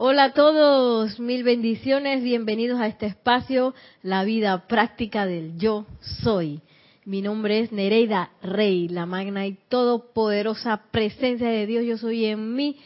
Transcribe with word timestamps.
Hola 0.00 0.26
a 0.26 0.32
todos, 0.32 1.18
mil 1.18 1.42
bendiciones, 1.42 2.22
bienvenidos 2.22 2.78
a 2.78 2.86
este 2.86 3.06
espacio, 3.06 3.74
la 4.00 4.22
vida 4.22 4.68
práctica 4.68 5.26
del 5.26 5.58
yo 5.58 5.86
soy. 6.22 6.60
Mi 7.04 7.20
nombre 7.20 7.58
es 7.58 7.72
Nereida 7.72 8.30
Rey, 8.40 8.86
la 8.86 9.06
magna 9.06 9.44
y 9.48 9.58
todopoderosa 9.68 10.84
presencia 10.92 11.48
de 11.48 11.66
Dios, 11.66 11.84
yo 11.84 11.98
soy 11.98 12.26
en 12.26 12.54
mí. 12.54 12.76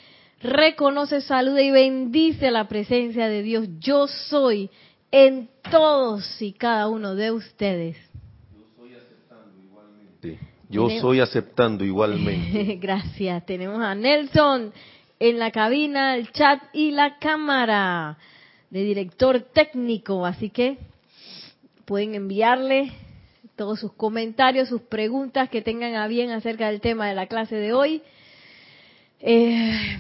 Reconoce, 0.41 1.21
saluda 1.21 1.61
y 1.61 1.71
bendice 1.71 2.51
la 2.51 2.67
presencia 2.67 3.29
de 3.29 3.43
Dios, 3.43 3.69
yo 3.79 4.09
soy 4.09 4.71
en 5.11 5.51
todos 5.71 6.41
y 6.41 6.55
cada 6.55 6.89
uno 6.89 7.15
de 7.15 7.31
ustedes. 7.31 7.99
Yo 8.51 8.65
soy 8.75 8.95
aceptando 8.95 9.61
igualmente. 9.63 10.39
Yo 10.71 10.89
soy 10.89 11.21
aceptando 11.21 11.85
igualmente. 11.85 12.77
Gracias. 12.81 13.45
Tenemos 13.45 13.83
a 13.83 13.95
Nelson 13.95 14.73
en 15.23 15.39
la 15.39 15.53
cabina, 15.53 16.17
el 16.17 16.33
chat 16.33 16.61
y 16.73 16.91
la 16.91 17.17
cámara 17.19 18.19
de 18.71 18.83
director 18.83 19.41
técnico. 19.41 20.27
Así 20.27 20.51
que 20.51 20.79
pueden 21.85 22.17
enviarle 22.17 22.93
todos 23.55 23.79
sus 23.79 23.93
comentarios, 23.93 24.69
sus 24.69 24.83
preguntas 24.83 25.49
que 25.49 25.63
tengan 25.63 25.95
a 25.95 26.09
bien 26.09 26.31
acerca 26.31 26.67
del 26.67 26.81
tema 26.81 27.07
de 27.07 27.15
la 27.15 27.29
clase 27.29 27.55
de 27.55 27.73
hoy. 27.73 28.03
Eh, 29.21 29.97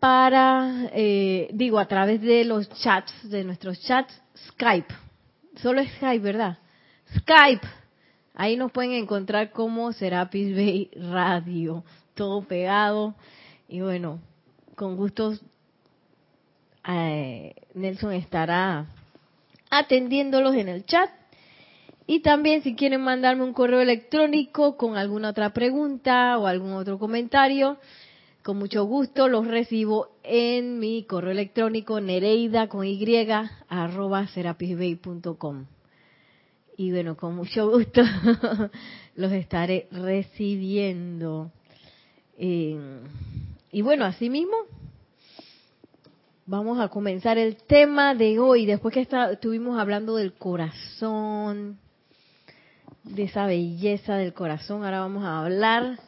para, 0.00 0.90
eh, 0.92 1.50
digo, 1.52 1.78
a 1.78 1.86
través 1.86 2.20
de 2.20 2.44
los 2.44 2.68
chats, 2.82 3.30
de 3.30 3.44
nuestros 3.44 3.80
chats, 3.80 4.20
Skype. 4.48 4.92
Solo 5.54 5.84
Skype, 5.84 6.18
¿verdad? 6.18 6.58
Skype. 7.18 7.64
Ahí 8.34 8.56
nos 8.56 8.72
pueden 8.72 8.90
encontrar 8.90 9.52
como 9.52 9.92
Serapis 9.92 10.52
Bay 10.52 10.90
Radio. 10.96 11.84
Todo 12.14 12.42
pegado. 12.42 13.14
Y 13.68 13.80
bueno, 13.80 14.18
con 14.76 14.96
gusto 14.96 15.34
eh, 16.86 17.54
Nelson 17.74 18.12
estará 18.12 18.86
atendiéndolos 19.70 20.54
en 20.54 20.68
el 20.68 20.84
chat. 20.84 21.10
Y 22.06 22.20
también 22.20 22.62
si 22.62 22.74
quieren 22.74 23.00
mandarme 23.00 23.44
un 23.44 23.54
correo 23.54 23.80
electrónico 23.80 24.76
con 24.76 24.96
alguna 24.96 25.30
otra 25.30 25.54
pregunta 25.54 26.38
o 26.38 26.46
algún 26.46 26.72
otro 26.72 26.98
comentario, 26.98 27.78
con 28.42 28.58
mucho 28.58 28.84
gusto 28.84 29.26
los 29.26 29.46
recibo 29.46 30.10
en 30.22 30.78
mi 30.78 31.04
correo 31.04 31.30
electrónico 31.30 32.02
nereida 32.02 32.68
con 32.68 32.84
y 32.84 33.02
arroba 33.68 34.26
serapisbay.com. 34.26 35.64
Y 36.76 36.90
bueno, 36.90 37.16
con 37.16 37.36
mucho 37.36 37.70
gusto 37.70 38.02
los 39.14 39.32
estaré 39.32 39.88
recibiendo. 39.90 41.52
Eh, 42.36 43.00
y 43.74 43.82
bueno, 43.82 44.04
así 44.04 44.30
mismo 44.30 44.56
vamos 46.46 46.78
a 46.78 46.86
comenzar 46.90 47.38
el 47.38 47.56
tema 47.56 48.14
de 48.14 48.38
hoy, 48.38 48.66
después 48.66 48.94
que 48.94 49.00
estuvimos 49.32 49.80
hablando 49.80 50.14
del 50.14 50.32
corazón, 50.32 51.80
de 53.02 53.24
esa 53.24 53.46
belleza 53.46 54.14
del 54.14 54.32
corazón, 54.32 54.84
ahora 54.84 55.00
vamos 55.00 55.24
a 55.24 55.40
hablar, 55.40 55.98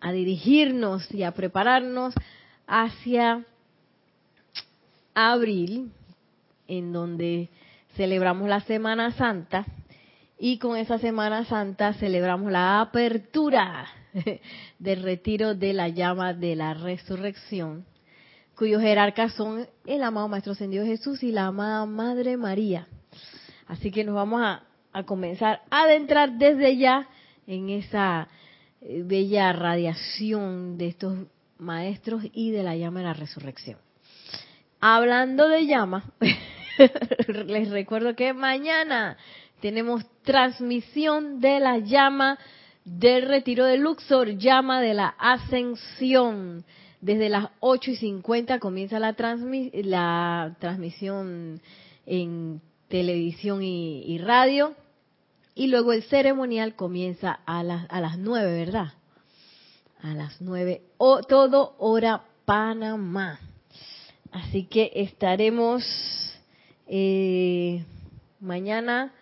a 0.00 0.12
dirigirnos 0.12 1.12
y 1.12 1.24
a 1.24 1.32
prepararnos 1.32 2.14
hacia 2.68 3.44
abril, 5.12 5.90
en 6.68 6.92
donde 6.92 7.48
celebramos 7.96 8.48
la 8.48 8.60
Semana 8.60 9.10
Santa 9.10 9.66
y 10.42 10.56
con 10.56 10.78
esa 10.78 10.98
Semana 10.98 11.44
Santa 11.44 11.92
celebramos 11.92 12.50
la 12.50 12.80
apertura 12.80 13.86
del 14.78 15.02
retiro 15.02 15.54
de 15.54 15.74
la 15.74 15.88
llama 15.88 16.32
de 16.32 16.56
la 16.56 16.72
resurrección, 16.72 17.84
cuyos 18.56 18.80
jerarcas 18.80 19.34
son 19.34 19.68
el 19.84 20.02
amado 20.02 20.28
Maestro 20.28 20.52
Ascendido 20.52 20.86
Jesús 20.86 21.22
y 21.22 21.30
la 21.30 21.48
amada 21.48 21.84
Madre 21.84 22.38
María. 22.38 22.88
Así 23.66 23.90
que 23.90 24.02
nos 24.02 24.14
vamos 24.14 24.40
a, 24.40 24.62
a 24.94 25.02
comenzar 25.02 25.60
a 25.70 25.82
adentrar 25.82 26.38
desde 26.38 26.78
ya 26.78 27.06
en 27.46 27.68
esa 27.68 28.28
eh, 28.80 29.02
bella 29.04 29.52
radiación 29.52 30.78
de 30.78 30.88
estos 30.88 31.18
maestros 31.58 32.24
y 32.32 32.50
de 32.50 32.62
la 32.62 32.76
llama 32.76 33.00
de 33.00 33.06
la 33.06 33.12
resurrección. 33.12 33.76
Hablando 34.80 35.48
de 35.48 35.66
llama, 35.66 36.02
les 37.46 37.68
recuerdo 37.68 38.16
que 38.16 38.32
mañana 38.32 39.18
tenemos 39.60 40.04
transmisión 40.22 41.40
de 41.40 41.60
la 41.60 41.78
llama 41.78 42.38
del 42.84 43.26
retiro 43.26 43.64
de 43.66 43.78
Luxor, 43.78 44.36
llama 44.38 44.80
de 44.80 44.94
la 44.94 45.14
ascensión. 45.18 46.64
Desde 47.00 47.28
las 47.28 47.48
8 47.60 47.92
y 47.92 47.96
50 47.96 48.58
comienza 48.58 48.98
la, 48.98 49.14
la 49.84 50.56
transmisión 50.58 51.60
en 52.04 52.60
televisión 52.88 53.62
y, 53.62 54.18
radio. 54.18 54.74
Y 55.54 55.68
luego 55.68 55.92
el 55.92 56.02
ceremonial 56.04 56.74
comienza 56.74 57.40
a 57.46 57.62
las, 57.62 57.86
a 57.90 58.00
las 58.00 58.18
9, 58.18 58.64
¿verdad? 58.64 58.92
A 60.02 60.14
las 60.14 60.40
9, 60.40 60.82
o, 60.98 61.22
todo 61.22 61.74
hora 61.78 62.24
Panamá. 62.44 63.38
Así 64.32 64.64
que 64.64 64.90
estaremos 64.94 65.84
eh, 66.86 67.84
mañana 68.40 69.12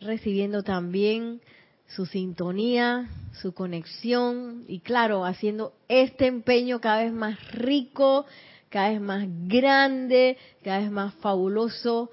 recibiendo 0.00 0.62
también 0.62 1.40
su 1.88 2.06
sintonía, 2.06 3.08
su 3.40 3.54
conexión 3.54 4.64
y 4.68 4.80
claro, 4.80 5.24
haciendo 5.24 5.72
este 5.88 6.26
empeño 6.26 6.80
cada 6.80 7.02
vez 7.02 7.12
más 7.12 7.38
rico, 7.52 8.26
cada 8.68 8.90
vez 8.90 9.00
más 9.00 9.26
grande, 9.46 10.36
cada 10.62 10.80
vez 10.80 10.90
más 10.90 11.14
fabuloso 11.14 12.10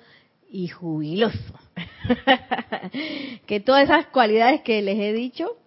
y 0.50 0.68
jubiloso. 0.70 1.60
que 3.46 3.60
todas 3.60 3.86
esas 3.86 4.08
cualidades 4.08 4.62
que 4.62 4.82
les 4.82 4.98
he 4.98 5.12
dicho 5.12 5.58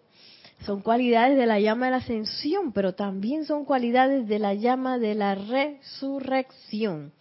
son 0.65 0.81
cualidades 0.81 1.37
de 1.37 1.47
la 1.47 1.61
llama 1.61 1.87
de 1.87 1.93
la 1.93 1.97
ascensión, 1.99 2.73
pero 2.73 2.95
también 2.95 3.45
son 3.45 3.65
cualidades 3.65 4.27
de 4.27 4.39
la 4.39 4.55
llama 4.55 4.99
de 4.99 5.15
la 5.15 5.35
resurrección. 5.35 7.13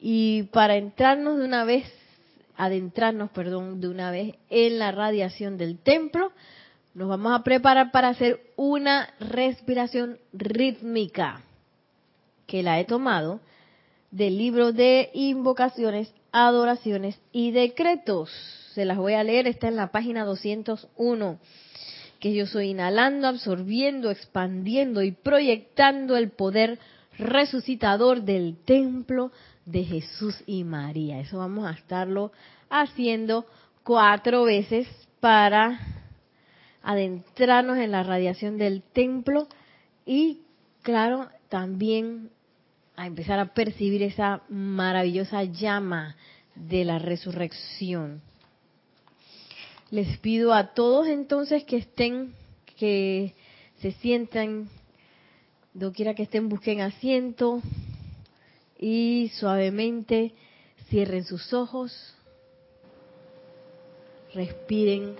Y 0.00 0.44
para 0.44 0.76
entrarnos 0.76 1.38
de 1.38 1.44
una 1.44 1.64
vez 1.64 1.84
adentrarnos, 2.56 3.30
perdón, 3.30 3.80
de 3.80 3.88
una 3.88 4.10
vez 4.10 4.34
en 4.50 4.78
la 4.78 4.92
radiación 4.92 5.58
del 5.58 5.78
templo, 5.78 6.32
nos 6.94 7.08
vamos 7.08 7.32
a 7.32 7.42
preparar 7.42 7.90
para 7.90 8.08
hacer 8.08 8.40
una 8.56 9.12
respiración 9.18 10.18
rítmica 10.32 11.42
que 12.46 12.62
la 12.62 12.78
he 12.78 12.84
tomado 12.84 13.40
del 14.10 14.38
libro 14.38 14.72
de 14.72 15.10
invocaciones, 15.12 16.12
adoraciones 16.30 17.20
y 17.32 17.50
decretos. 17.50 18.30
Se 18.74 18.84
las 18.84 18.96
voy 18.96 19.14
a 19.14 19.24
leer, 19.24 19.48
está 19.48 19.66
en 19.66 19.76
la 19.76 19.90
página 19.90 20.24
201, 20.24 21.38
que 22.20 22.32
yo 22.32 22.46
soy 22.46 22.70
inhalando, 22.70 23.26
absorbiendo, 23.26 24.10
expandiendo 24.10 25.02
y 25.02 25.10
proyectando 25.10 26.16
el 26.16 26.30
poder 26.30 26.78
resucitador 27.18 28.22
del 28.22 28.56
templo 28.64 29.32
de 29.66 29.84
Jesús 29.84 30.42
y 30.46 30.64
María. 30.64 31.20
Eso 31.20 31.38
vamos 31.38 31.66
a 31.66 31.72
estarlo 31.72 32.32
haciendo 32.68 33.46
cuatro 33.82 34.44
veces 34.44 34.88
para 35.20 35.80
adentrarnos 36.82 37.78
en 37.78 37.90
la 37.92 38.02
radiación 38.02 38.58
del 38.58 38.82
templo 38.82 39.48
y, 40.04 40.42
claro, 40.82 41.28
también 41.48 42.30
a 42.96 43.06
empezar 43.06 43.38
a 43.38 43.54
percibir 43.54 44.02
esa 44.02 44.42
maravillosa 44.48 45.44
llama 45.44 46.16
de 46.54 46.84
la 46.84 46.98
resurrección. 46.98 48.22
Les 49.90 50.18
pido 50.18 50.52
a 50.52 50.74
todos 50.74 51.06
entonces 51.08 51.64
que 51.64 51.78
estén, 51.78 52.34
que 52.76 53.34
se 53.80 53.92
sientan, 53.92 54.68
quiera 55.94 56.14
que 56.14 56.24
estén, 56.24 56.48
busquen 56.48 56.80
asiento, 56.80 57.60
y 58.86 59.30
suavemente 59.30 60.34
cierren 60.90 61.24
sus 61.24 61.54
ojos, 61.54 62.14
respiren 64.34 65.16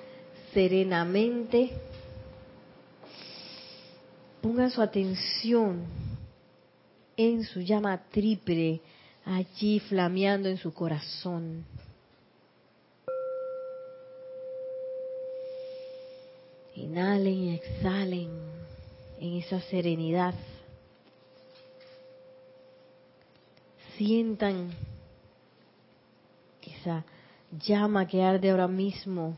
serenamente, 0.52 1.70
pongan 4.42 4.70
su 4.70 4.82
atención 4.82 5.82
en 7.16 7.42
su 7.44 7.62
llama 7.62 8.04
triple 8.10 8.82
allí 9.24 9.80
flameando 9.80 10.50
en 10.50 10.58
su 10.58 10.74
corazón. 10.74 11.64
Inhalen 16.76 17.34
y 17.34 17.54
exhalen 17.54 18.28
en 19.20 19.36
esa 19.38 19.58
serenidad. 19.62 20.34
Sientan 23.96 24.72
esa 26.62 27.04
llama 27.66 28.06
que 28.06 28.22
arde 28.22 28.50
ahora 28.50 28.68
mismo, 28.68 29.36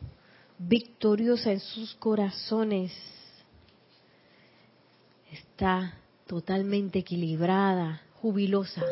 victoriosa 0.57 1.51
en 1.51 1.59
sus 1.59 1.93
corazones. 1.95 2.91
Está 5.31 5.97
totalmente 6.25 6.99
equilibrada, 6.99 8.01
jubilosa, 8.21 8.83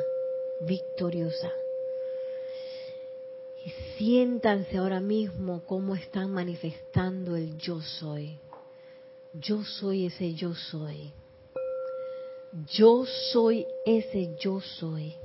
victoriosa. 0.68 1.50
Y 3.66 3.98
siéntanse 3.98 4.78
ahora 4.78 5.00
mismo 5.00 5.64
cómo 5.66 5.96
están 5.96 6.32
manifestando 6.32 7.36
el 7.36 7.58
yo 7.58 7.82
soy. 7.82 8.38
Yo 9.34 9.64
soy 9.64 10.06
ese 10.06 10.34
yo 10.34 10.54
soy. 10.54 11.12
Yo 12.72 13.06
soy 13.34 13.66
ese 13.86 14.38
yo 14.40 14.62
soy. 14.62 15.16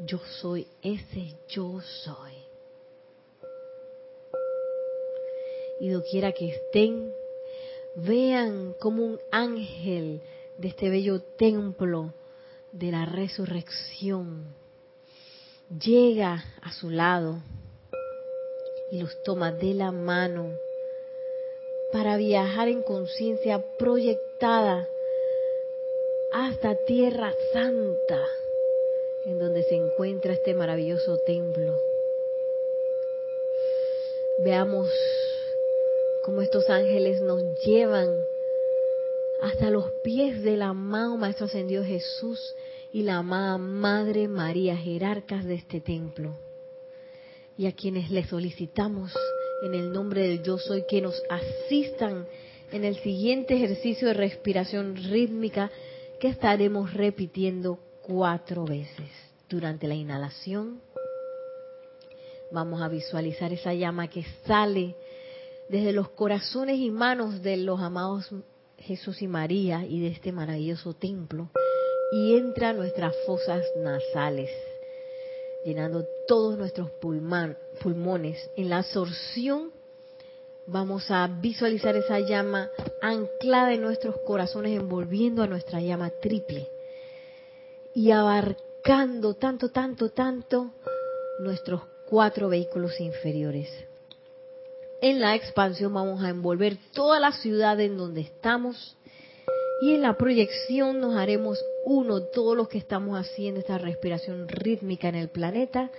Yo 0.00 0.18
soy 0.40 0.66
ese 0.82 1.34
yo 1.48 1.80
soy. 1.80 2.32
Y 5.80 5.90
doquiera 5.90 6.32
que 6.32 6.48
estén, 6.48 7.12
vean 7.94 8.74
como 8.80 9.04
un 9.04 9.20
ángel 9.30 10.20
de 10.58 10.68
este 10.68 10.88
bello 10.88 11.20
templo 11.20 12.12
de 12.72 12.90
la 12.90 13.06
resurrección 13.06 14.56
llega 15.68 16.44
a 16.62 16.72
su 16.72 16.88
lado 16.90 17.40
y 18.90 19.00
los 19.00 19.22
toma 19.22 19.52
de 19.52 19.74
la 19.74 19.92
mano 19.92 20.50
para 21.92 22.16
viajar 22.16 22.68
en 22.68 22.82
conciencia 22.82 23.62
proyectada 23.78 24.86
hasta 26.32 26.74
Tierra 26.86 27.32
Santa, 27.52 28.22
en 29.28 29.38
donde 29.38 29.62
se 29.62 29.74
encuentra 29.74 30.32
este 30.32 30.54
maravilloso 30.54 31.18
templo. 31.18 31.78
Veamos 34.42 34.88
cómo 36.24 36.40
estos 36.40 36.70
ángeles 36.70 37.20
nos 37.20 37.42
llevan 37.62 38.08
hasta 39.42 39.68
los 39.68 39.90
pies 40.02 40.42
del 40.42 40.62
amado 40.62 41.18
Maestro 41.18 41.44
Ascendido 41.44 41.84
Jesús 41.84 42.54
y 42.90 43.02
la 43.02 43.18
amada 43.18 43.58
Madre 43.58 44.28
María, 44.28 44.76
jerarcas 44.76 45.44
de 45.44 45.56
este 45.56 45.82
templo, 45.82 46.34
y 47.58 47.66
a 47.66 47.72
quienes 47.72 48.10
le 48.10 48.24
solicitamos 48.24 49.12
en 49.62 49.74
el 49.74 49.92
nombre 49.92 50.22
del 50.22 50.42
Yo 50.42 50.56
Soy 50.56 50.84
que 50.88 51.02
nos 51.02 51.22
asistan 51.28 52.26
en 52.72 52.84
el 52.84 52.96
siguiente 53.00 53.56
ejercicio 53.56 54.08
de 54.08 54.14
respiración 54.14 54.96
rítmica 54.96 55.70
que 56.18 56.28
estaremos 56.28 56.94
repitiendo 56.94 57.78
cuatro 58.08 58.64
veces. 58.64 59.10
Durante 59.48 59.86
la 59.86 59.94
inhalación 59.94 60.80
vamos 62.50 62.80
a 62.80 62.88
visualizar 62.88 63.52
esa 63.52 63.74
llama 63.74 64.08
que 64.08 64.24
sale 64.46 64.96
desde 65.68 65.92
los 65.92 66.08
corazones 66.10 66.78
y 66.78 66.90
manos 66.90 67.42
de 67.42 67.58
los 67.58 67.80
amados 67.80 68.30
Jesús 68.78 69.20
y 69.20 69.28
María 69.28 69.84
y 69.84 70.00
de 70.00 70.08
este 70.08 70.32
maravilloso 70.32 70.94
templo 70.94 71.50
y 72.12 72.36
entra 72.36 72.70
a 72.70 72.72
nuestras 72.72 73.14
fosas 73.26 73.62
nasales, 73.76 74.50
llenando 75.66 76.06
todos 76.26 76.56
nuestros 76.56 76.90
pulmones. 76.92 78.50
En 78.56 78.70
la 78.70 78.78
absorción 78.78 79.70
vamos 80.66 81.10
a 81.10 81.26
visualizar 81.26 81.96
esa 81.96 82.20
llama 82.20 82.70
anclada 83.02 83.74
en 83.74 83.82
nuestros 83.82 84.16
corazones, 84.26 84.78
envolviendo 84.78 85.42
a 85.42 85.46
nuestra 85.46 85.82
llama 85.82 86.10
triple 86.22 86.70
y 87.94 88.10
abarcando 88.10 89.34
tanto, 89.34 89.70
tanto, 89.70 90.10
tanto 90.10 90.72
nuestros 91.40 91.82
cuatro 92.08 92.48
vehículos 92.48 93.00
inferiores. 93.00 93.68
En 95.00 95.20
la 95.20 95.34
expansión 95.34 95.94
vamos 95.94 96.22
a 96.22 96.30
envolver 96.30 96.76
toda 96.92 97.20
la 97.20 97.32
ciudad 97.32 97.78
en 97.80 97.96
donde 97.96 98.22
estamos 98.22 98.96
y 99.80 99.94
en 99.94 100.02
la 100.02 100.16
proyección 100.16 101.00
nos 101.00 101.16
haremos 101.16 101.62
uno 101.84 102.22
todos 102.22 102.56
los 102.56 102.68
que 102.68 102.78
estamos 102.78 103.18
haciendo 103.18 103.60
esta 103.60 103.78
respiración 103.78 104.48
rítmica 104.48 105.08
en 105.08 105.14
el 105.14 105.28
planeta 105.28 105.90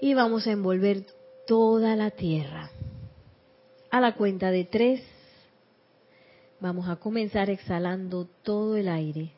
y 0.00 0.14
vamos 0.14 0.46
a 0.46 0.52
envolver 0.52 1.04
toda 1.46 1.94
la 1.94 2.10
Tierra. 2.10 2.70
A 3.90 4.00
la 4.00 4.14
cuenta 4.14 4.50
de 4.50 4.64
tres, 4.64 5.02
vamos 6.60 6.88
a 6.88 6.96
comenzar 6.96 7.50
exhalando 7.50 8.26
todo 8.42 8.76
el 8.76 8.88
aire. 8.88 9.32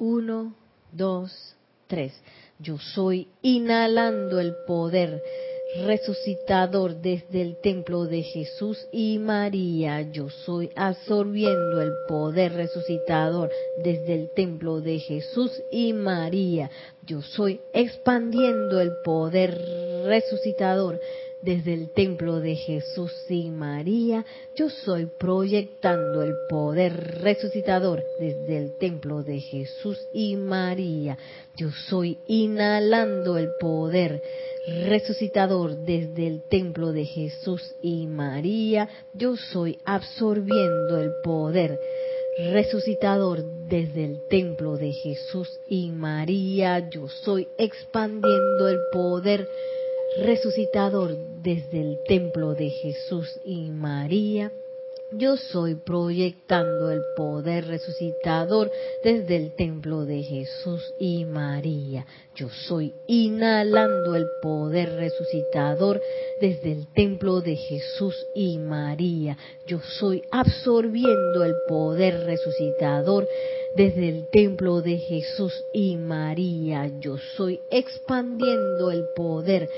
Uno, 0.00 0.54
dos, 0.92 1.30
tres. 1.86 2.14
Yo 2.58 2.78
soy 2.78 3.28
inhalando 3.42 4.40
el 4.40 4.54
poder 4.66 5.22
resucitador 5.84 6.96
desde 7.02 7.42
el 7.42 7.60
templo 7.60 8.06
de 8.06 8.22
Jesús 8.22 8.88
y 8.92 9.18
María. 9.18 10.00
Yo 10.10 10.30
soy 10.30 10.70
absorbiendo 10.74 11.82
el 11.82 11.92
poder 12.08 12.54
resucitador 12.54 13.50
desde 13.76 14.14
el 14.14 14.30
templo 14.30 14.80
de 14.80 15.00
Jesús 15.00 15.62
y 15.70 15.92
María. 15.92 16.70
Yo 17.04 17.20
soy 17.20 17.60
expandiendo 17.74 18.80
el 18.80 18.92
poder 19.04 19.54
resucitador 20.06 20.98
desde 21.42 21.74
el 21.74 21.90
templo 21.90 22.40
de 22.40 22.54
Jesús 22.54 23.12
y 23.28 23.50
María, 23.50 24.24
yo 24.56 24.68
soy 24.68 25.06
proyectando 25.06 26.22
el 26.22 26.34
poder 26.48 27.20
resucitador 27.22 28.02
desde 28.18 28.58
el 28.58 28.76
templo 28.78 29.22
de 29.22 29.40
Jesús 29.40 29.98
y 30.12 30.36
María. 30.36 31.16
Yo 31.56 31.70
soy 31.88 32.18
inhalando 32.26 33.38
el 33.38 33.48
poder 33.58 34.22
resucitador 34.86 35.76
desde 35.78 36.26
el 36.26 36.42
templo 36.42 36.92
de 36.92 37.04
Jesús 37.04 37.74
y 37.82 38.06
María, 38.06 38.88
yo 39.14 39.36
soy 39.36 39.78
absorbiendo 39.84 41.00
el 41.00 41.12
poder 41.24 41.78
resucitador 42.52 43.42
desde 43.68 44.04
el 44.04 44.28
templo 44.28 44.76
de 44.76 44.92
Jesús 44.92 45.48
y 45.68 45.90
María, 45.90 46.88
yo 46.90 47.08
soy 47.08 47.48
expandiendo 47.58 48.68
el 48.68 48.78
poder 48.92 49.46
resucitador 50.18 51.16
desde 51.42 51.80
el 51.80 51.98
templo 52.06 52.54
de 52.54 52.70
Jesús 52.70 53.40
y 53.44 53.70
María, 53.70 54.52
yo 55.12 55.36
soy 55.36 55.74
proyectando 55.74 56.88
el 56.92 57.02
poder 57.16 57.66
resucitador 57.66 58.70
desde 59.02 59.36
el 59.36 59.56
templo 59.56 60.04
de 60.04 60.22
Jesús 60.22 60.94
y 61.00 61.24
María. 61.24 62.06
Yo 62.36 62.48
soy 62.48 62.94
inhalando 63.08 64.14
el 64.14 64.26
poder 64.40 64.92
resucitador 64.94 66.00
desde 66.40 66.70
el 66.70 66.86
templo 66.94 67.40
de 67.40 67.56
Jesús 67.56 68.14
y 68.36 68.58
María. 68.58 69.36
Yo 69.66 69.80
soy 69.80 70.22
absorbiendo 70.30 71.44
el 71.44 71.54
poder 71.66 72.24
resucitador 72.24 73.26
desde 73.74 74.08
el 74.08 74.26
templo 74.28 74.82
de 74.82 74.98
Jesús 74.98 75.64
y 75.72 75.96
María. 75.96 76.90
Yo 77.00 77.16
soy 77.36 77.60
expandiendo 77.70 78.90
el 78.90 79.04
poder 79.14 79.68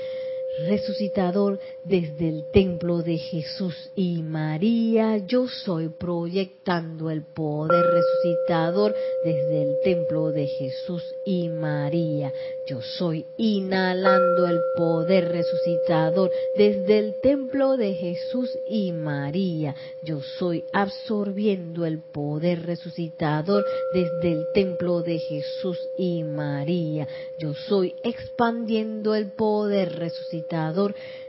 resucitador 0.59 1.59
desde 1.83 2.29
el 2.29 2.45
templo 2.51 3.01
de 3.01 3.17
Jesús 3.17 3.75
y 3.95 4.21
María. 4.21 5.17
Yo 5.17 5.47
soy 5.47 5.89
proyectando 5.89 7.09
el 7.09 7.23
poder 7.23 7.83
resucitador 7.83 8.95
desde 9.23 9.63
el 9.63 9.79
templo 9.83 10.31
de 10.31 10.47
Jesús 10.47 11.03
y 11.25 11.49
María. 11.49 12.31
Yo 12.67 12.81
soy 12.81 13.25
inhalando 13.37 14.47
el 14.47 14.59
poder 14.77 15.29
resucitador 15.29 16.31
desde 16.55 16.99
el 16.99 17.15
templo 17.21 17.75
de 17.75 17.93
Jesús 17.95 18.49
y 18.69 18.91
María. 18.91 19.75
Yo 20.03 20.21
soy 20.21 20.63
absorbiendo 20.71 21.85
el 21.85 21.99
poder 21.99 22.65
resucitador 22.65 23.65
desde 23.93 24.31
el 24.31 24.45
templo 24.53 25.01
de 25.01 25.19
Jesús 25.19 25.79
y 25.97 26.23
María. 26.23 27.07
Yo 27.39 27.53
soy 27.53 27.95
expandiendo 28.03 29.15
el 29.15 29.31
poder 29.31 29.97
resucitador 29.97 30.42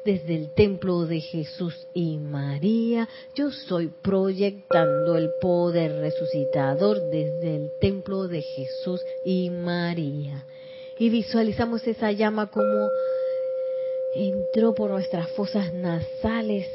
desde 0.04 0.34
el 0.34 0.50
templo 0.54 1.06
de 1.06 1.20
Jesús 1.20 1.86
y 1.94 2.18
María. 2.18 3.08
Yo 3.34 3.50
soy 3.50 3.88
proyectando 4.02 5.16
el 5.16 5.30
poder 5.40 5.92
resucitador 6.00 7.00
desde 7.10 7.56
el 7.56 7.70
templo 7.80 8.28
de 8.28 8.42
Jesús 8.42 9.00
y 9.24 9.50
María. 9.50 10.44
Y 10.98 11.08
visualizamos 11.08 11.86
esa 11.86 12.12
llama 12.12 12.50
como 12.50 12.88
entró 14.14 14.74
por 14.74 14.90
nuestras 14.90 15.30
fosas 15.30 15.72
nasales, 15.72 16.66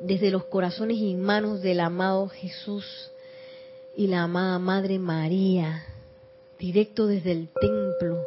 desde 0.00 0.30
los 0.30 0.44
corazones 0.44 0.98
y 0.98 1.14
manos 1.14 1.62
del 1.62 1.80
amado 1.80 2.28
Jesús 2.28 3.10
y 3.96 4.08
la 4.08 4.22
amada 4.22 4.58
Madre 4.58 4.98
María, 4.98 5.84
directo 6.58 7.06
desde 7.06 7.32
el 7.32 7.48
templo 7.60 8.24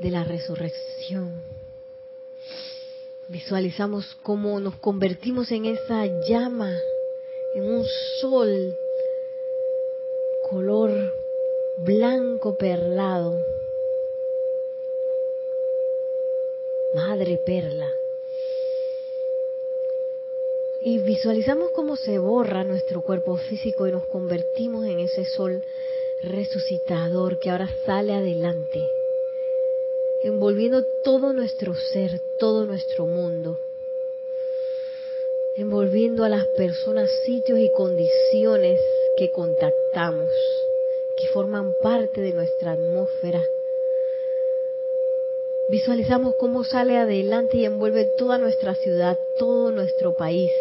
de 0.00 0.10
la 0.10 0.24
resurrección. 0.24 1.53
Visualizamos 3.28 4.16
cómo 4.22 4.60
nos 4.60 4.76
convertimos 4.76 5.50
en 5.50 5.64
esa 5.64 6.04
llama, 6.28 6.78
en 7.54 7.64
un 7.64 7.84
sol 8.20 8.76
color 10.50 10.90
blanco 11.78 12.54
perlado. 12.56 13.40
Madre 16.94 17.38
perla. 17.38 17.90
Y 20.82 20.98
visualizamos 20.98 21.70
cómo 21.70 21.96
se 21.96 22.18
borra 22.18 22.62
nuestro 22.62 23.00
cuerpo 23.00 23.38
físico 23.38 23.86
y 23.86 23.92
nos 23.92 24.04
convertimos 24.06 24.84
en 24.84 25.00
ese 25.00 25.24
sol 25.24 25.62
resucitador 26.22 27.38
que 27.38 27.50
ahora 27.50 27.70
sale 27.86 28.12
adelante, 28.12 28.86
envolviendo 30.22 30.84
todo 31.04 31.34
nuestro 31.34 31.74
ser, 31.74 32.18
todo 32.38 32.64
nuestro 32.64 33.06
mundo, 33.06 33.58
envolviendo 35.56 36.24
a 36.24 36.30
las 36.30 36.46
personas, 36.56 37.10
sitios 37.24 37.58
y 37.58 37.70
condiciones 37.70 38.80
que 39.18 39.30
contactamos, 39.30 40.30
que 41.16 41.28
forman 41.28 41.74
parte 41.82 42.22
de 42.22 42.32
nuestra 42.32 42.72
atmósfera. 42.72 43.44
Visualizamos 45.68 46.34
cómo 46.36 46.64
sale 46.64 46.96
adelante 46.96 47.58
y 47.58 47.66
envuelve 47.66 48.06
toda 48.16 48.38
nuestra 48.38 48.74
ciudad, 48.74 49.18
todo 49.38 49.70
nuestro 49.70 50.14
país. 50.14 50.52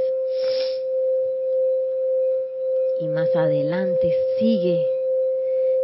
Y 2.99 3.07
más 3.07 3.33
adelante 3.35 4.13
sigue 4.37 4.85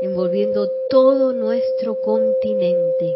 envolviendo 0.02 0.70
todo 0.90 1.34
nuestro 1.34 1.96
continente. 2.00 3.16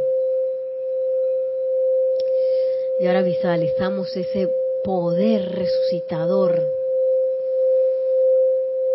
Y 3.04 3.06
ahora 3.06 3.22
visualizamos 3.22 4.16
ese 4.16 4.48
poder 4.82 5.52
resucitador 5.52 6.62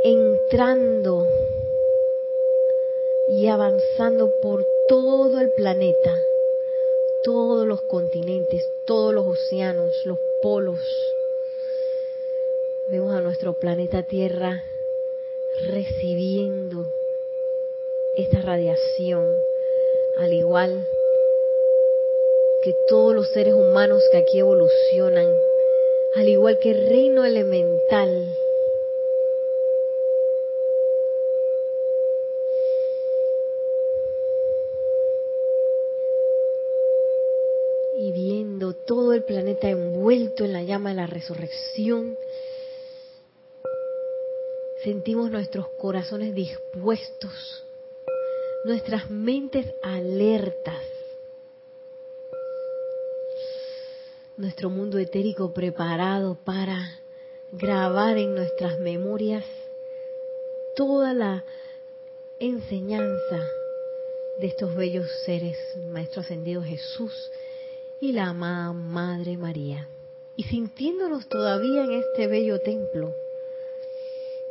entrando 0.03 1.29
y 3.29 3.49
avanzando 3.49 4.33
por 4.41 4.65
todo 4.89 5.39
el 5.41 5.51
planeta, 5.51 6.19
todos 7.23 7.67
los 7.67 7.83
continentes, 7.83 8.67
todos 8.87 9.13
los 9.13 9.27
océanos, 9.27 9.93
los 10.07 10.19
polos. 10.41 10.81
Vemos 12.91 13.15
a 13.15 13.21
nuestro 13.21 13.59
planeta 13.59 14.05
Tierra 14.05 14.65
recibiendo 15.67 16.87
esta 18.17 18.41
radiación, 18.41 19.27
al 20.17 20.33
igual 20.33 20.89
que 22.63 22.75
todos 22.89 23.15
los 23.15 23.29
seres 23.29 23.55
humanos 23.55 24.03
que 24.11 24.19
aquí 24.19 24.39
evolucionan, 24.41 25.27
al 26.15 26.29
igual 26.29 26.59
que 26.59 26.73
el 26.73 26.89
reino 26.89 27.25
elemental. 27.25 28.35
Y 38.01 38.13
viendo 38.13 38.75
todo 38.75 39.13
el 39.13 39.23
planeta 39.25 39.69
envuelto 39.69 40.45
en 40.45 40.53
la 40.53 40.63
llama 40.63 40.91
de 40.91 40.97
la 40.97 41.07
resurrección, 41.07 42.17
sentimos 44.83 45.31
nuestros 45.31 45.69
corazones 45.71 46.35
dispuestos, 46.35 47.65
nuestras 48.65 49.11
mentes 49.11 49.67
alertas, 49.83 50.83
nuestro 54.39 54.71
mundo 54.71 54.99
etérico 54.99 55.53
preparado 55.53 56.39
para 56.45 57.01
grabar 57.51 58.17
en 58.19 58.37
nuestras 58.37 58.79
memorias 58.79 59.45
toda 60.77 61.13
la 61.13 61.45
enseñanza 62.39 63.49
de 64.39 64.47
estos 64.47 64.77
bellos 64.77 65.09
seres, 65.27 65.59
Maestro 65.91 66.21
Ascendido 66.21 66.63
Jesús 66.63 67.13
y 68.01 68.13
la 68.13 68.29
amada 68.29 68.73
Madre 68.73 69.37
María. 69.37 69.89
Y 70.37 70.45
sintiéndonos 70.45 71.29
todavía 71.29 71.83
en 71.83 71.95
este 71.95 72.29
bello 72.29 72.61
templo, 72.61 73.13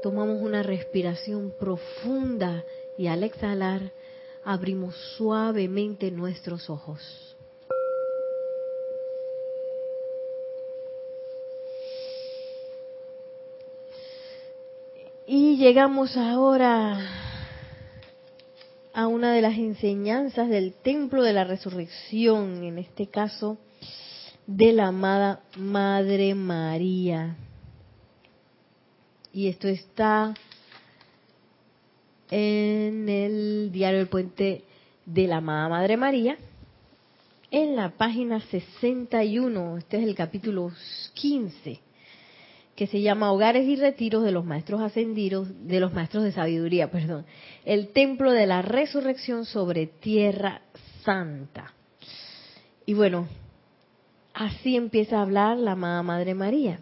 tomamos 0.04 0.42
una 0.42 0.64
respiración 0.64 1.52
profunda 1.52 2.66
y 2.98 3.08
al 3.08 3.24
exhalar 3.24 3.94
abrimos 4.44 4.98
suavemente 5.16 6.12
nuestros 6.12 6.70
ojos. 6.70 7.37
Y 15.30 15.58
llegamos 15.58 16.16
ahora 16.16 17.02
a 18.94 19.08
una 19.08 19.34
de 19.34 19.42
las 19.42 19.58
enseñanzas 19.58 20.48
del 20.48 20.72
templo 20.72 21.22
de 21.22 21.34
la 21.34 21.44
resurrección, 21.44 22.64
en 22.64 22.78
este 22.78 23.08
caso 23.08 23.58
de 24.46 24.72
la 24.72 24.88
amada 24.88 25.42
Madre 25.58 26.34
María. 26.34 27.36
Y 29.34 29.50
esto 29.50 29.68
está 29.68 30.34
en 32.32 33.10
el 33.10 33.70
diario 33.74 34.00
El 34.00 34.08
Puente 34.08 34.64
de 35.06 35.28
la 35.28 35.38
Amada 35.38 35.68
Madre 35.68 35.98
María, 35.98 36.38
en 37.52 37.76
la 37.76 37.90
página 37.90 38.40
61, 38.40 39.80
este 39.80 39.98
es 39.98 40.04
el 40.04 40.16
capítulo 40.16 40.72
15 41.16 41.87
que 42.78 42.86
se 42.86 43.02
llama 43.02 43.32
Hogares 43.32 43.68
y 43.68 43.76
Retiros 43.76 44.24
de 44.24 44.32
los 44.32 44.46
Maestros 44.46 44.82
Ascendidos, 44.82 45.48
de 45.68 45.80
los 45.80 45.94
Maestros 45.94 46.24
de 46.24 46.32
Sabiduría, 46.32 46.92
perdón, 46.92 47.26
el 47.66 47.90
Templo 47.90 48.32
de 48.32 48.46
la 48.46 48.62
Resurrección 48.62 49.46
sobre 49.46 49.88
Tierra 49.88 50.62
Santa. 51.04 51.74
Y 52.86 52.94
bueno, 52.94 53.28
así 54.32 54.76
empieza 54.76 55.18
a 55.18 55.24
hablar 55.24 55.58
la 55.58 55.72
amada 55.72 56.04
Madre 56.04 56.36
María. 56.36 56.80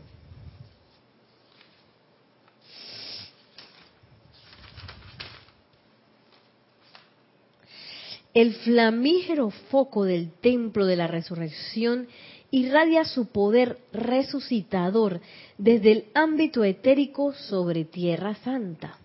El 8.33 8.53
flamígero 8.53 9.49
foco 9.49 10.03
del 10.03 10.33
templo 10.33 10.85
de 10.85 10.97
la 10.97 11.07
resurrección 11.07 12.09
irradia 12.55 13.03
su 13.03 13.25
poder 13.27 13.79
resucitador 13.91 15.19
desde 15.57 15.91
el 15.91 16.05
ámbito 16.13 16.63
etérico 16.63 17.33
sobre 17.33 17.83
Tierra 17.83 18.35
Santa, 18.35 18.97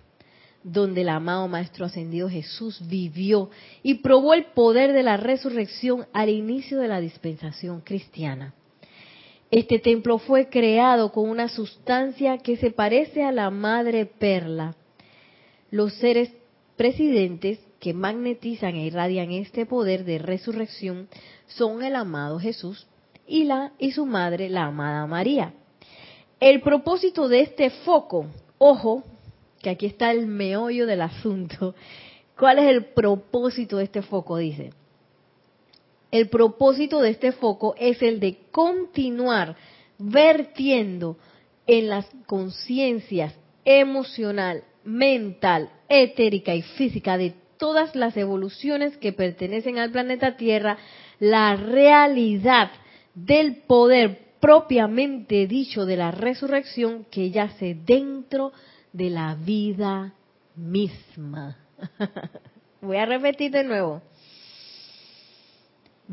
donde 0.62 1.00
el 1.00 1.09
amado 1.09 1.49
Maestro 1.49 1.87
Ascendido 1.87 2.30
Jesús 2.30 2.80
vivió 2.87 3.50
y 3.83 3.95
probó 3.95 4.35
el 4.35 4.45
poder 4.52 4.92
de 4.92 5.02
la 5.02 5.16
resurrección 5.16 6.07
al 6.12 6.28
inicio 6.28 6.78
de 6.78 6.87
la 6.87 7.00
dispensación 7.00 7.80
cristiana. 7.80 8.54
Este 9.50 9.80
templo 9.80 10.19
fue 10.19 10.49
creado 10.49 11.11
con 11.11 11.28
una 11.28 11.49
sustancia 11.49 12.38
que 12.38 12.57
se 12.57 12.71
parece 12.71 13.25
a 13.25 13.33
la 13.33 13.50
madre 13.50 14.07
perla. 14.07 14.76
Los 15.73 15.95
seres 15.95 16.30
presidentes 16.76 17.59
que 17.80 17.95
magnetizan 17.95 18.76
e 18.76 18.87
irradian 18.87 19.33
este 19.33 19.66
poder 19.66 20.04
de 20.04 20.19
resurrección 20.19 21.09
son 21.49 21.83
el 21.83 21.97
amado 21.97 22.38
Jesús, 22.38 22.87
y, 23.31 23.49
y 23.79 23.93
su 23.93 24.05
madre, 24.05 24.51
la 24.51 24.65
amada 24.65 25.07
María. 25.07 25.55
El 26.41 26.61
propósito 26.61 27.29
de 27.29 27.43
este 27.43 27.71
foco, 27.71 28.27
ojo, 28.59 29.05
que 29.63 29.71
aquí 29.71 29.87
está 29.87 30.11
el 30.11 30.27
meollo 30.27 30.87
del 30.87 31.01
asunto. 31.01 31.75
¿Cuál 32.39 32.59
es 32.59 32.67
el 32.67 32.87
propósito 32.87 33.77
de 33.77 33.85
este 33.85 34.03
foco? 34.03 34.37
Dice. 34.37 34.73
El 36.11 36.29
propósito 36.29 37.01
de 37.01 37.11
este 37.11 37.31
foco 37.31 37.75
es 37.79 38.03
el 38.03 38.19
de 38.19 38.39
continuar 38.51 39.55
vertiendo 39.97 41.17
en 41.69 41.89
las 41.89 42.11
conciencias 42.27 43.33
emocional, 43.65 44.65
mental, 44.83 45.71
etérica 45.89 46.55
y 46.55 46.63
física 46.63 47.17
de 47.17 47.35
todas 47.59 47.95
las 47.95 48.17
evoluciones 48.17 48.97
que 48.97 49.13
pertenecen 49.13 49.79
al 49.79 49.93
planeta 49.93 50.37
Tierra 50.37 50.79
la 51.21 51.55
realidad 51.55 52.71
del 53.14 53.62
poder 53.62 54.31
propiamente 54.40 55.47
dicho 55.47 55.85
de 55.85 55.97
la 55.97 56.11
resurrección 56.11 57.07
que 57.11 57.31
yace 57.31 57.75
dentro 57.75 58.52
de 58.93 59.11
la 59.11 59.35
vida 59.35 60.14
misma. 60.57 61.59
Voy 62.81 62.97
a 62.97 63.07
repetir 63.07 63.50
de 63.50 63.64
nuevo. 63.64 64.02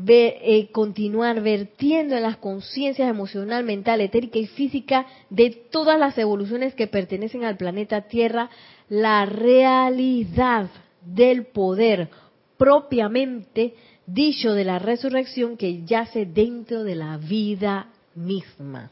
Eh, 0.06 0.68
continuar 0.70 1.40
vertiendo 1.40 2.14
en 2.14 2.22
las 2.22 2.36
conciencias 2.36 3.10
emocional, 3.10 3.64
mental, 3.64 4.00
etérica 4.00 4.38
y 4.38 4.46
física 4.46 5.06
de 5.28 5.50
todas 5.50 5.98
las 5.98 6.16
evoluciones 6.18 6.74
que 6.74 6.86
pertenecen 6.86 7.42
al 7.44 7.56
planeta 7.56 8.02
Tierra 8.02 8.48
la 8.88 9.26
realidad 9.26 10.70
del 11.04 11.46
poder 11.46 12.10
propiamente 12.56 13.74
dicho 14.08 14.54
de 14.54 14.64
la 14.64 14.78
resurrección 14.78 15.56
que 15.56 15.84
yace 15.84 16.24
dentro 16.24 16.82
de 16.82 16.94
la 16.94 17.18
vida 17.18 17.88
misma. 18.14 18.90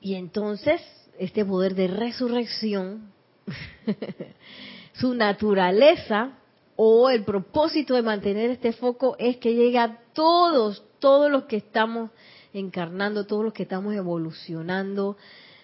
Y 0.00 0.14
entonces, 0.14 0.80
este 1.18 1.44
poder 1.44 1.74
de 1.74 1.88
resurrección, 1.88 3.12
su 4.94 5.14
naturaleza 5.14 6.38
o 6.76 7.10
el 7.10 7.24
propósito 7.24 7.94
de 7.94 8.02
mantener 8.02 8.50
este 8.50 8.72
foco 8.72 9.14
es 9.18 9.36
que 9.36 9.54
llegue 9.54 9.78
a 9.78 9.98
todos, 10.14 10.82
todos 10.98 11.30
los 11.30 11.44
que 11.44 11.56
estamos 11.56 12.10
encarnando, 12.54 13.26
todos 13.26 13.44
los 13.44 13.52
que 13.52 13.64
estamos 13.64 13.94
evolucionando, 13.94 15.16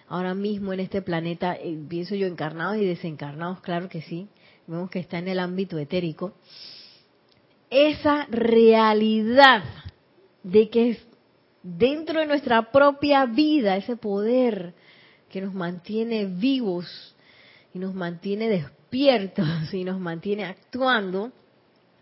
ahora 0.07 0.35
mismo 0.35 0.73
en 0.73 0.79
este 0.79 1.01
planeta, 1.01 1.55
eh, 1.55 1.77
pienso 1.89 2.15
yo 2.15 2.27
encarnados 2.27 2.77
y 2.77 2.85
desencarnados, 2.85 3.61
claro 3.61 3.89
que 3.89 4.01
sí, 4.01 4.27
vemos 4.69 4.89
que 4.89 4.99
está 4.99 5.17
en 5.17 5.27
el 5.27 5.39
ámbito 5.39 5.77
etérico, 5.77 6.33
esa 7.69 8.25
realidad 8.29 9.63
de 10.43 10.69
que 10.69 10.99
dentro 11.63 12.19
de 12.19 12.27
nuestra 12.27 12.71
propia 12.71 13.25
vida, 13.25 13.75
ese 13.75 13.95
poder 13.95 14.73
que 15.29 15.41
nos 15.41 15.53
mantiene 15.53 16.25
vivos 16.25 17.15
y 17.73 17.79
nos 17.79 17.93
mantiene 17.93 18.47
despiertos 18.47 19.73
y 19.73 19.83
nos 19.83 19.99
mantiene 19.99 20.45
actuando, 20.45 21.31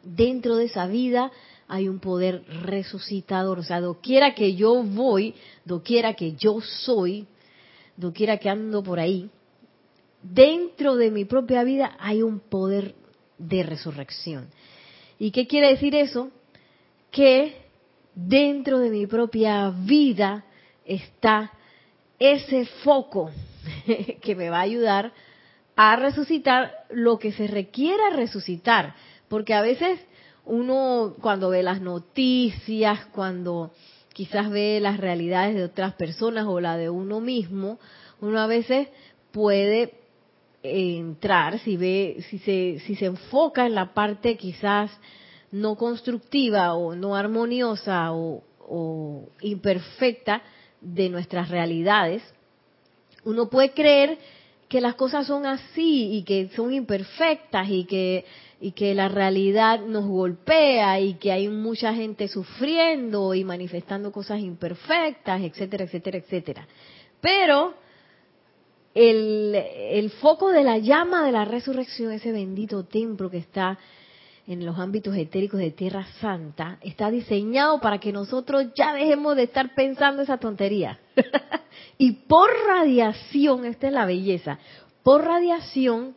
dentro 0.03 0.55
de 0.55 0.65
esa 0.65 0.87
vida 0.87 1.31
hay 1.67 1.89
un 1.89 1.99
poder 1.99 2.43
resucitador. 2.63 3.59
O 3.59 3.63
sea, 3.63 3.81
doquiera 3.81 4.33
que 4.33 4.55
yo 4.55 4.83
voy, 4.83 5.35
doquiera 5.65 6.13
que 6.13 6.33
yo 6.33 6.61
soy, 6.61 7.27
doquiera 7.97 8.37
que 8.37 8.49
ando 8.49 8.83
por 8.83 8.99
ahí, 8.99 9.29
dentro 10.21 10.95
de 10.95 11.11
mi 11.11 11.25
propia 11.25 11.63
vida 11.63 11.95
hay 11.99 12.21
un 12.21 12.39
poder 12.39 12.95
de 13.37 13.63
resurrección. 13.63 14.49
¿Y 15.19 15.31
qué 15.31 15.47
quiere 15.47 15.69
decir 15.69 15.95
eso? 15.95 16.29
Que 17.11 17.55
dentro 18.13 18.79
de 18.79 18.89
mi 18.89 19.07
propia 19.07 19.69
vida 19.69 20.45
está 20.85 21.51
ese 22.19 22.65
foco 22.83 23.31
que 24.21 24.35
me 24.35 24.49
va 24.49 24.59
a 24.59 24.61
ayudar 24.61 25.13
a 25.75 25.95
resucitar 25.95 26.73
lo 26.89 27.19
que 27.19 27.31
se 27.31 27.47
requiera 27.47 28.09
resucitar. 28.11 28.95
Porque 29.27 29.53
a 29.53 29.61
veces 29.61 29.99
uno 30.45 31.15
cuando 31.21 31.49
ve 31.49 31.61
las 31.61 31.81
noticias, 31.81 33.05
cuando 33.07 33.71
quizás 34.13 34.49
ve 34.49 34.79
las 34.81 34.97
realidades 34.97 35.55
de 35.55 35.63
otras 35.63 35.93
personas 35.93 36.45
o 36.47 36.59
la 36.59 36.77
de 36.77 36.89
uno 36.89 37.19
mismo, 37.19 37.79
uno 38.19 38.39
a 38.39 38.47
veces 38.47 38.87
puede 39.31 39.93
entrar, 40.97 41.59
si 41.59 41.77
ve, 41.77 42.17
si 42.29 42.39
se, 42.39 42.79
si 42.85 42.95
se 42.95 43.05
enfoca 43.05 43.65
en 43.65 43.75
la 43.75 43.93
parte 43.93 44.37
quizás 44.37 44.91
no 45.51 45.75
constructiva 45.75 46.73
o 46.73 46.95
no 46.95 47.15
armoniosa 47.15 48.11
o, 48.11 48.43
imperfecta 49.41 50.41
de 50.81 51.07
nuestras 51.07 51.49
realidades, 51.49 52.21
uno 53.23 53.49
puede 53.49 53.71
creer 53.71 54.17
que 54.67 54.81
las 54.81 54.95
cosas 54.95 55.25
son 55.25 55.45
así 55.45 56.17
y 56.17 56.23
que 56.23 56.49
son 56.49 56.73
imperfectas 56.73 57.69
y 57.69 57.85
que 57.85 58.25
y 58.59 58.71
que 58.71 58.95
la 58.95 59.07
realidad 59.07 59.81
nos 59.81 60.05
golpea 60.05 60.99
y 60.99 61.13
que 61.15 61.31
hay 61.31 61.47
mucha 61.47 61.93
gente 61.93 62.27
sufriendo 62.27 63.33
y 63.33 63.43
manifestando 63.43 64.11
cosas 64.11 64.39
imperfectas, 64.39 65.41
etcétera, 65.41 65.83
etcétera, 65.83 66.17
etcétera. 66.17 66.67
Pero 67.21 67.75
el, 68.97 70.09
foco 70.21 70.49
de 70.49 70.63
la 70.63 70.79
llama 70.79 71.23
de 71.23 71.31
la 71.31 71.45
resurrección, 71.45 72.11
ese 72.11 72.31
bendito 72.31 72.83
templo 72.83 73.29
que 73.29 73.37
está 73.37 73.77
en 74.47 74.65
los 74.65 74.79
ámbitos 74.79 75.15
etéricos 75.15 75.59
de 75.59 75.71
Tierra 75.71 76.07
Santa, 76.19 76.79
está 76.81 77.11
diseñado 77.11 77.79
para 77.79 77.99
que 77.99 78.11
nosotros 78.11 78.67
ya 78.75 78.93
dejemos 78.93 79.35
de 79.35 79.43
estar 79.43 79.75
pensando 79.75 80.23
esa 80.23 80.37
tontería. 80.37 80.99
y 81.97 82.13
por 82.13 82.49
radiación, 82.67 83.65
esta 83.65 83.87
es 83.87 83.93
la 83.93 84.05
belleza, 84.05 84.57
por 85.03 85.25
radiación, 85.25 86.15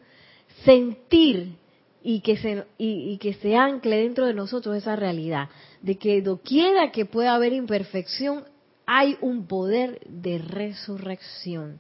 sentir 0.65 1.57
y 2.03 2.21
que 2.21 2.39
se 2.39 2.65
y, 2.79 3.19
que 3.19 3.35
se 3.35 3.57
ancle 3.57 3.97
dentro 3.97 4.25
de 4.25 4.33
nosotros 4.33 4.75
esa 4.75 4.97
realidad 4.97 5.51
de 5.83 5.99
que 5.99 6.23
doquiera 6.23 6.93
que 6.93 7.05
pueda 7.05 7.35
haber 7.35 7.53
imperfección 7.53 8.45
hay 8.87 9.19
un 9.21 9.47
poder 9.47 10.01
de 10.07 10.39
resurrección 10.39 11.79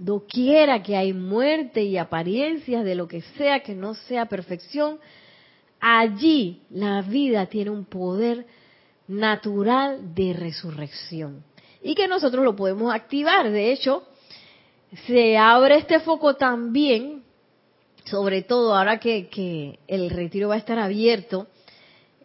doquiera 0.00 0.82
que 0.82 0.96
hay 0.96 1.12
muerte 1.12 1.82
y 1.82 1.96
apariencias 1.96 2.84
de 2.84 2.94
lo 2.94 3.06
que 3.06 3.20
sea 3.36 3.60
que 3.60 3.74
no 3.74 3.94
sea 3.94 4.26
perfección 4.26 4.98
allí 5.78 6.62
la 6.70 7.02
vida 7.02 7.46
tiene 7.46 7.70
un 7.70 7.84
poder 7.84 8.46
natural 9.06 10.14
de 10.14 10.32
resurrección. 10.32 11.44
Y 11.82 11.94
que 11.94 12.08
nosotros 12.08 12.44
lo 12.44 12.56
podemos 12.56 12.92
activar. 12.94 13.50
De 13.50 13.72
hecho 13.72 14.04
se 15.06 15.38
abre 15.38 15.76
este 15.76 16.00
foco 16.00 16.34
también 16.34 17.22
sobre 18.04 18.42
todo 18.42 18.74
ahora 18.74 18.98
que, 18.98 19.78
el 19.86 20.10
retiro 20.10 20.48
va 20.48 20.56
a 20.56 20.58
estar 20.58 20.78
abierto 20.78 21.46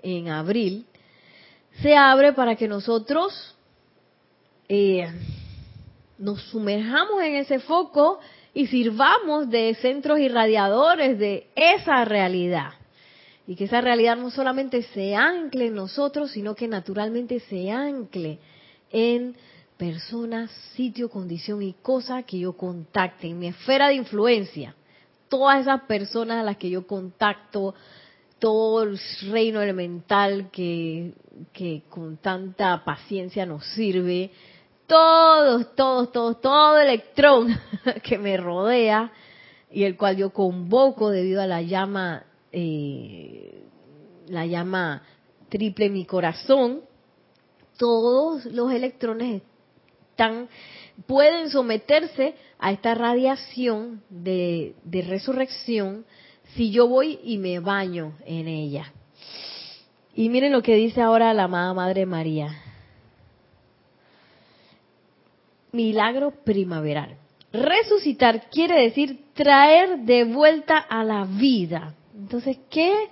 en 0.01 0.29
abril, 0.29 0.85
se 1.81 1.95
abre 1.95 2.33
para 2.33 2.55
que 2.55 2.67
nosotros 2.67 3.55
eh, 4.69 5.07
nos 6.17 6.41
sumerjamos 6.43 7.21
en 7.21 7.35
ese 7.35 7.59
foco 7.59 8.19
y 8.53 8.67
sirvamos 8.67 9.49
de 9.49 9.75
centros 9.75 10.19
irradiadores 10.19 11.19
de 11.19 11.47
esa 11.55 12.05
realidad. 12.05 12.71
Y 13.47 13.55
que 13.55 13.65
esa 13.65 13.81
realidad 13.81 14.17
no 14.17 14.31
solamente 14.31 14.81
se 14.81 15.15
ancle 15.15 15.67
en 15.67 15.75
nosotros, 15.75 16.31
sino 16.31 16.55
que 16.55 16.67
naturalmente 16.67 17.39
se 17.41 17.69
ancle 17.69 18.39
en 18.91 19.35
personas, 19.77 20.49
sitio, 20.75 21.09
condición 21.09 21.61
y 21.61 21.73
cosa 21.73 22.23
que 22.23 22.39
yo 22.39 22.53
contacte 22.53 23.27
en 23.27 23.39
mi 23.39 23.47
esfera 23.47 23.89
de 23.89 23.95
influencia 23.95 24.75
todas 25.27 25.61
esas 25.61 25.81
personas 25.81 26.37
a 26.37 26.43
las 26.43 26.57
que 26.57 26.69
yo 26.69 26.87
contacto, 26.87 27.75
todo 28.39 28.83
el 28.83 28.99
reino 29.31 29.61
elemental 29.61 30.49
que 30.51 31.13
con 31.89 32.17
tanta 32.17 32.83
paciencia 32.85 33.45
nos 33.45 33.65
sirve, 33.73 34.31
todos, 34.87 35.75
todos, 35.75 36.11
todos, 36.11 36.41
todo 36.41 36.79
electrón 36.79 37.57
que 38.03 38.17
me 38.17 38.37
rodea 38.37 39.11
y 39.71 39.83
el 39.83 39.97
cual 39.97 40.17
yo 40.17 40.31
convoco 40.31 41.09
debido 41.09 41.41
a 41.41 41.47
la 41.47 41.61
llama, 41.61 42.25
eh, 42.51 43.63
la 44.27 44.45
llama 44.45 45.03
triple 45.49 45.89
mi 45.89 46.05
corazón, 46.05 46.81
todos 47.77 48.45
los 48.45 48.71
electrones 48.71 49.41
están 50.11 50.47
pueden 51.07 51.49
someterse 51.49 52.35
a 52.59 52.71
esta 52.71 52.95
radiación 52.95 54.01
de, 54.09 54.75
resurrección 55.07 56.05
si 56.55 56.71
yo 56.71 56.87
voy 56.87 57.19
y 57.23 57.37
me 57.37 57.59
baño 57.59 58.13
en 58.25 58.47
ella. 58.47 58.93
Y 60.13 60.29
miren 60.29 60.53
lo 60.53 60.61
que 60.61 60.75
dice 60.75 61.01
ahora 61.01 61.33
la 61.33 61.43
amada 61.43 61.73
Madre 61.73 62.05
María. 62.05 62.64
Milagro 65.75 66.31
primaveral. 66.43 67.17
Resucitar 67.51 68.49
quiere 68.49 68.81
decir 68.81 69.25
traer 69.33 69.99
de 69.99 70.23
vuelta 70.23 70.77
a 70.77 71.03
la 71.03 71.25
vida. 71.25 71.93
Entonces, 72.17 72.57
¿qué 72.69 73.09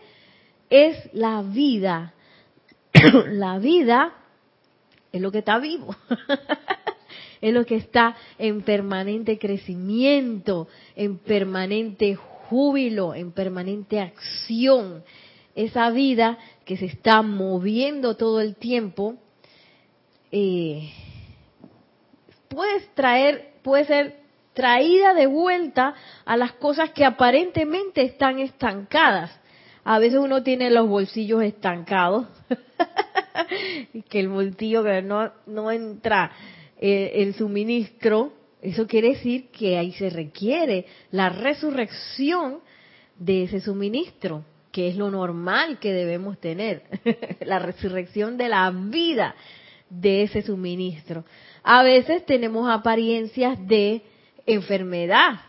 es 0.69 0.97
la 1.13 1.41
vida? 1.41 2.13
la 3.27 3.59
vida 3.59 4.13
es 5.11 5.21
lo 5.21 5.31
que 5.31 5.39
está 5.39 5.59
vivo. 5.59 5.95
es 7.41 7.53
lo 7.53 7.65
que 7.65 7.75
está 7.75 8.15
en 8.37 8.61
permanente 8.61 9.37
crecimiento, 9.37 10.67
en 10.95 11.17
permanente 11.17 12.15
júbilo, 12.15 13.13
en 13.13 13.31
permanente 13.31 13.99
acción. 13.99 15.03
Esa 15.55 15.89
vida 15.91 16.37
que 16.65 16.77
se 16.77 16.85
está 16.85 17.21
moviendo 17.21 18.15
todo 18.15 18.41
el 18.41 18.55
tiempo, 18.55 19.15
eh, 20.31 20.89
puede 22.53 22.81
traer, 22.95 23.53
puede 23.63 23.85
ser 23.85 24.23
traída 24.53 25.13
de 25.13 25.27
vuelta 25.27 25.95
a 26.25 26.37
las 26.37 26.53
cosas 26.53 26.91
que 26.91 27.05
aparentemente 27.05 28.03
están 28.03 28.39
estancadas. 28.39 29.31
A 29.83 29.99
veces 29.99 30.19
uno 30.19 30.43
tiene 30.43 30.69
los 30.69 30.87
bolsillos 30.87 31.43
estancados, 31.43 32.27
que 34.09 34.19
el 34.19 34.29
bolsillo 34.29 34.83
que 34.83 35.01
no, 35.01 35.31
no 35.45 35.71
entra 35.71 36.31
eh, 36.79 37.11
el 37.15 37.33
suministro, 37.33 38.33
eso 38.61 38.87
quiere 38.87 39.09
decir 39.09 39.49
que 39.49 39.77
ahí 39.77 39.91
se 39.93 40.09
requiere 40.09 40.85
la 41.11 41.29
resurrección 41.29 42.59
de 43.17 43.43
ese 43.43 43.59
suministro, 43.59 44.45
que 44.71 44.87
es 44.87 44.95
lo 44.95 45.11
normal 45.11 45.79
que 45.79 45.91
debemos 45.91 46.39
tener, 46.39 46.83
la 47.45 47.59
resurrección 47.59 48.37
de 48.37 48.47
la 48.47 48.71
vida 48.71 49.35
de 49.99 50.23
ese 50.23 50.41
suministro. 50.41 51.23
A 51.63 51.83
veces 51.83 52.25
tenemos 52.25 52.69
apariencias 52.69 53.57
de 53.67 54.01
enfermedad 54.45 55.41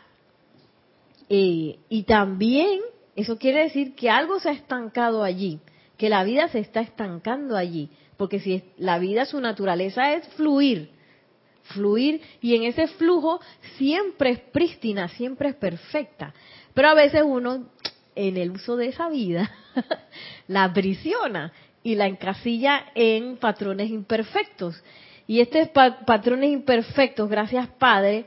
eh, 1.28 1.78
y 1.88 2.02
también 2.04 2.80
eso 3.16 3.38
quiere 3.38 3.62
decir 3.64 3.94
que 3.94 4.10
algo 4.10 4.38
se 4.38 4.50
ha 4.50 4.52
estancado 4.52 5.22
allí, 5.22 5.60
que 5.96 6.08
la 6.08 6.24
vida 6.24 6.48
se 6.48 6.58
está 6.58 6.80
estancando 6.80 7.56
allí, 7.56 7.90
porque 8.16 8.40
si 8.40 8.62
la 8.76 8.98
vida 8.98 9.24
su 9.24 9.40
naturaleza 9.40 10.14
es 10.14 10.26
fluir, 10.34 10.90
fluir 11.62 12.20
y 12.40 12.54
en 12.54 12.64
ese 12.64 12.86
flujo 12.86 13.40
siempre 13.76 14.30
es 14.30 14.40
prístina, 14.40 15.08
siempre 15.08 15.50
es 15.50 15.54
perfecta. 15.54 16.34
Pero 16.74 16.88
a 16.88 16.94
veces 16.94 17.22
uno 17.24 17.68
en 18.14 18.36
el 18.36 18.50
uso 18.50 18.76
de 18.76 18.88
esa 18.88 19.08
vida 19.08 19.50
la 20.48 20.64
aprisiona 20.64 21.52
y 21.84 21.94
la 21.94 22.08
encasilla 22.08 22.86
en 22.96 23.36
patrones 23.36 23.90
imperfectos. 23.90 24.82
Y 25.28 25.40
estos 25.40 25.68
patrones 25.68 26.50
imperfectos, 26.50 27.28
gracias 27.28 27.68
Padre, 27.78 28.24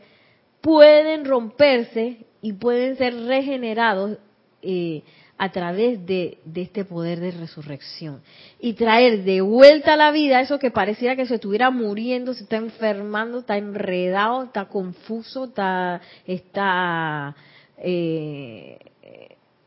pueden 0.62 1.26
romperse 1.26 2.26
y 2.41 2.54
pueden 2.54 2.96
ser 2.98 3.15
regenerados 3.26 4.17
eh, 4.62 5.04
a 5.39 5.52
través 5.52 6.04
de, 6.06 6.39
este 6.56 6.86
poder 6.86 7.20
de 7.20 7.32
resurrección 7.32 8.22
y 8.60 8.74
traer 8.74 9.24
de 9.24 9.41
vuelta 9.41 9.93
a 9.93 9.98
la 9.98 10.12
vida 10.12 10.41
eso 10.41 10.58
que 10.58 10.72
pareciera 10.72 11.15
que 11.15 11.28
se 11.28 11.36
estuviera 11.36 11.70
muriendo, 11.70 12.34
se 12.34 12.43
está 12.43 12.58
enfermando, 12.58 13.39
está 13.39 13.58
enredado, 13.58 14.43
está 14.43 14.65
confuso, 14.65 15.46
está, 15.46 16.02
está 16.26 17.36
eh, 17.78 18.80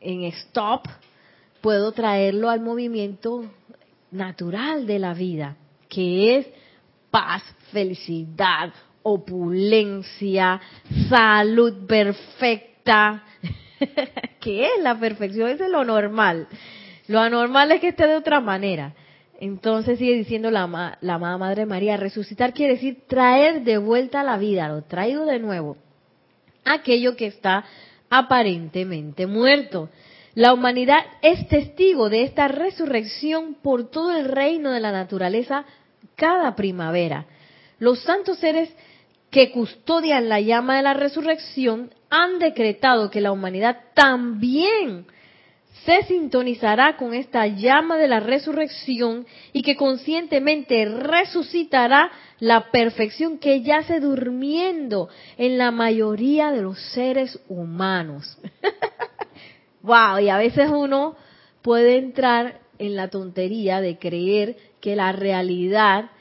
en 0.01 0.23
stop, 0.23 0.87
puedo 1.61 1.93
traerlo 1.93 2.49
al 2.49 2.59
movimiento 2.59 3.45
natural 4.11 4.85
de 4.85 4.99
la 4.99 5.13
vida, 5.13 5.55
que 5.89 6.37
es 6.37 6.47
paz, 7.09 7.43
felicidad, 7.71 8.71
opulencia, 9.03 10.61
salud 11.09 11.85
perfecta, 11.87 13.23
que 14.39 14.65
es 14.65 14.81
la 14.81 14.99
perfección, 14.99 15.49
es 15.49 15.59
lo 15.69 15.83
normal. 15.83 16.47
Lo 17.07 17.19
anormal 17.19 17.71
es 17.71 17.81
que 17.81 17.89
esté 17.89 18.07
de 18.07 18.15
otra 18.15 18.39
manera. 18.39 18.93
Entonces 19.39 19.97
sigue 19.97 20.15
diciendo 20.15 20.51
la, 20.51 20.97
la 21.01 21.15
amada 21.15 21.37
Madre 21.37 21.65
María, 21.65 21.97
resucitar 21.97 22.53
quiere 22.53 22.75
decir 22.75 23.03
traer 23.07 23.63
de 23.63 23.79
vuelta 23.79 24.23
la 24.23 24.37
vida, 24.37 24.69
lo 24.69 24.83
traigo 24.83 25.25
de 25.25 25.39
nuevo, 25.39 25.77
aquello 26.63 27.15
que 27.15 27.25
está 27.25 27.65
aparentemente 28.09 29.25
muerto. 29.25 29.89
La 30.33 30.53
humanidad 30.53 31.03
es 31.21 31.47
testigo 31.49 32.09
de 32.09 32.23
esta 32.23 32.47
resurrección 32.47 33.55
por 33.61 33.91
todo 33.91 34.15
el 34.15 34.25
reino 34.25 34.71
de 34.71 34.79
la 34.79 34.91
naturaleza 34.91 35.65
cada 36.15 36.55
primavera. 36.55 37.25
Los 37.79 37.99
santos 38.03 38.37
seres 38.39 38.73
que 39.29 39.51
custodian 39.51 40.29
la 40.29 40.39
llama 40.39 40.77
de 40.77 40.83
la 40.83 40.93
resurrección 40.93 41.93
han 42.09 42.39
decretado 42.39 43.09
que 43.09 43.21
la 43.21 43.31
humanidad 43.31 43.77
también 43.93 45.05
se 45.85 46.03
sintonizará 46.03 46.95
con 46.95 47.13
esta 47.13 47.47
llama 47.47 47.97
de 47.97 48.07
la 48.07 48.19
resurrección 48.19 49.25
y 49.51 49.63
que 49.63 49.75
conscientemente 49.75 50.85
resucitará 50.85 52.11
la 52.39 52.71
perfección 52.71 53.37
que 53.37 53.61
yace 53.61 53.99
durmiendo 53.99 55.09
en 55.37 55.57
la 55.57 55.71
mayoría 55.71 56.51
de 56.51 56.61
los 56.61 56.79
seres 56.93 57.39
humanos. 57.47 58.37
wow, 59.83 60.19
y 60.19 60.29
a 60.29 60.37
veces 60.37 60.69
uno 60.69 61.15
puede 61.61 61.97
entrar 61.97 62.61
en 62.77 62.95
la 62.95 63.09
tontería 63.09 63.81
de 63.81 63.97
creer 63.99 64.57
que 64.79 64.95
la 64.95 65.11
realidad 65.11 66.11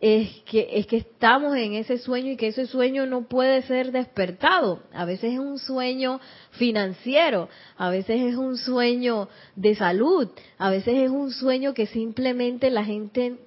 es 0.00 0.42
que, 0.44 0.68
es 0.72 0.86
que 0.86 0.98
estamos 0.98 1.56
en 1.56 1.72
ese 1.72 1.96
sueño 1.98 2.32
y 2.32 2.36
que 2.36 2.48
ese 2.48 2.66
sueño 2.66 3.06
no 3.06 3.26
puede 3.26 3.62
ser 3.62 3.90
despertado. 3.90 4.82
A 4.92 5.06
veces 5.06 5.32
es 5.32 5.38
un 5.38 5.58
sueño 5.58 6.20
financiero, 6.50 7.48
a 7.78 7.88
veces 7.88 8.20
es 8.20 8.36
un 8.36 8.58
sueño 8.58 9.28
de 9.56 9.74
salud, 9.74 10.28
a 10.58 10.68
veces 10.68 10.96
es 10.96 11.10
un 11.10 11.32
sueño 11.32 11.72
que 11.72 11.86
simplemente 11.86 12.70
la 12.70 12.84
gente 12.84 13.38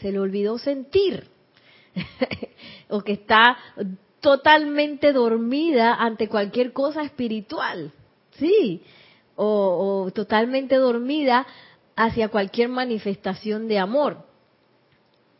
se 0.00 0.12
le 0.12 0.18
olvidó 0.18 0.56
sentir 0.56 1.28
o 2.88 3.02
que 3.02 3.12
está 3.12 3.58
totalmente 4.20 5.12
dormida 5.12 5.94
ante 5.94 6.28
cualquier 6.28 6.72
cosa 6.72 7.02
espiritual, 7.02 7.92
sí, 8.32 8.82
o, 9.36 10.10
totalmente 10.14 10.76
dormida 10.76 11.46
hacia 11.96 12.28
cualquier 12.28 12.68
manifestación 12.68 13.68
de 13.68 13.78
amor. 13.78 14.24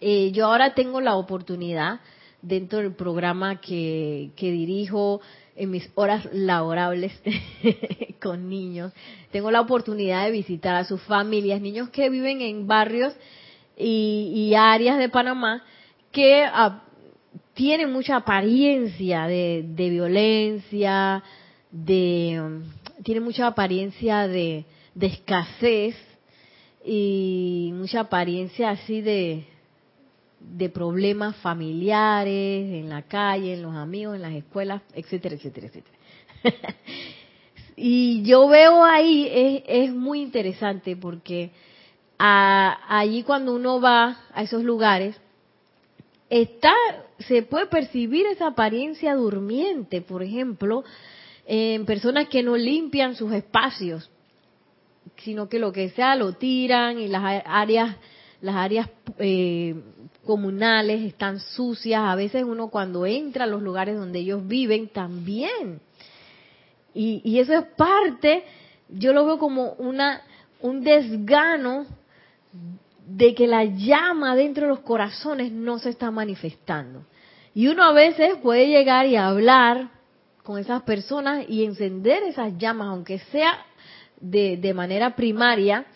Eh, 0.00 0.32
yo 0.32 0.46
ahora 0.46 0.74
tengo 0.74 1.00
la 1.00 1.16
oportunidad 1.16 2.00
dentro 2.42 2.80
del 2.80 2.94
programa 2.94 3.60
que, 3.60 4.32
dirijo 4.36 5.20
en 5.54 5.70
mis 5.70 5.88
horas 5.94 6.28
laborables 6.32 7.12
con 8.22 8.48
niños, 8.48 8.92
tengo 9.30 9.50
la 9.50 9.60
oportunidad 9.60 10.24
de 10.24 10.32
visitar 10.32 10.74
a 10.74 10.84
sus 10.84 11.00
familias, 11.02 11.60
niños 11.60 11.90
que 11.90 12.10
viven 12.10 12.40
en 12.40 12.66
barrios 12.66 13.14
y, 13.76 14.52
áreas 14.56 14.98
de 14.98 15.08
Panamá 15.08 15.62
que 16.10 16.44
ah, 16.44 16.82
tienen 17.54 17.92
mucha 17.92 18.16
apariencia 18.16 19.26
de, 19.26 19.62
violencia, 19.76 21.22
de, 21.70 22.60
tienen 23.02 23.24
mucha 23.24 23.46
apariencia 23.46 24.26
de 24.28 24.64
escasez 25.00 25.96
y 26.84 27.70
mucha 27.74 28.00
apariencia 28.00 28.70
así 28.70 29.00
de, 29.00 29.46
de 30.40 30.68
problemas 30.68 31.36
familiares, 31.36 32.72
en 32.72 32.88
la 32.88 33.02
calle, 33.02 33.54
en 33.54 33.62
los 33.62 33.74
amigos, 33.74 34.16
en 34.16 34.22
las 34.22 34.34
escuelas, 34.34 34.82
etcétera, 34.94 35.36
etcétera, 35.36 35.66
etcétera. 35.68 35.98
y 37.76 38.22
yo 38.24 38.48
veo 38.48 38.84
ahí, 38.84 39.28
es, 39.32 39.62
es 39.66 39.94
muy 39.94 40.20
interesante 40.20 40.96
porque 40.96 41.50
allí 42.18 43.22
cuando 43.24 43.54
uno 43.54 43.80
va 43.80 44.18
a 44.32 44.42
esos 44.42 44.62
lugares, 44.62 45.16
está, 46.30 46.72
se 47.18 47.42
puede 47.42 47.66
percibir 47.66 48.26
esa 48.26 48.48
apariencia 48.48 49.14
durmiente, 49.14 50.00
por 50.00 50.22
ejemplo, 50.22 50.84
en 51.46 51.84
personas 51.86 52.28
que 52.28 52.42
no 52.42 52.56
limpian 52.56 53.14
sus 53.14 53.32
espacios, 53.32 54.10
sino 55.18 55.48
que 55.48 55.58
lo 55.58 55.72
que 55.72 55.90
sea 55.90 56.14
lo 56.16 56.32
tiran 56.34 56.98
y 56.98 57.08
las 57.08 57.42
áreas 57.46 57.96
las 58.40 58.56
áreas 58.56 58.88
eh, 59.18 59.74
comunales 60.26 61.02
están 61.02 61.38
sucias, 61.38 62.02
a 62.02 62.16
veces 62.16 62.42
uno 62.42 62.68
cuando 62.68 63.06
entra 63.06 63.44
a 63.44 63.46
los 63.46 63.62
lugares 63.62 63.96
donde 63.96 64.18
ellos 64.18 64.46
viven 64.46 64.88
también. 64.88 65.80
Y, 66.92 67.22
y 67.24 67.38
eso 67.38 67.54
es 67.54 67.64
parte, 67.76 68.42
yo 68.88 69.12
lo 69.12 69.24
veo 69.24 69.38
como 69.38 69.74
una 69.74 70.22
un 70.62 70.82
desgano 70.82 71.86
de 73.06 73.34
que 73.34 73.46
la 73.46 73.64
llama 73.64 74.34
dentro 74.36 74.64
de 74.64 74.70
los 74.70 74.80
corazones 74.80 75.52
no 75.52 75.78
se 75.78 75.90
está 75.90 76.10
manifestando. 76.10 77.04
Y 77.54 77.66
uno 77.66 77.82
a 77.82 77.92
veces 77.92 78.36
puede 78.42 78.68
llegar 78.68 79.06
y 79.06 79.16
hablar 79.16 79.90
con 80.42 80.58
esas 80.58 80.82
personas 80.82 81.44
y 81.48 81.64
encender 81.64 82.22
esas 82.24 82.56
llamas, 82.58 82.88
aunque 82.88 83.18
sea 83.30 83.64
de, 84.20 84.56
de 84.56 84.74
manera 84.74 85.14
primaria, 85.14 85.86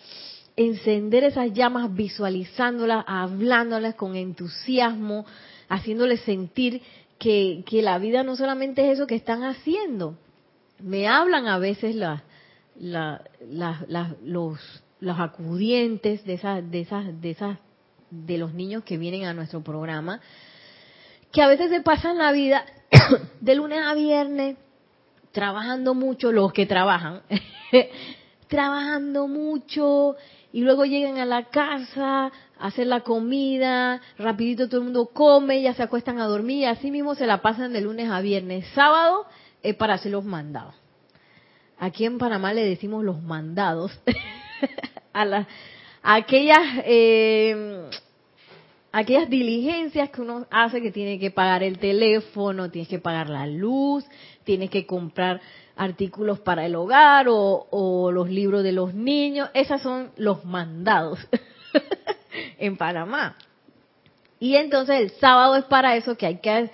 encender 0.57 1.25
esas 1.25 1.53
llamas 1.53 1.95
visualizándolas, 1.95 3.05
hablándolas 3.07 3.95
con 3.95 4.17
entusiasmo, 4.17 5.27
haciéndoles 5.69 6.21
sentir 6.21 6.83
que, 7.19 7.63
que, 7.67 7.83
la 7.83 7.99
vida 7.99 8.23
no 8.23 8.37
solamente 8.37 8.87
es 8.87 8.95
eso 8.99 9.07
que 9.07 9.15
están 9.15 9.43
haciendo. 9.43 10.17
Me 10.81 11.09
hablan 11.09 11.47
a 11.47 11.59
veces 11.59 11.95
la, 11.95 12.25
la, 12.79 13.23
los, 14.23 14.59
los 15.01 15.21
acudientes 15.21 16.25
de 16.25 16.35
esas, 16.35 16.71
de 16.71 16.81
esas, 16.81 17.21
de 17.21 17.31
esas, 17.31 17.59
de 18.11 18.39
los 18.39 18.55
niños 18.55 18.85
que 18.85 18.99
vienen 18.99 19.25
a 19.25 19.35
nuestro 19.35 19.63
programa, 19.63 20.21
que 21.37 21.43
a 21.43 21.49
veces 21.49 21.69
se 21.69 21.83
pasan 21.83 22.17
la 22.17 22.33
vida 22.33 22.65
de 23.43 23.55
lunes 23.55 23.81
a 23.85 23.93
viernes 23.93 24.57
trabajando 25.33 25.93
mucho, 25.93 26.33
los 26.33 26.51
que 26.51 26.65
trabajan, 26.65 27.21
trabajando 28.49 29.29
mucho 29.29 30.17
y 30.51 30.63
luego 30.63 30.87
llegan 30.87 31.19
a 31.19 31.27
la 31.27 31.51
casa, 31.51 32.29
a 32.59 32.67
hacer 32.67 32.87
la 32.87 33.01
comida, 33.01 34.01
rapidito 34.17 34.67
todo 34.67 34.79
el 34.79 34.85
mundo 34.85 35.11
come, 35.13 35.61
ya 35.61 35.75
se 35.75 35.83
acuestan 35.83 36.21
a 36.21 36.25
dormir, 36.25 36.61
y 36.61 36.65
así 36.65 36.91
mismo 36.91 37.15
se 37.15 37.27
la 37.27 37.43
pasan 37.43 37.75
de 37.75 37.83
lunes 37.83 38.09
a 38.09 38.23
viernes. 38.23 38.67
Sábado 38.75 39.27
es 39.63 39.75
para 39.75 39.93
hacer 39.93 40.13
los 40.13 40.25
mandados. 40.25 40.75
Aquí 41.79 42.07
en 42.07 42.17
Panamá 42.17 42.55
le 42.55 42.65
decimos 42.65 43.05
los 43.05 43.21
mandados 43.21 43.93
a, 45.13 45.27
las 45.27 45.47
aquellas 46.03 46.63
eh, 46.87 47.91
aquellas 48.97 49.29
diligencias 49.29 50.09
que 50.09 50.23
uno 50.23 50.47
hace 50.51 50.81
que 50.81 50.91
tiene 50.91 51.19
que 51.19 51.31
pagar 51.31 51.63
el 51.63 51.79
teléfono, 51.79 52.71
tienes 52.71 52.89
que 52.89 52.99
pagar 52.99 53.29
la 53.29 53.47
luz, 53.47 54.07
tienes 54.43 54.71
que 54.71 54.87
comprar 54.87 55.43
artículos 55.77 56.41
para 56.41 56.65
el 56.65 56.75
hogar 56.75 57.27
o, 57.29 58.11
los 58.11 58.31
libros 58.31 58.63
de 58.63 58.73
los 58.73 58.95
niños. 58.95 59.51
Esos 59.53 59.83
son 59.83 60.13
los 60.17 60.47
mandados 60.47 61.19
en 62.59 62.79
Panamá. 62.79 63.37
Y 64.41 64.57
entonces 64.57 64.99
el 64.99 65.11
sábado 65.11 65.57
es 65.57 65.67
para 65.67 65.95
eso 65.97 66.17
que 66.17 66.25
hay 66.25 66.39
que, 66.39 66.71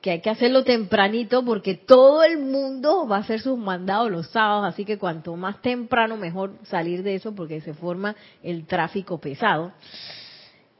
que 0.00 0.12
hay 0.12 0.20
que 0.20 0.30
hacerlo 0.30 0.62
tempranito 0.62 1.44
porque 1.44 1.74
todo 1.74 2.22
el 2.22 2.38
mundo 2.38 3.08
va 3.08 3.16
a 3.16 3.20
hacer 3.20 3.40
sus 3.40 3.58
mandados 3.58 4.12
los 4.12 4.28
sábados, 4.28 4.64
así 4.72 4.84
que 4.84 4.96
cuanto 4.96 5.34
más 5.34 5.60
temprano 5.60 6.16
mejor 6.16 6.52
salir 6.62 7.02
de 7.02 7.16
eso 7.16 7.34
porque 7.34 7.60
se 7.60 7.74
forma 7.74 8.14
el 8.44 8.64
tráfico 8.64 9.18
pesado. 9.18 9.72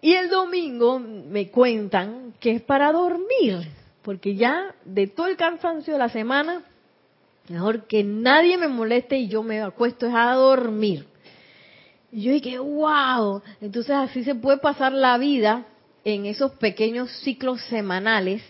Y 0.04 0.12
el 0.12 0.28
domingo 0.28 0.98
me 0.98 1.50
cuentan 1.50 2.34
que 2.38 2.52
es 2.52 2.62
para 2.62 2.92
dormir, 2.92 3.66
porque 4.02 4.36
ya 4.36 4.74
de 4.84 5.06
todo 5.06 5.28
el 5.28 5.36
cansancio 5.36 5.94
de 5.94 5.98
la 5.98 6.10
semana 6.10 6.62
Mejor 7.48 7.86
que 7.86 8.02
nadie 8.02 8.56
me 8.56 8.68
moleste 8.68 9.18
y 9.18 9.28
yo 9.28 9.42
me 9.42 9.60
acuesto 9.60 10.06
a 10.06 10.34
dormir. 10.34 11.06
Y 12.10 12.22
yo 12.22 12.32
dije, 12.32 12.58
wow. 12.58 13.42
Entonces 13.60 13.94
así 13.94 14.24
se 14.24 14.34
puede 14.34 14.58
pasar 14.58 14.92
la 14.92 15.18
vida 15.18 15.66
en 16.04 16.26
esos 16.26 16.52
pequeños 16.52 17.10
ciclos 17.20 17.60
semanales 17.62 18.42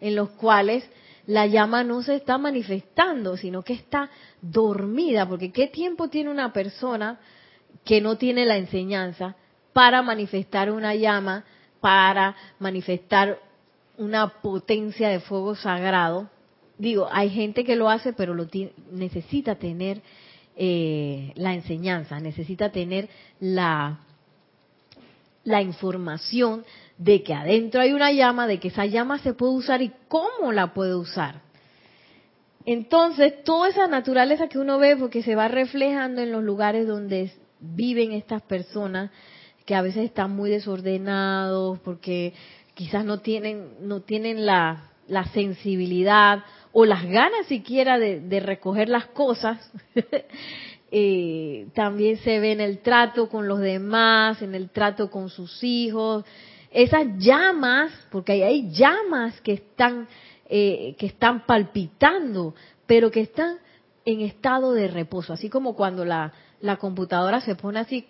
en 0.00 0.16
los 0.16 0.30
cuales 0.30 0.88
la 1.26 1.46
llama 1.46 1.84
no 1.84 2.02
se 2.02 2.14
está 2.14 2.38
manifestando, 2.38 3.36
sino 3.36 3.62
que 3.62 3.74
está 3.74 4.10
dormida, 4.40 5.28
porque 5.28 5.52
¿qué 5.52 5.66
tiempo 5.66 6.08
tiene 6.08 6.30
una 6.30 6.52
persona 6.52 7.20
que 7.84 8.00
no 8.00 8.16
tiene 8.16 8.46
la 8.46 8.56
enseñanza 8.56 9.36
para 9.80 10.02
manifestar 10.02 10.70
una 10.70 10.94
llama, 10.94 11.42
para 11.80 12.36
manifestar 12.58 13.38
una 13.96 14.28
potencia 14.28 15.08
de 15.08 15.20
fuego 15.20 15.54
sagrado? 15.54 16.28
Digo, 16.76 17.08
hay 17.10 17.30
gente 17.30 17.64
que 17.64 17.76
lo 17.76 17.88
hace, 17.88 18.12
pero 18.12 18.34
lo 18.34 18.46
necesita 18.92 19.54
tener 19.54 20.02
eh, 20.54 21.32
la 21.34 21.54
enseñanza, 21.54 22.20
necesita 22.20 22.70
tener 22.70 23.08
la, 23.40 24.00
la 25.44 25.62
información 25.62 26.62
de 26.98 27.22
que 27.22 27.32
adentro 27.32 27.80
hay 27.80 27.94
una 27.94 28.12
llama, 28.12 28.46
de 28.46 28.60
que 28.60 28.68
esa 28.68 28.84
llama 28.84 29.18
se 29.20 29.32
puede 29.32 29.54
usar 29.54 29.80
y 29.80 29.92
cómo 30.08 30.52
la 30.52 30.74
puede 30.74 30.94
usar. 30.94 31.40
Entonces, 32.66 33.42
toda 33.44 33.70
esa 33.70 33.86
naturaleza 33.86 34.46
que 34.48 34.58
uno 34.58 34.78
ve, 34.78 34.98
porque 34.98 35.22
se 35.22 35.36
va 35.36 35.48
reflejando 35.48 36.20
en 36.20 36.32
los 36.32 36.44
lugares 36.44 36.86
donde 36.86 37.32
viven 37.60 38.12
estas 38.12 38.42
personas, 38.42 39.10
que 39.64 39.74
a 39.74 39.82
veces 39.82 40.04
están 40.04 40.34
muy 40.34 40.50
desordenados, 40.50 41.78
porque 41.80 42.34
quizás 42.74 43.04
no 43.04 43.20
tienen, 43.20 43.74
no 43.82 44.00
tienen 44.00 44.46
la, 44.46 44.90
la 45.06 45.24
sensibilidad 45.26 46.44
o 46.72 46.84
las 46.84 47.04
ganas 47.04 47.46
siquiera 47.46 47.98
de, 47.98 48.40
recoger 48.40 48.88
las 48.88 49.06
cosas, 49.06 49.58
eh, 50.92 51.66
también 51.74 52.16
se 52.18 52.38
ve 52.38 52.52
en 52.52 52.60
el 52.60 52.78
trato 52.78 53.28
con 53.28 53.48
los 53.48 53.58
demás, 53.58 54.40
en 54.40 54.54
el 54.54 54.70
trato 54.70 55.10
con 55.10 55.28
sus 55.28 55.62
hijos, 55.64 56.24
esas 56.70 57.06
llamas, 57.18 57.92
porque 58.10 58.44
hay 58.44 58.70
llamas 58.70 59.40
que 59.40 59.54
están, 59.54 60.06
eh, 60.48 60.94
que 60.96 61.06
están 61.06 61.44
palpitando, 61.44 62.54
pero 62.86 63.10
que 63.10 63.22
están 63.22 63.58
en 64.04 64.20
estado 64.20 64.72
de 64.72 64.86
reposo, 64.86 65.32
así 65.32 65.48
como 65.48 65.74
cuando 65.74 66.04
la, 66.04 66.32
la 66.60 66.76
computadora 66.76 67.40
se 67.40 67.56
pone 67.56 67.80
así 67.80 68.06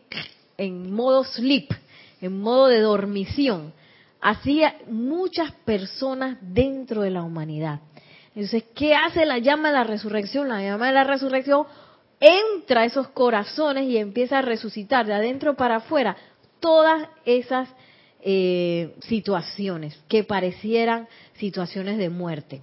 en 0.60 0.92
modo 0.92 1.24
sleep, 1.24 1.72
en 2.20 2.38
modo 2.38 2.66
de 2.66 2.80
dormición. 2.80 3.72
Así 4.20 4.62
muchas 4.88 5.52
personas 5.64 6.36
dentro 6.42 7.00
de 7.00 7.10
la 7.10 7.22
humanidad. 7.22 7.80
Entonces, 8.34 8.64
¿qué 8.74 8.94
hace 8.94 9.24
la 9.24 9.38
llama 9.38 9.68
de 9.68 9.74
la 9.74 9.84
resurrección? 9.84 10.50
La 10.50 10.62
llama 10.62 10.88
de 10.88 10.92
la 10.92 11.04
resurrección 11.04 11.64
entra 12.20 12.82
a 12.82 12.84
esos 12.84 13.08
corazones 13.08 13.88
y 13.88 13.96
empieza 13.96 14.40
a 14.40 14.42
resucitar 14.42 15.06
de 15.06 15.14
adentro 15.14 15.56
para 15.56 15.76
afuera 15.76 16.14
todas 16.60 17.08
esas 17.24 17.70
eh, 18.20 18.94
situaciones 19.08 19.98
que 20.08 20.24
parecieran 20.24 21.08
situaciones 21.38 21.96
de 21.96 22.10
muerte. 22.10 22.60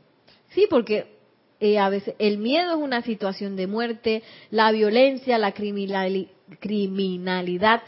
Sí, 0.50 0.68
porque 0.70 1.18
eh, 1.60 1.80
a 1.80 1.90
veces 1.90 2.14
el 2.20 2.38
miedo 2.38 2.74
es 2.74 2.78
una 2.78 3.02
situación 3.02 3.56
de 3.56 3.66
muerte, 3.66 4.22
la 4.52 4.72
violencia, 4.72 5.40
la 5.40 5.52
criminalidad 6.60 7.82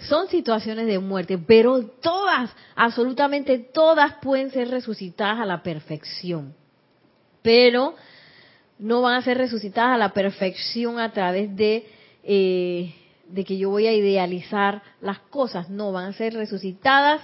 son 0.00 0.28
situaciones 0.28 0.86
de 0.86 0.98
muerte, 0.98 1.38
pero 1.38 1.84
todas, 1.84 2.50
absolutamente 2.76 3.58
todas 3.58 4.14
pueden 4.22 4.50
ser 4.50 4.70
resucitadas 4.70 5.40
a 5.40 5.46
la 5.46 5.62
perfección. 5.62 6.54
Pero 7.42 7.94
no 8.78 9.02
van 9.02 9.14
a 9.16 9.22
ser 9.22 9.38
resucitadas 9.38 9.94
a 9.94 9.98
la 9.98 10.12
perfección 10.12 11.00
a 11.00 11.12
través 11.12 11.54
de 11.56 11.86
eh, 12.22 12.94
de 13.28 13.44
que 13.44 13.58
yo 13.58 13.70
voy 13.70 13.86
a 13.86 13.92
idealizar 13.92 14.82
las 15.00 15.18
cosas, 15.18 15.68
no, 15.68 15.92
van 15.92 16.06
a 16.06 16.12
ser 16.12 16.34
resucitadas 16.34 17.20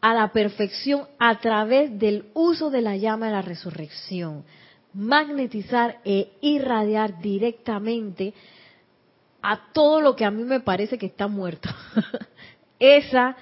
a 0.00 0.14
la 0.14 0.32
perfección 0.32 1.06
a 1.18 1.40
través 1.40 1.98
del 1.98 2.26
uso 2.34 2.70
de 2.70 2.82
la 2.82 2.96
llama 2.96 3.26
de 3.26 3.32
la 3.32 3.42
resurrección. 3.42 4.44
Magnetizar 4.92 6.00
e 6.04 6.32
irradiar 6.42 7.20
directamente 7.20 8.34
a 9.42 9.72
todo 9.72 10.00
lo 10.00 10.14
que 10.14 10.24
a 10.24 10.30
mí 10.30 10.44
me 10.44 10.60
parece 10.60 10.96
que 10.96 11.06
está 11.06 11.26
muerto. 11.26 11.68
Esa 12.78 13.36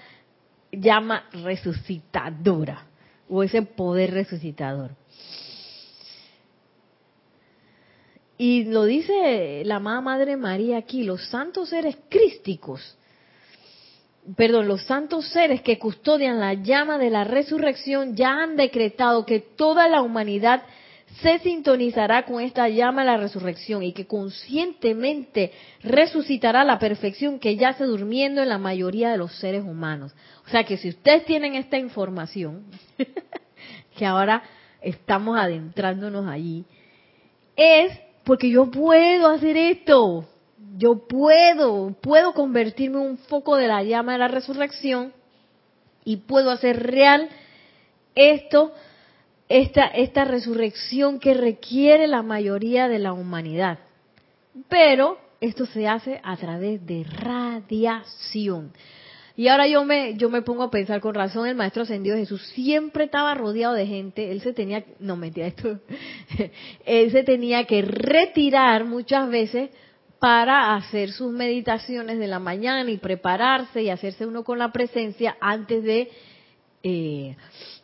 llama 0.73 1.25
resucitadora 1.33 2.87
o 3.29 3.43
ese 3.43 3.63
poder 3.63 4.13
resucitador. 4.13 4.91
Y 8.37 8.65
lo 8.65 8.85
dice 8.85 9.63
la 9.67 9.77
amada 9.77 10.01
Madre 10.01 10.37
María 10.37 10.79
aquí, 10.79 11.05
los 11.05 11.29
santos 11.29 11.69
seres 11.69 11.97
crísticos, 12.09 12.97
perdón, 14.37 14.67
los 14.67 14.83
santos 14.85 15.27
seres 15.29 15.61
que 15.61 15.79
custodian 15.79 16.41
la 16.41 16.55
llama 16.55 16.99
de 16.99 17.11
la 17.11 17.25
resurrección 17.25 18.17
ya 18.17 18.31
han 18.31 18.57
decretado 18.57 19.27
que 19.27 19.41
toda 19.41 19.89
la 19.89 20.03
humanidad 20.03 20.63
se 21.23 21.39
sintonizará 21.41 22.25
con 22.25 22.41
esta 22.41 22.69
llama 22.69 23.03
de 23.03 23.09
la 23.09 23.17
resurrección 23.17 23.83
y 23.83 23.93
que 23.93 24.07
conscientemente 24.07 25.53
resucitará 25.83 26.65
la 26.65 26.79
perfección 26.79 27.39
que 27.39 27.57
yace 27.57 27.85
durmiendo 27.85 28.43
en 28.43 28.49
la 28.49 28.59
mayoría 28.59 29.11
de 29.11 29.19
los 29.19 29.35
seres 29.39 29.65
humanos. 29.65 30.15
O 30.47 30.49
sea 30.49 30.65
que 30.65 30.77
si 30.77 30.89
ustedes 30.89 31.25
tienen 31.27 31.55
esta 31.55 31.79
información, 31.79 32.65
que 33.97 34.07
ahora 34.07 34.43
estamos 34.81 35.39
adentrándonos 35.39 36.27
allí, 36.27 36.65
es 37.57 37.93
porque 38.25 38.51
yo 38.51 38.71
puedo 38.71 39.29
hacer 39.29 39.57
esto, 39.57 40.27
yo 40.77 41.07
puedo, 41.07 41.95
puedo 42.01 42.33
convertirme 42.33 42.99
en 42.99 43.07
un 43.11 43.19
foco 43.19 43.57
de 43.57 43.69
la 43.69 43.83
llama 43.83 44.13
de 44.13 44.19
la 44.19 44.29
resurrección 44.29 45.13
y 46.05 46.19
puedo 46.19 46.51
hacer 46.51 46.83
real 46.83 47.29
esto, 48.15 48.73
esta, 49.51 49.87
esta 49.87 50.25
resurrección 50.25 51.19
que 51.19 51.35
requiere 51.35 52.07
la 52.07 52.23
mayoría 52.23 52.89
de 52.89 53.01
la 53.01 53.13
humanidad. 53.13 53.81
Pero 54.69 55.19
esto 55.41 55.67
se 55.67 55.89
hace 55.89 56.21
a 56.23 56.37
través 56.37 56.87
de 56.87 57.05
radiación. 57.05 58.73
Y 59.37 59.49
ahora 59.49 59.67
yo 59.67 59.85
me, 59.85 60.15
yo 60.15 60.31
me 60.31 60.43
pongo 60.43 60.63
a 60.63 60.71
pensar 60.71 61.01
con 61.01 61.15
razón, 61.15 61.49
el 61.49 61.57
Maestro 61.57 61.83
Ascendido 61.83 62.17
Jesús 62.17 62.41
siempre 62.55 63.05
estaba 63.05 63.35
rodeado 63.35 63.75
de 63.75 63.87
gente, 63.87 64.31
él 64.31 64.41
se 64.41 64.53
tenía, 64.53 64.85
no 65.01 65.17
mentira 65.17 65.49
esto, 65.49 65.81
él 66.85 67.11
se 67.11 67.25
tenía 67.25 67.65
que 67.65 67.83
retirar 67.83 68.85
muchas 68.85 69.29
veces 69.31 69.71
para 70.21 70.77
hacer 70.77 71.11
sus 71.11 71.33
meditaciones 71.33 72.21
de 72.21 72.27
la 72.29 72.39
mañana 72.39 72.89
y 72.89 72.99
prepararse 72.99 73.83
y 73.83 73.91
hacerse 73.91 74.27
uno 74.27 74.45
con 74.45 74.59
la 74.59 74.71
presencia 74.71 75.37
antes 75.41 75.83
de 75.83 76.11
eh, 76.83 77.37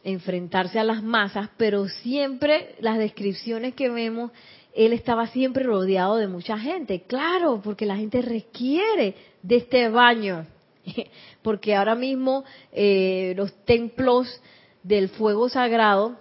enfrentarse 0.06 0.78
a 0.78 0.84
las 0.84 1.02
masas, 1.02 1.50
pero 1.56 1.88
siempre 1.88 2.76
las 2.80 2.96
descripciones 2.96 3.74
que 3.74 3.90
vemos, 3.90 4.30
él 4.74 4.92
estaba 4.92 5.26
siempre 5.26 5.64
rodeado 5.64 6.16
de 6.16 6.28
mucha 6.28 6.56
gente, 6.58 7.02
claro, 7.02 7.60
porque 7.62 7.86
la 7.86 7.96
gente 7.96 8.22
requiere 8.22 9.16
de 9.42 9.56
este 9.56 9.88
baño 9.88 10.46
porque 11.42 11.74
ahora 11.74 11.94
mismo 11.94 12.44
eh, 12.72 13.34
los 13.36 13.52
templos 13.64 14.40
del 14.82 15.08
fuego 15.08 15.48
sagrado 15.48 16.16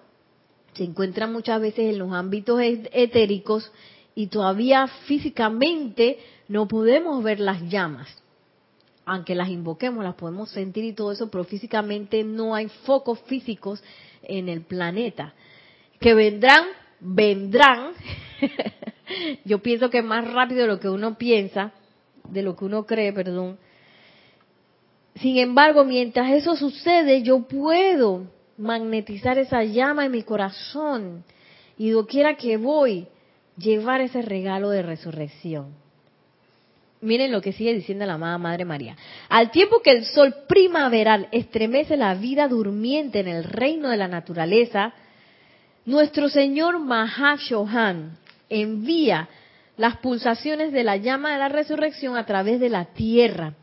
se 0.73 0.83
encuentran 0.83 1.31
muchas 1.31 1.61
veces 1.61 1.93
en 1.93 1.99
los 1.99 2.11
ámbitos 2.11 2.59
etéricos 2.61 3.71
y 4.15 4.27
todavía 4.27 4.87
físicamente 5.05 6.17
no 6.47 6.67
podemos 6.67 7.23
ver 7.23 7.39
las 7.39 7.61
llamas. 7.69 8.07
Aunque 9.05 9.35
las 9.35 9.49
invoquemos, 9.49 10.03
las 10.03 10.15
podemos 10.15 10.49
sentir 10.49 10.83
y 10.83 10.93
todo 10.93 11.11
eso, 11.11 11.29
pero 11.29 11.43
físicamente 11.43 12.23
no 12.23 12.55
hay 12.55 12.67
focos 12.85 13.19
físicos 13.21 13.83
en 14.23 14.49
el 14.49 14.61
planeta. 14.61 15.33
Que 15.99 16.13
vendrán, 16.13 16.65
vendrán. 16.99 17.93
Yo 19.45 19.59
pienso 19.59 19.89
que 19.89 20.01
más 20.01 20.31
rápido 20.31 20.61
de 20.61 20.67
lo 20.67 20.79
que 20.79 20.89
uno 20.89 21.17
piensa, 21.17 21.71
de 22.29 22.41
lo 22.41 22.55
que 22.55 22.65
uno 22.65 22.85
cree, 22.85 23.13
perdón, 23.13 23.57
sin 25.15 25.37
embargo, 25.37 25.85
mientras 25.85 26.31
eso 26.31 26.55
sucede, 26.55 27.23
yo 27.23 27.43
puedo 27.47 28.27
magnetizar 28.57 29.37
esa 29.37 29.63
llama 29.63 30.05
en 30.05 30.11
mi 30.11 30.23
corazón 30.23 31.23
y 31.77 31.89
doquiera 31.89 32.35
que 32.35 32.57
voy, 32.57 33.07
llevar 33.57 34.01
ese 34.01 34.21
regalo 34.21 34.69
de 34.69 34.81
resurrección. 34.81 35.73
Miren 37.05 37.31
lo 37.31 37.41
que 37.41 37.53
sigue 37.53 37.73
diciendo 37.73 38.05
la 38.05 38.15
amada 38.15 38.37
Madre 38.39 38.65
María. 38.65 38.95
Al 39.29 39.51
tiempo 39.51 39.81
que 39.83 39.91
el 39.91 40.05
sol 40.05 40.33
primaveral 40.47 41.27
estremece 41.31 41.97
la 41.97 42.15
vida 42.15 42.47
durmiente 42.47 43.19
en 43.19 43.27
el 43.27 43.43
reino 43.43 43.89
de 43.89 43.97
la 43.97 44.07
naturaleza, 44.07 44.93
nuestro 45.85 46.29
Señor 46.29 46.79
Mahashohan 46.79 48.17
envía 48.49 49.29
las 49.77 49.97
pulsaciones 49.97 50.71
de 50.71 50.83
la 50.83 50.97
llama 50.97 51.33
de 51.33 51.37
la 51.37 51.49
resurrección 51.49 52.17
a 52.17 52.25
través 52.25 52.59
de 52.59 52.69
la 52.69 52.85
tierra 52.85 53.53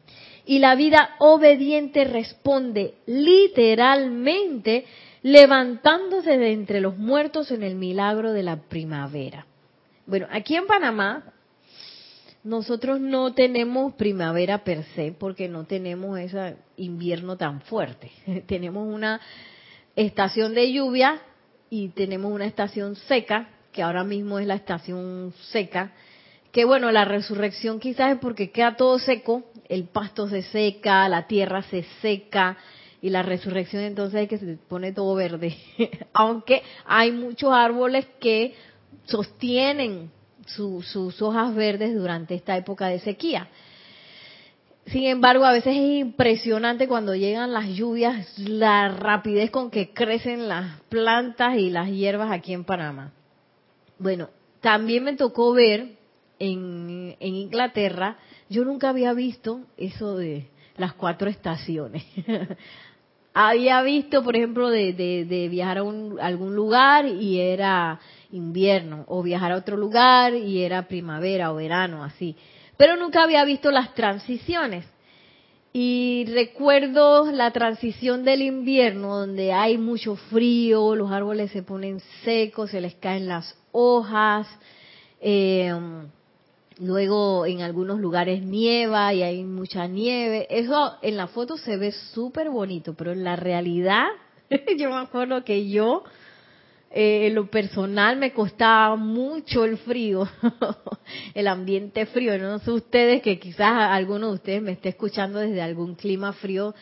y 0.47 0.61
la 0.61 0.77
vida 0.77 1.17
obediente 1.19 2.05
responde 2.05 2.95
literalmente 3.07 4.85
levantándose 5.23 6.39
de 6.39 6.53
entre 6.53 6.81
los 6.81 6.97
muertos 6.97 7.51
en 7.51 7.63
el 7.63 7.75
milagro 7.75 8.33
de 8.33 8.43
la 8.43 8.57
primavera. 8.57 9.47
Bueno, 10.07 10.27
aquí 10.31 10.55
en 10.57 10.67
Panamá 10.67 11.25
nosotros 12.45 13.01
no 13.01 13.35
tenemos 13.35 13.95
primavera 13.95 14.65
per 14.65 14.85
se 14.95 15.13
porque 15.13 15.49
no 15.49 15.65
tenemos 15.65 16.19
ese 16.19 16.57
invierno 16.77 17.37
tan 17.37 17.61
fuerte. 17.63 18.11
tenemos 18.47 18.87
una 18.87 19.21
estación 19.95 20.55
de 20.55 20.73
lluvia 20.73 21.21
y 21.71 21.89
tenemos 21.89 22.33
una 22.33 22.47
estación 22.47 22.97
seca, 22.97 23.49
que 23.73 23.83
ahora 23.83 24.05
mismo 24.05 24.39
es 24.39 24.47
la 24.47 24.55
estación 24.55 25.33
seca, 25.51 25.93
que 26.51 26.65
bueno, 26.65 26.91
la 26.91 27.07
resurrección 27.07 27.81
quizás 27.81 28.13
es 28.13 28.19
porque 28.19 28.51
queda 28.51 28.77
todo 28.77 28.99
seco, 28.99 29.45
el 29.69 29.85
pasto 29.85 30.29
se 30.29 30.43
seca, 30.43 31.09
la 31.09 31.27
tierra 31.27 31.63
se 31.63 31.85
seca, 32.03 32.59
y 33.01 33.11
la 33.11 33.23
resurrección 33.23 33.83
entonces 33.83 34.23
es 34.23 34.29
que 34.29 34.39
se 34.39 34.57
pone 34.69 34.93
todo 34.93 35.15
verde. 35.17 35.57
Aunque 36.13 36.63
hay 36.85 37.11
muchos 37.11 37.53
árboles 37.53 38.07
que 38.21 38.55
sostienen 39.07 40.11
sus 40.47 41.23
hojas 41.23 41.55
verdes 41.55 41.95
durante 41.95 42.35
esta 42.35 42.57
época 42.57 42.89
de 42.89 42.99
sequía. 43.01 43.49
Sin 44.87 45.05
embargo, 45.05 45.45
a 45.45 45.53
veces 45.53 45.77
es 45.77 46.01
impresionante 46.01 46.89
cuando 46.89 47.15
llegan 47.15 47.53
las 47.53 47.69
lluvias, 47.69 48.37
la 48.39 48.89
rapidez 48.89 49.51
con 49.51 49.71
que 49.71 49.93
crecen 49.93 50.49
las 50.49 50.81
plantas 50.89 51.57
y 51.57 51.71
las 51.71 51.89
hierbas 51.89 52.33
aquí 52.33 52.53
en 52.53 52.65
Panamá. 52.65 53.13
Bueno, 53.99 54.29
también 54.61 55.05
me 55.05 55.15
tocó 55.15 55.53
ver 55.53 55.97
en, 56.41 57.17
en 57.21 57.35
Inglaterra, 57.35 58.17
yo 58.49 58.65
nunca 58.65 58.89
había 58.89 59.13
visto 59.13 59.61
eso 59.77 60.17
de 60.17 60.49
las 60.77 60.95
cuatro 60.95 61.31
estaciones. 61.31 62.05
había 63.35 63.83
visto, 63.83 64.23
por 64.23 64.37
ejemplo, 64.37 64.69
de, 64.69 64.93
de, 64.93 65.49
viajar 65.49 65.79
a, 65.79 65.83
un, 65.83 66.19
algún 66.21 66.55
lugar 66.55 67.07
y 67.07 67.41
era 67.41 68.01
invierno, 68.33 69.05
o 69.09 69.23
viajar 69.23 69.53
a 69.53 69.57
otro 69.57 69.77
lugar 69.77 70.35
y 70.35 70.63
era 70.63 70.89
primavera 70.89 71.53
o 71.53 71.57
verano, 71.57 72.03
así. 72.03 72.37
Pero 72.77 72.97
nunca 72.97 73.23
había 73.23 73.45
visto 73.45 73.71
las 73.71 73.95
transiciones. 73.95 74.85
Y 75.73 76.27
recuerdo 76.29 77.31
la 77.31 77.51
transición 77.51 78.25
del 78.25 78.43
invierno, 78.43 79.19
donde 79.21 79.53
hay 79.53 79.79
mucho 79.79 80.17
frío, 80.17 80.95
los 80.95 81.11
árboles 81.11 81.51
se 81.51 81.63
ponen 81.63 82.01
secos, 82.25 82.71
se 82.71 82.81
les 82.81 82.95
caen 82.97 83.29
las 83.29 83.57
hojas. 83.73 84.47
Eh, 85.21 85.73
Luego 86.83 87.47
en 87.47 87.61
algunos 87.61 88.01
lugares 88.01 88.43
nieva 88.43 89.13
y 89.15 89.23
hay 89.23 89.45
mucha 89.45 89.87
nieve. 89.87 90.47
Eso 90.51 90.97
en 91.03 91.17
la 91.17 91.29
foto 91.29 91.57
se 91.57 91.77
ve 91.77 91.93
súper 91.93 92.51
bonito, 92.51 92.95
pero 92.95 93.13
en 93.13 93.23
la 93.23 93.37
realidad 93.37 94.07
yo 94.79 94.91
me 94.91 94.97
acuerdo 94.97 95.45
que 95.45 95.69
yo, 95.69 96.03
eh, 96.93 97.27
en 97.27 97.35
lo 97.35 97.47
personal, 97.47 98.17
me 98.17 98.33
costaba 98.33 98.97
mucho 98.97 99.65
el 99.65 99.79
frío, 99.79 100.29
el 101.35 101.49
ambiente 101.49 102.07
frío. 102.07 102.39
No 102.39 102.59
sé 102.59 102.71
ustedes, 102.71 103.23
que 103.23 103.39
quizás 103.39 103.73
alguno 103.91 104.29
de 104.29 104.35
ustedes 104.35 104.63
me 104.63 104.73
esté 104.73 104.91
escuchando 104.91 105.39
desde 105.39 105.63
algún 105.63 105.95
clima 105.95 106.33
frío, 106.33 106.75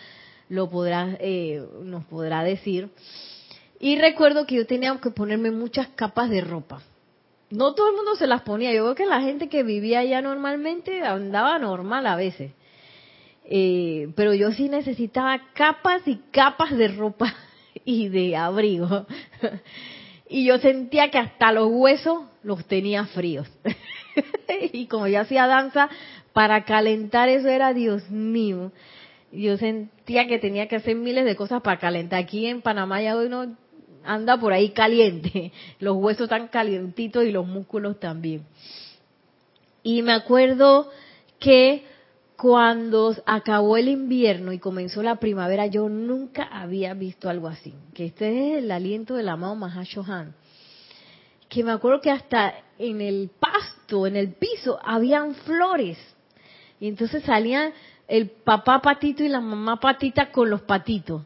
lo 0.48 0.68
podrá, 0.68 1.16
eh, 1.20 1.64
nos 1.82 2.04
podrá 2.06 2.42
decir. 2.42 2.90
Y 3.78 3.98
recuerdo 3.98 4.46
que 4.46 4.56
yo 4.56 4.66
tenía 4.66 4.98
que 5.00 5.10
ponerme 5.10 5.50
muchas 5.50 5.88
capas 5.88 6.28
de 6.28 6.40
ropa 6.40 6.82
no 7.50 7.74
todo 7.74 7.88
el 7.90 7.96
mundo 7.96 8.14
se 8.16 8.26
las 8.26 8.42
ponía. 8.42 8.72
Yo 8.72 8.84
creo 8.84 8.94
que 8.94 9.06
la 9.06 9.20
gente 9.20 9.48
que 9.48 9.62
vivía 9.62 10.00
allá 10.00 10.22
normalmente 10.22 11.02
andaba 11.02 11.58
normal 11.58 12.06
a 12.06 12.16
veces. 12.16 12.52
Eh, 13.44 14.12
pero 14.14 14.32
yo 14.32 14.52
sí 14.52 14.68
necesitaba 14.68 15.40
capas 15.54 16.06
y 16.06 16.20
capas 16.30 16.76
de 16.76 16.88
ropa 16.88 17.34
y 17.84 18.08
de 18.08 18.36
abrigo. 18.36 19.06
Y 20.32 20.44
yo 20.44 20.58
sentía 20.58 21.10
que 21.10 21.18
hasta 21.18 21.50
los 21.50 21.68
huesos 21.72 22.22
los 22.44 22.64
tenía 22.64 23.04
fríos. 23.06 23.48
y 24.72 24.86
como 24.86 25.08
yo 25.08 25.20
hacía 25.20 25.48
danza, 25.48 25.90
para 26.32 26.64
calentar 26.64 27.28
eso 27.28 27.48
era 27.48 27.74
Dios 27.74 28.08
mío. 28.10 28.70
Yo 29.32 29.56
sentía 29.56 30.28
que 30.28 30.38
tenía 30.38 30.68
que 30.68 30.76
hacer 30.76 30.94
miles 30.94 31.24
de 31.24 31.34
cosas 31.34 31.62
para 31.62 31.80
calentar. 31.80 32.20
Aquí 32.20 32.46
en 32.46 32.62
Panamá 32.62 33.02
ya 33.02 33.16
uno 33.16 33.56
anda 34.04 34.38
por 34.38 34.52
ahí 34.52 34.70
caliente, 34.70 35.50
los 35.80 35.96
huesos 35.96 36.24
están 36.24 36.46
calientitos 36.46 37.24
y 37.24 37.32
los 37.32 37.46
músculos 37.46 37.98
también. 37.98 38.44
Y 39.82 40.02
me 40.02 40.12
acuerdo 40.12 40.90
que 41.40 41.82
cuando 42.40 43.14
acabó 43.26 43.76
el 43.76 43.88
invierno 43.88 44.52
y 44.52 44.58
comenzó 44.58 45.02
la 45.02 45.16
primavera, 45.16 45.66
yo 45.66 45.88
nunca 45.88 46.44
había 46.44 46.94
visto 46.94 47.28
algo 47.28 47.48
así. 47.48 47.74
Que 47.92 48.06
este 48.06 48.28
es 48.28 48.64
el 48.64 48.70
aliento 48.70 49.14
del 49.14 49.28
amado 49.28 49.54
Mahashohan. 49.56 50.34
Que 51.48 51.62
me 51.62 51.72
acuerdo 51.72 52.00
que 52.00 52.10
hasta 52.10 52.54
en 52.78 53.02
el 53.02 53.30
pasto, 53.38 54.06
en 54.06 54.16
el 54.16 54.32
piso, 54.34 54.78
habían 54.82 55.34
flores. 55.34 55.98
Y 56.78 56.88
entonces 56.88 57.22
salían 57.24 57.72
el 58.08 58.30
papá 58.30 58.80
patito 58.80 59.22
y 59.22 59.28
la 59.28 59.40
mamá 59.40 59.78
patita 59.78 60.32
con 60.32 60.48
los 60.48 60.62
patitos 60.62 61.22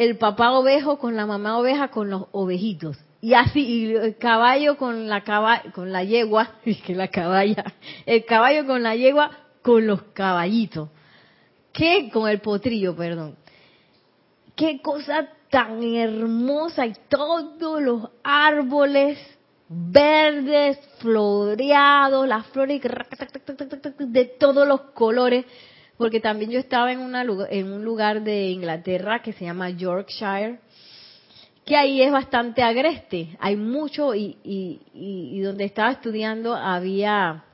el 0.00 0.16
papá 0.16 0.52
ovejo 0.52 0.98
con 0.98 1.14
la 1.14 1.26
mamá 1.26 1.58
oveja 1.58 1.88
con 1.88 2.08
los 2.08 2.24
ovejitos. 2.32 2.96
Y 3.20 3.34
así, 3.34 3.60
y 3.60 3.94
el 3.94 4.16
caballo 4.16 4.78
con 4.78 5.10
la 5.10 5.22
con 5.74 5.92
la 5.92 6.04
yegua, 6.04 6.52
que 6.86 6.94
la 6.94 7.08
caballa, 7.08 7.74
el 8.06 8.24
caballo 8.24 8.64
con 8.64 8.82
la 8.82 8.96
yegua 8.96 9.30
con 9.62 9.86
los 9.86 10.02
caballitos. 10.12 10.88
¿Qué? 11.72 12.10
Con 12.12 12.28
el 12.28 12.40
potrillo, 12.40 12.96
perdón. 12.96 13.36
Qué 14.56 14.80
cosa 14.82 15.28
tan 15.50 15.82
hermosa 15.82 16.86
y 16.86 16.92
todos 17.08 17.82
los 17.82 18.10
árboles 18.22 19.18
verdes, 19.68 20.78
floreados, 20.98 22.26
las 22.26 22.46
flores 22.48 22.82
de 23.98 24.24
todos 24.38 24.66
los 24.66 24.80
colores 24.92 25.44
porque 26.00 26.18
también 26.18 26.50
yo 26.50 26.58
estaba 26.58 26.92
en, 26.92 27.00
una, 27.00 27.26
en 27.50 27.70
un 27.70 27.84
lugar 27.84 28.22
de 28.22 28.48
Inglaterra 28.48 29.20
que 29.20 29.34
se 29.34 29.44
llama 29.44 29.68
Yorkshire, 29.68 30.58
que 31.66 31.76
ahí 31.76 32.00
es 32.00 32.10
bastante 32.10 32.62
agreste, 32.62 33.36
hay 33.38 33.54
mucho 33.56 34.14
y, 34.14 34.38
y, 34.42 35.40
donde 35.42 35.64
estaba 35.64 35.90
estudiando 35.90 36.54
había 36.54 37.44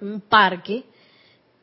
un 0.00 0.20
parque 0.20 0.84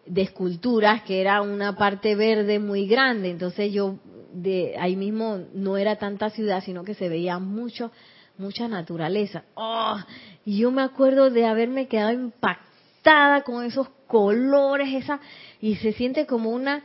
de 0.06 0.22
esculturas 0.22 1.04
que 1.04 1.22
era 1.22 1.42
una 1.42 1.76
parte 1.76 2.16
verde 2.16 2.60
muy 2.60 2.88
grande, 2.88 3.30
entonces 3.30 3.72
yo 3.72 3.98
de 4.34 4.76
ahí 4.80 4.96
mismo 4.96 5.40
no 5.54 5.78
era 5.78 5.98
tanta 5.98 6.30
ciudad, 6.30 6.64
sino 6.64 6.84
que 6.84 6.94
se 6.94 7.10
veía 7.10 7.40
mucho, 7.40 7.92
mucha 8.38 8.68
naturaleza. 8.68 9.44
Oh, 9.56 9.98
y 10.46 10.60
yo 10.60 10.72
me 10.72 10.82
acuerdo 10.82 11.30
de 11.30 11.46
haberme 11.46 11.88
quedado 11.88 12.14
impactada 12.14 13.42
con 13.44 13.64
esos 13.64 13.90
colores, 14.08 14.94
esa 14.94 15.20
y 15.60 15.76
se 15.76 15.94
siente 15.94 16.26
como 16.26 16.52
una, 16.52 16.84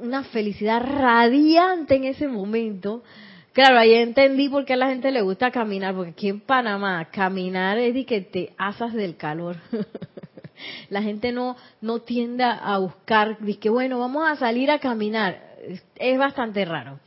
una 0.00 0.24
felicidad 0.24 0.82
radiante 0.82 1.96
en 1.96 2.04
ese 2.04 2.28
momento. 2.28 3.02
Claro, 3.52 3.78
ahí 3.78 3.94
entendí 3.94 4.48
por 4.48 4.64
qué 4.64 4.74
a 4.74 4.76
la 4.76 4.88
gente 4.88 5.10
le 5.10 5.22
gusta 5.22 5.50
caminar, 5.50 5.94
porque 5.94 6.10
aquí 6.10 6.28
en 6.28 6.40
Panamá 6.40 7.08
caminar 7.10 7.78
es 7.78 7.94
de 7.94 8.06
que 8.06 8.20
te 8.20 8.52
asas 8.56 8.94
del 8.94 9.16
calor. 9.16 9.56
la 10.88 11.02
gente 11.02 11.32
no 11.32 11.56
no 11.80 12.00
tiende 12.00 12.44
a 12.44 12.78
buscar, 12.78 13.38
dice 13.40 13.58
que 13.58 13.70
bueno, 13.70 13.98
vamos 13.98 14.28
a 14.28 14.36
salir 14.36 14.70
a 14.70 14.78
caminar. 14.78 15.40
Es 15.96 16.18
bastante 16.18 16.64
raro. 16.64 17.00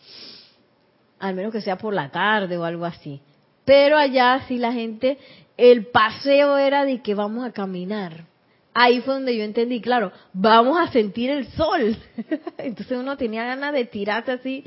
Al 1.19 1.35
menos 1.35 1.51
que 1.51 1.61
sea 1.61 1.77
por 1.77 1.93
la 1.93 2.09
tarde 2.11 2.57
o 2.57 2.63
algo 2.63 2.85
así. 2.85 3.21
Pero 3.65 3.97
allá 3.97 4.41
sí 4.47 4.57
la 4.57 4.73
gente, 4.73 5.17
el 5.57 5.87
paseo 5.87 6.57
era 6.57 6.85
de 6.85 7.01
que 7.01 7.15
vamos 7.15 7.45
a 7.45 7.51
caminar 7.51 8.25
ahí 8.73 9.01
fue 9.01 9.13
donde 9.15 9.37
yo 9.37 9.43
entendí, 9.43 9.81
claro, 9.81 10.11
vamos 10.33 10.79
a 10.79 10.91
sentir 10.91 11.29
el 11.29 11.47
sol. 11.51 11.95
Entonces 12.57 12.97
uno 12.97 13.17
tenía 13.17 13.45
ganas 13.45 13.73
de 13.73 13.85
tirarse 13.85 14.31
así 14.33 14.63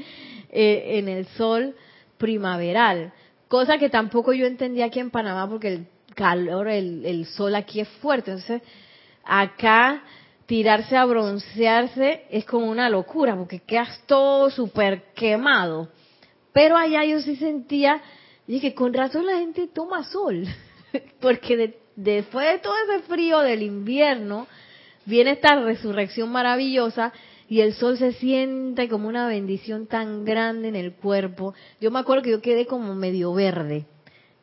eh, 0.51 0.99
en 0.99 1.09
el 1.09 1.27
sol 1.29 1.75
primaveral, 2.19 3.13
cosa 3.49 3.79
que 3.79 3.91
tampoco 3.91 4.33
yo 4.33 4.47
entendía 4.47 4.87
aquí 4.87 5.01
en 5.01 5.11
Panamá 5.11 5.49
porque 5.49 5.69
el 5.69 5.87
calor, 6.17 6.67
el, 6.67 7.25
sol 7.27 7.55
aquí 7.55 7.79
es 7.79 7.89
fuerte. 8.01 8.33
Entonces 8.33 8.63
acá 9.23 10.03
tirarse 10.47 10.97
a 10.97 11.05
broncearse 11.05 12.25
es 12.31 12.45
como 12.45 12.67
una 12.67 12.91
locura 12.91 13.37
porque 13.37 13.61
quedas 13.61 14.03
todo 14.07 14.51
súper 14.51 15.13
quemado. 15.15 15.89
Pero 16.53 16.77
allá 16.77 17.05
yo 17.05 17.21
sí 17.21 17.37
sentía, 17.37 18.01
dije, 18.49 18.75
con 18.75 18.93
razón 18.93 19.27
la 19.27 19.39
gente 19.39 19.69
toma 19.69 20.03
sol, 20.03 20.45
porque 21.21 21.57
de 21.57 21.87
después 21.97 22.47
de 22.47 22.59
todo 22.59 22.75
ese 22.89 23.03
frío 23.07 23.41
del 23.41 23.63
invierno, 23.63 24.47
viene 25.07 25.33
esta 25.33 25.61
resurrección 25.61 26.31
maravillosa 26.31 27.13
y 27.49 27.61
el 27.61 27.75
sol 27.75 27.97
se 27.97 28.13
siente 28.13 28.89
como 28.89 29.09
una 29.09 29.27
bendición 29.27 29.87
tan 29.87 30.25
grande 30.25 30.69
en 30.69 30.77
el 30.77 30.93
cuerpo. 30.93 31.55
Yo 31.81 31.91
me 31.91 31.99
acuerdo 31.99 32.23
que 32.23 32.31
yo 32.31 32.43
quedé 32.43 32.67
como 32.67 32.95
medio 32.95 33.33
verde. 33.33 33.87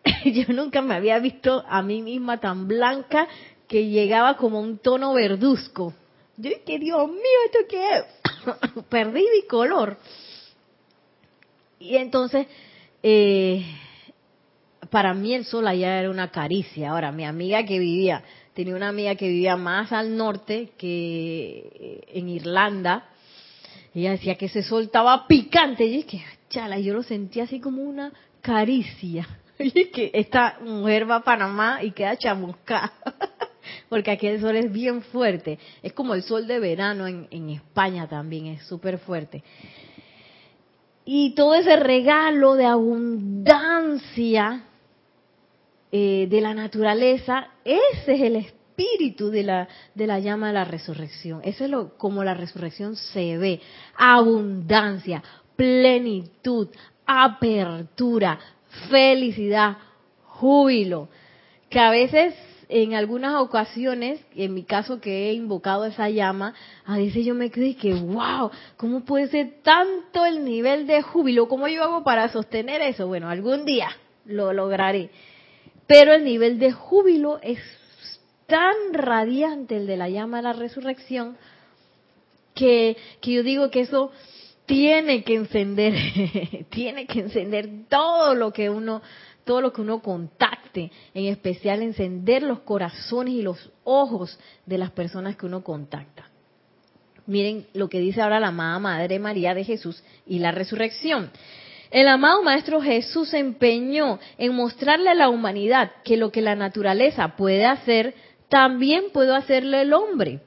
yo 0.26 0.54
nunca 0.54 0.82
me 0.82 0.96
había 0.96 1.20
visto 1.20 1.64
a 1.68 1.82
mí 1.82 2.02
misma 2.02 2.40
tan 2.40 2.68
blanca 2.68 3.28
que 3.68 3.88
llegaba 3.88 4.38
como 4.38 4.60
un 4.60 4.78
tono 4.78 5.14
verduzco. 5.14 5.94
Yo 6.38 6.50
dije, 6.50 6.80
Dios 6.80 7.08
mío, 7.08 7.40
¿esto 7.46 7.60
qué 7.70 7.98
es? 7.98 8.84
Perdí 8.90 9.22
mi 9.22 9.48
color. 9.48 9.98
Y 11.80 11.96
entonces, 11.98 12.48
eh, 13.02 13.66
para 14.90 15.14
mí 15.14 15.34
el 15.34 15.46
sol 15.46 15.68
allá 15.68 16.00
era 16.00 16.10
una 16.10 16.32
caricia. 16.32 16.92
Ahora, 16.92 17.12
mi 17.12 17.26
amiga 17.26 17.66
que 17.66 17.80
vivía, 17.80 18.24
tenía 18.54 18.76
una 18.76 18.90
amiga 18.90 19.16
que 19.16 19.28
vivía 19.28 19.58
más 19.58 19.92
al 19.92 20.16
norte 20.16 20.72
que 20.78 21.72
eh, 21.76 22.04
en 22.14 22.30
Irlanda, 22.30 23.10
ella 23.94 24.12
decía 24.12 24.36
que 24.36 24.46
ese 24.46 24.64
sol 24.64 24.84
estaba 24.84 25.28
picante. 25.28 25.86
Y 25.86 26.00
es 26.00 26.06
que, 26.06 26.24
chala, 26.50 26.80
yo 26.80 26.94
lo 26.94 27.04
sentía 27.04 27.44
así 27.44 27.60
como 27.60 27.84
una 27.84 28.12
caricia. 28.42 29.28
Que 29.94 30.12
esta 30.14 30.58
mujer 30.62 31.10
va 31.10 31.18
a 31.18 31.24
Panamá 31.24 31.84
y 31.84 31.92
queda 31.92 32.18
chamuscada. 32.18 32.92
Porque 33.90 34.12
aquí 34.12 34.28
el 34.28 34.42
sol 34.42 34.56
es 34.56 34.72
bien 34.72 35.02
fuerte. 35.04 35.60
Es 35.82 35.94
como 35.94 36.14
el 36.16 36.24
sol 36.24 36.48
de 36.48 36.60
verano 36.60 37.08
en, 37.08 37.28
en 37.32 37.50
España 37.50 38.08
también, 38.08 38.48
es 38.48 38.64
súper 38.64 38.98
fuerte. 38.98 39.44
Y 41.06 41.34
todo 41.36 41.56
ese 41.56 41.76
regalo 41.76 42.56
de 42.56 42.66
abundancia 42.66 44.64
eh, 45.92 46.28
de 46.30 46.42
la 46.42 46.54
naturaleza, 46.54 47.50
ese 47.64 48.16
es 48.16 48.22
el 48.22 48.38
espíritu 48.38 49.30
de 49.30 49.44
la, 49.44 49.68
de 49.94 50.08
la 50.08 50.20
llama 50.20 50.48
de 50.48 50.54
la 50.54 50.66
resurrección. 50.66 51.42
Eso 51.44 51.66
es 51.66 51.70
lo, 51.70 51.98
como 51.98 52.24
la 52.24 52.34
resurrección 52.34 52.96
se 52.96 53.38
ve. 53.38 53.62
Abundancia, 53.96 55.22
plenitud, 55.56 56.70
apertura, 57.06 58.40
felicidad, 58.90 59.78
júbilo. 60.26 61.10
Que 61.70 61.80
a 61.80 61.90
veces, 61.90 62.36
en 62.70 62.94
algunas 62.94 63.36
ocasiones, 63.36 64.20
en 64.36 64.54
mi 64.54 64.64
caso 64.64 65.00
que 65.02 65.30
he 65.30 65.34
invocado 65.34 65.86
esa 65.86 66.10
llama, 66.10 66.54
a 66.86 66.98
veces 66.98 67.26
yo 67.26 67.36
me 67.36 67.52
creo 67.52 67.76
que, 67.78 67.94
wow, 67.94 68.52
¿cómo 68.78 69.06
puede 69.06 69.28
ser 69.28 69.62
tanto 69.64 70.26
el 70.26 70.44
nivel 70.46 70.88
de 70.88 71.02
júbilo? 71.02 71.48
¿Cómo 71.48 71.68
yo 71.68 71.84
hago 71.84 72.04
para 72.04 72.30
sostener 72.30 72.82
eso? 72.82 73.08
Bueno, 73.08 73.30
algún 73.30 73.66
día 73.66 73.90
lo 74.26 74.54
lograré. 74.54 75.10
Pero 75.88 76.14
el 76.14 76.24
nivel 76.24 76.60
de 76.60 76.72
júbilo 76.72 77.40
es 77.42 77.60
tan 78.48 78.76
radiante 78.94 79.78
el 79.78 79.88
de 79.88 79.98
la 79.98 80.10
llama 80.10 80.38
de 80.38 80.44
la 80.44 80.54
resurrección 80.54 81.38
que, 82.54 82.98
que 83.22 83.32
yo 83.32 83.44
digo 83.44 83.70
que 83.72 83.82
eso 83.82 84.12
tiene 84.66 85.24
que 85.24 85.36
encender, 85.36 85.94
tiene 86.70 87.06
que 87.06 87.20
encender 87.20 87.88
todo 87.90 88.36
lo 88.36 88.52
que 88.52 88.70
uno, 88.70 89.02
todo 89.44 89.62
lo 89.62 89.74
que 89.74 89.82
uno 89.82 90.02
contacte, 90.02 90.92
en 91.14 91.26
especial 91.26 91.82
encender 91.82 92.44
los 92.44 92.60
corazones 92.60 93.34
y 93.34 93.42
los 93.42 93.72
ojos 93.84 94.40
de 94.66 94.78
las 94.78 94.92
personas 94.92 95.36
que 95.36 95.46
uno 95.46 95.64
contacta. 95.64 96.30
Miren 97.26 97.68
lo 97.74 97.88
que 97.88 98.00
dice 98.00 98.22
ahora 98.22 98.40
la 98.40 98.50
amada 98.50 98.80
Madre 98.80 99.20
María 99.20 99.54
de 99.54 99.64
Jesús 99.64 100.04
y 100.26 100.40
la 100.40 100.52
resurrección. 100.52 101.32
El 101.90 102.08
amado 102.08 102.42
Maestro 102.42 102.82
Jesús 102.82 103.30
se 103.30 103.40
empeñó 103.40 104.20
en 104.38 104.56
mostrarle 104.56 105.10
a 105.10 105.16
la 105.16 105.30
humanidad 105.30 105.92
que 106.04 106.18
lo 106.18 106.32
que 106.32 106.42
la 106.42 106.56
naturaleza 106.56 107.36
puede 107.36 107.66
hacer, 107.66 108.16
también 108.50 109.06
puede 109.14 109.36
hacerle 109.36 109.82
el 109.82 109.94
hombre. 109.94 110.42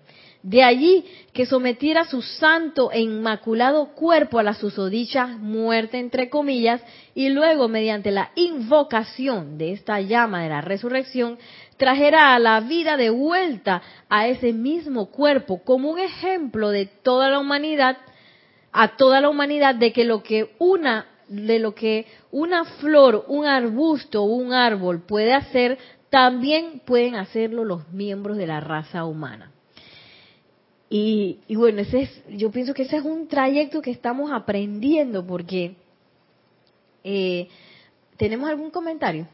De 0.47 0.62
allí 0.62 1.05
que 1.32 1.44
sometiera 1.44 2.05
su 2.05 2.22
santo 2.22 2.92
e 2.92 3.01
inmaculado 3.01 3.97
cuerpo 3.97 4.38
a 4.38 4.44
la 4.44 4.55
susodicha 4.55 5.26
muerte, 5.26 5.99
entre 5.99 6.30
comillas, 6.30 6.80
y 7.16 7.30
luego, 7.30 7.66
mediante 7.66 8.12
la 8.12 8.30
invocación 8.36 9.59
de 9.59 9.72
esta 9.72 10.01
llama 10.01 10.44
de 10.44 10.51
la 10.51 10.61
resurrección, 10.61 11.36
trajera 11.78 12.32
a 12.32 12.38
la 12.38 12.61
vida 12.61 12.97
de 12.97 13.11
vuelta 13.11 13.82
a 14.09 14.28
ese 14.28 14.53
mismo 14.53 15.07
cuerpo 15.07 15.64
como 15.64 15.90
un 15.90 15.99
ejemplo 15.99 16.70
de 16.70 16.86
toda 16.86 17.28
la 17.28 17.40
humanidad, 17.40 17.97
a 18.70 18.97
toda 18.97 19.20
la 19.20 19.30
humanidad 19.30 19.74
de 19.74 19.92
que 19.92 20.05
lo 20.05 20.22
que 20.22 20.55
una 20.61 21.07
de 21.26 21.59
lo 21.59 21.74
que 21.74 22.07
una 22.30 22.64
flor, 22.64 23.24
un 23.26 23.47
arbusto 23.47 24.22
un 24.22 24.53
árbol 24.53 25.05
puede 25.05 25.32
hacer, 25.32 25.76
también 26.09 26.82
pueden 26.86 27.16
hacerlo 27.16 27.64
los 27.64 27.88
miembros 27.88 28.36
de 28.36 28.47
la 28.47 28.61
raza 28.61 29.05
humana. 29.05 29.51
Y, 30.89 31.39
bueno, 31.57 31.80
ese 31.80 32.03
es, 32.03 32.22
yo 32.28 32.51
pienso 32.51 32.72
que 32.72 32.82
ese 32.82 32.99
es 32.99 33.05
un 33.05 33.26
trayecto 33.26 33.82
que 33.82 33.91
estamos 33.91 34.30
aprendiendo 34.30 35.26
porque 35.26 35.74
eh, 37.03 37.49
tenemos 38.16 38.49
algún 38.49 38.70
comentario. 38.70 39.26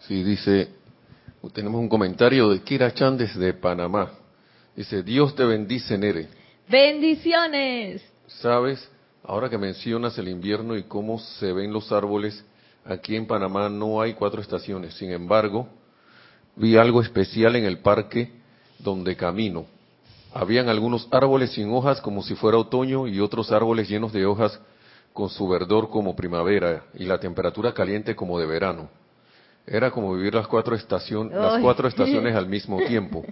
Sí, 0.00 0.22
dice, 0.22 0.68
tenemos 1.52 1.80
un 1.80 1.88
comentario 1.88 2.48
de 2.48 2.62
Kira 2.62 2.94
Chan 2.94 3.18
desde 3.18 3.52
Panamá. 3.52 4.12
Dice, 4.74 5.02
Dios 5.02 5.34
te 5.34 5.44
bendice, 5.44 5.98
Nere. 5.98 6.28
Bendiciones. 6.68 8.02
Sabes, 8.26 8.88
ahora 9.24 9.50
que 9.50 9.58
mencionas 9.58 10.16
el 10.18 10.28
invierno 10.28 10.76
y 10.76 10.84
cómo 10.84 11.18
se 11.18 11.52
ven 11.52 11.72
los 11.72 11.90
árboles, 11.92 12.44
aquí 12.88 13.16
en 13.16 13.26
Panamá 13.26 13.68
no 13.68 14.00
hay 14.00 14.14
cuatro 14.14 14.40
estaciones. 14.40 14.94
Sin 14.94 15.10
embargo, 15.10 15.68
vi 16.56 16.76
algo 16.76 17.02
especial 17.02 17.56
en 17.56 17.64
el 17.64 17.78
parque 17.78 18.32
donde 18.78 19.16
camino. 19.16 19.66
Habían 20.32 20.68
algunos 20.68 21.08
árboles 21.10 21.52
sin 21.52 21.70
hojas 21.72 22.00
como 22.00 22.22
si 22.22 22.34
fuera 22.34 22.58
otoño 22.58 23.06
y 23.06 23.20
otros 23.20 23.52
árboles 23.52 23.88
llenos 23.88 24.12
de 24.12 24.26
hojas 24.26 24.58
con 25.12 25.28
su 25.28 25.48
verdor 25.48 25.90
como 25.90 26.14
primavera 26.14 26.84
y 26.94 27.04
la 27.04 27.18
temperatura 27.18 27.72
caliente 27.72 28.14
como 28.14 28.38
de 28.38 28.46
verano. 28.46 28.88
Era 29.66 29.90
como 29.90 30.14
vivir 30.14 30.34
las 30.34 30.46
cuatro, 30.46 30.74
estaciones, 30.74 31.34
las 31.36 31.60
cuatro 31.60 31.88
estaciones 31.88 32.34
al 32.36 32.48
mismo 32.48 32.78
tiempo. 32.86 33.24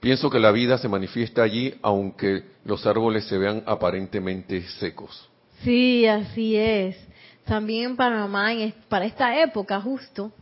Pienso 0.00 0.30
que 0.30 0.38
la 0.38 0.52
vida 0.52 0.78
se 0.78 0.88
manifiesta 0.88 1.42
allí 1.42 1.74
aunque 1.82 2.44
los 2.64 2.86
árboles 2.86 3.24
se 3.24 3.38
vean 3.38 3.62
aparentemente 3.66 4.62
secos. 4.78 5.28
Sí, 5.62 6.06
así 6.06 6.56
es. 6.56 6.96
También 7.44 7.90
en 7.90 7.96
Panamá, 7.96 8.50
para 8.88 9.04
esta 9.04 9.40
época 9.40 9.80
justo, 9.80 10.32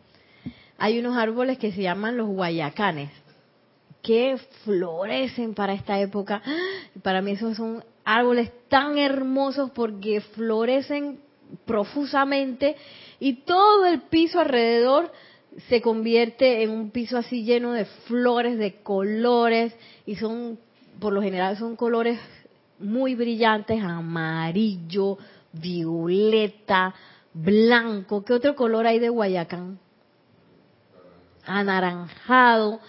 hay 0.78 0.98
unos 0.98 1.16
árboles 1.16 1.58
que 1.58 1.72
se 1.72 1.82
llaman 1.82 2.16
los 2.16 2.28
guayacanes, 2.28 3.10
que 4.02 4.36
florecen 4.64 5.54
para 5.54 5.74
esta 5.74 5.98
época. 6.00 6.42
Para 7.02 7.22
mí 7.22 7.32
esos 7.32 7.56
son 7.56 7.84
árboles 8.04 8.50
tan 8.68 8.98
hermosos 8.98 9.70
porque 9.70 10.20
florecen 10.20 11.20
profusamente 11.64 12.76
y 13.20 13.34
todo 13.44 13.86
el 13.86 14.00
piso 14.02 14.40
alrededor 14.40 15.12
se 15.68 15.80
convierte 15.80 16.62
en 16.62 16.70
un 16.70 16.90
piso 16.90 17.18
así 17.18 17.44
lleno 17.44 17.72
de 17.72 17.84
flores, 17.84 18.58
de 18.58 18.82
colores, 18.82 19.74
y 20.06 20.16
son, 20.16 20.58
por 20.98 21.12
lo 21.12 21.22
general 21.22 21.56
son 21.58 21.76
colores 21.76 22.18
muy 22.78 23.14
brillantes, 23.14 23.82
amarillo, 23.82 25.18
violeta, 25.52 26.94
blanco. 27.32 28.24
¿Qué 28.24 28.32
otro 28.32 28.54
color 28.54 28.86
hay 28.86 28.98
de 28.98 29.08
Guayacán? 29.08 29.78
Anaranjado. 31.44 32.80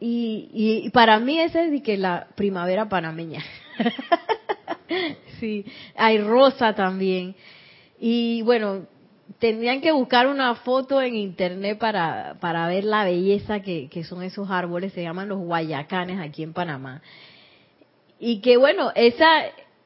Y, 0.00 0.50
y, 0.52 0.90
para 0.90 1.18
mí 1.18 1.38
ese 1.38 1.74
es 1.74 1.82
que 1.82 1.96
la 1.96 2.28
primavera 2.34 2.88
panameña. 2.88 3.42
sí, 5.40 5.64
hay 5.96 6.18
rosa 6.18 6.74
también. 6.74 7.34
Y 7.98 8.42
bueno, 8.42 8.86
tendrían 9.38 9.80
que 9.80 9.92
buscar 9.92 10.26
una 10.26 10.54
foto 10.56 11.00
en 11.00 11.14
internet 11.14 11.78
para, 11.78 12.36
para 12.40 12.66
ver 12.68 12.84
la 12.84 13.04
belleza 13.04 13.60
que, 13.60 13.88
que 13.88 14.04
son 14.04 14.22
esos 14.22 14.50
árboles, 14.50 14.92
se 14.92 15.02
llaman 15.02 15.28
los 15.28 15.38
guayacanes 15.38 16.20
aquí 16.20 16.42
en 16.42 16.52
Panamá. 16.52 17.02
Y 18.18 18.40
que 18.40 18.56
bueno, 18.56 18.92
esa, 18.94 19.26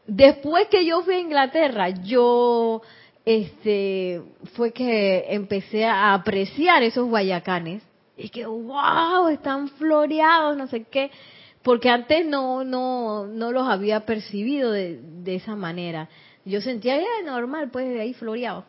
después 0.09 0.66
que 0.66 0.84
yo 0.84 1.02
fui 1.02 1.14
a 1.14 1.20
Inglaterra, 1.20 1.90
yo, 1.90 2.82
este, 3.24 4.20
fue 4.54 4.72
que 4.72 5.26
empecé 5.28 5.84
a 5.84 6.14
apreciar 6.14 6.82
esos 6.82 7.09
guayacanes. 7.09 7.84
Y 8.16 8.30
que, 8.30 8.44
wow, 8.46 9.28
están 9.28 9.68
floreados, 9.68 10.56
no 10.56 10.66
sé 10.66 10.82
qué. 10.90 11.12
Porque 11.62 11.88
antes 11.88 12.26
no, 12.26 12.64
no, 12.64 13.28
no 13.28 13.52
los 13.52 13.68
había 13.68 14.04
percibido 14.04 14.72
de, 14.72 15.00
esa 15.26 15.54
manera. 15.54 16.09
Yo 16.44 16.61
sentía, 16.61 16.96
ya 16.96 17.22
normal, 17.24 17.70
pues 17.70 18.00
ahí 18.00 18.14
floreados 18.14 18.64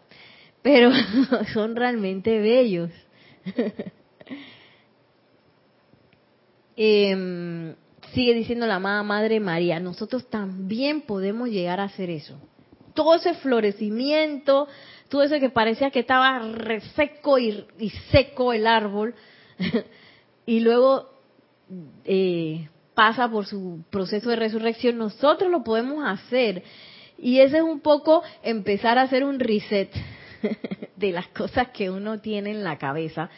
pero 0.61 0.91
son 1.53 1.75
realmente 1.75 2.39
bellos. 2.39 2.91
Em, 6.81 7.75
sigue 8.13 8.33
diciendo 8.33 8.67
la 8.67 8.75
amada 8.75 9.03
Madre 9.03 9.39
María, 9.39 9.79
nosotros 9.79 10.29
también 10.29 11.01
podemos 11.01 11.49
llegar 11.49 11.79
a 11.79 11.85
hacer 11.85 12.09
eso. 12.09 12.35
Todo 12.93 13.15
ese 13.15 13.33
florecimiento, 13.35 14.67
todo 15.09 15.23
eso 15.23 15.39
que 15.39 15.49
parecía 15.49 15.91
que 15.91 15.99
estaba 15.99 16.39
reseco 16.39 17.37
y, 17.39 17.65
seco 18.11 18.53
el 18.53 18.67
árbol, 18.67 19.15
y 20.45 20.59
luego 20.59 21.09
eh, 22.05 22.67
pasa 22.93 23.29
por 23.29 23.45
su 23.45 23.83
proceso 23.89 24.29
de 24.29 24.35
resurrección, 24.35 24.97
nosotros 24.97 25.49
lo 25.49 25.63
podemos 25.63 26.03
hacer. 26.05 26.63
Y 27.17 27.39
ese 27.39 27.57
es 27.57 27.63
un 27.63 27.81
poco 27.81 28.23
empezar 28.43 28.97
a 28.97 29.03
hacer 29.03 29.23
un 29.23 29.39
reset 29.39 29.91
de 30.95 31.11
las 31.11 31.27
cosas 31.27 31.69
que 31.69 31.89
uno 31.89 32.19
tiene 32.19 32.51
en 32.51 32.63
la 32.63 32.77
cabeza, 32.77 33.29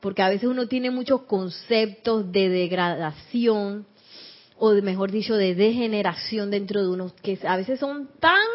porque 0.00 0.22
a 0.22 0.28
veces 0.28 0.48
uno 0.48 0.68
tiene 0.68 0.90
muchos 0.90 1.22
conceptos 1.22 2.30
de 2.30 2.48
degradación 2.48 3.86
o 4.58 4.72
mejor 4.82 5.10
dicho 5.10 5.36
de 5.36 5.54
degeneración 5.54 6.50
dentro 6.50 6.82
de 6.82 6.88
uno 6.88 7.12
que 7.22 7.38
a 7.46 7.56
veces 7.56 7.80
son 7.80 8.08
tan 8.20 8.46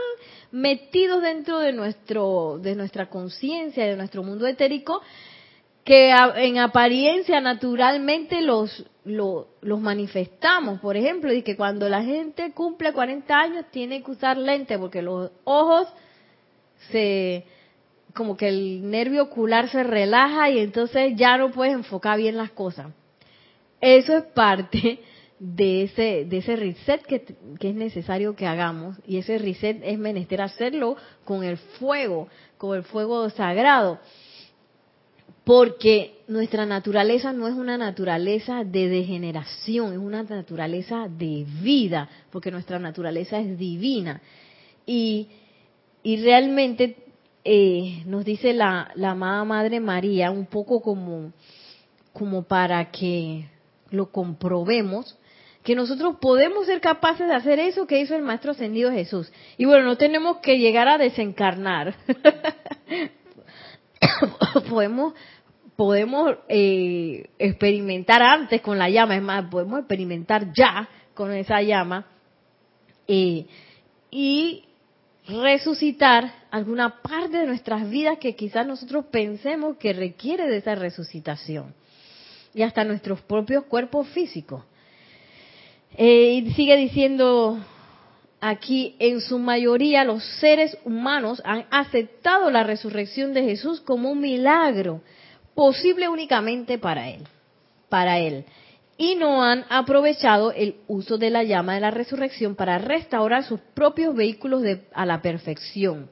metidos 0.52 1.22
dentro 1.22 1.60
de 1.60 1.74
nuestro 1.74 2.60
de 2.62 2.76
nuestra 2.76 3.10
conciencia, 3.10 3.86
de 3.86 3.95
nuestro 3.95 4.24
mundo 4.24 4.47
etérico 4.47 5.02
que 5.84 6.12
en 6.12 6.60
apariencia 6.60 7.41
naturalmente 7.41 8.41
los 8.41 8.86
los 9.06 9.80
manifestamos. 9.80 10.80
Por 10.80 10.95
ejemplo, 10.95 11.34
y 11.34 11.41
que 11.41 11.56
cuando 11.56 11.89
la 11.89 12.04
gente 12.04 12.52
cumple 12.52 12.93
40 12.93 13.36
años 13.36 13.66
tiene 13.72 14.04
que 14.04 14.12
usar 14.12 14.38
lente 14.38 14.78
porque 14.78 15.02
los 15.02 15.32
ojos 15.43 15.88
se 16.91 17.45
como 18.14 18.38
que 18.38 18.50
el 18.50 18.89
nervio 18.89 19.24
ocular 19.24 19.70
se 19.70 19.84
relaja 19.84 20.50
y 20.50 20.60
entonces 20.60 21.14
ya 21.16 21.38
no 21.38 21.52
puedes 21.52 21.74
enfocar 21.74 22.18
bien 22.18 22.38
las 22.38 22.52
cosas. 22.52 22.88
Eso 23.82 24.18
es 24.18 24.24
parte 24.26 25.00
de 25.39 25.83
ese, 25.83 26.25
de 26.25 26.37
ese 26.37 26.55
reset 26.55 27.01
que, 27.03 27.23
que, 27.59 27.69
es 27.69 27.75
necesario 27.75 28.35
que 28.35 28.45
hagamos. 28.45 28.97
Y 29.07 29.17
ese 29.17 29.37
reset 29.37 29.81
es 29.83 29.97
menester 29.97 30.41
hacerlo 30.41 30.97
con 31.23 31.43
el 31.43 31.57
fuego, 31.57 32.27
con 32.57 32.77
el 32.77 32.83
fuego 32.83 33.29
sagrado. 33.29 33.99
Porque 35.45 36.19
nuestra 36.27 36.65
naturaleza 36.65 37.33
no 37.33 37.47
es 37.47 37.55
una 37.55 37.77
naturaleza 37.77 38.63
de 38.63 38.89
degeneración, 38.89 39.93
es 39.93 39.97
una 39.97 40.23
naturaleza 40.23 41.07
de 41.07 41.45
vida, 41.61 42.09
porque 42.29 42.51
nuestra 42.51 42.77
naturaleza 42.77 43.39
es 43.39 43.57
divina. 43.57 44.21
Y, 44.85 45.29
y 46.03 46.21
realmente 46.21 46.97
eh, 47.43 48.03
nos 48.05 48.25
dice 48.25 48.53
la, 48.53 48.91
la 48.95 49.11
amada 49.11 49.43
Madre 49.45 49.79
María, 49.79 50.29
un 50.29 50.45
poco 50.45 50.81
como, 50.81 51.31
como 52.13 52.43
para 52.43 52.91
que 52.91 53.47
lo 53.91 54.11
comprobemos, 54.11 55.17
que 55.64 55.76
nosotros 55.76 56.18
podemos 56.22 56.66
ser 56.66 56.82
capaces 56.82 57.28
de 57.28 57.34
hacer 57.34 57.60
eso 57.60 57.86
que 57.86 57.99
hizo 57.99 58.16
el 58.16 58.22
Maestro 58.22 58.51
Ascendido 58.51 58.91
Jesús. 58.91 59.32
Y 59.57 59.66
bueno, 59.66 59.86
no 59.86 59.97
tenemos 59.97 60.38
que 60.38 60.57
llegar 60.57 60.88
a 60.88 60.97
desencarnar. 60.97 61.95
podemos 64.70 65.14
podemos 65.76 66.36
eh, 66.49 67.30
experimentar 67.39 68.22
antes 68.22 68.60
con 68.60 68.78
la 68.78 68.89
llama, 68.89 69.16
es 69.16 69.22
más, 69.22 69.45
podemos 69.45 69.80
experimentar 69.80 70.51
ya 70.51 70.89
con 71.14 71.32
esa 71.32 71.62
llama 71.62 72.05
eh, 73.07 73.45
y 74.12 74.66
resucitar 75.26 76.34
alguna 76.51 77.01
parte 77.01 77.38
de 77.38 77.47
nuestras 77.47 77.89
vidas 77.89 78.18
que 78.18 78.36
quizás 78.36 78.68
nosotros 78.68 79.05
pensemos 79.05 79.78
que 79.78 79.93
requiere 79.93 80.49
de 80.49 80.57
esa 80.57 80.76
resucitación 80.76 81.74
y 82.53 82.64
hasta 82.64 82.84
nuestros 82.84 83.22
propios 83.22 83.64
cuerpos 83.64 84.05
físicos. 84.10 84.66
Eh, 85.97 86.43
y 86.45 86.51
sigue 86.53 86.77
diciendo 86.77 87.59
aquí, 88.39 88.95
en 88.99 89.21
su 89.21 89.39
mayoría 89.39 90.03
los 90.03 90.23
seres 90.39 90.77
humanos 90.85 91.41
han 91.45 91.65
aceptado 91.71 92.49
la 92.51 92.63
resurrección 92.63 93.33
de 93.33 93.43
Jesús 93.43 93.81
como 93.81 94.11
un 94.11 94.21
milagro 94.21 95.01
posible 95.55 96.07
únicamente 96.07 96.77
para 96.77 97.09
él, 97.09 97.27
para 97.89 98.19
él. 98.19 98.45
Y 98.97 99.15
no 99.15 99.43
han 99.43 99.65
aprovechado 99.69 100.51
el 100.51 100.75
uso 100.87 101.17
de 101.17 101.29
la 101.29 101.43
llama 101.43 101.75
de 101.75 101.81
la 101.81 101.91
resurrección 101.91 102.55
para 102.55 102.77
restaurar 102.77 103.45
sus 103.45 103.59
propios 103.73 104.13
vehículos 104.13 104.63
a 104.93 105.05
la 105.05 105.21
perfección. 105.21 106.09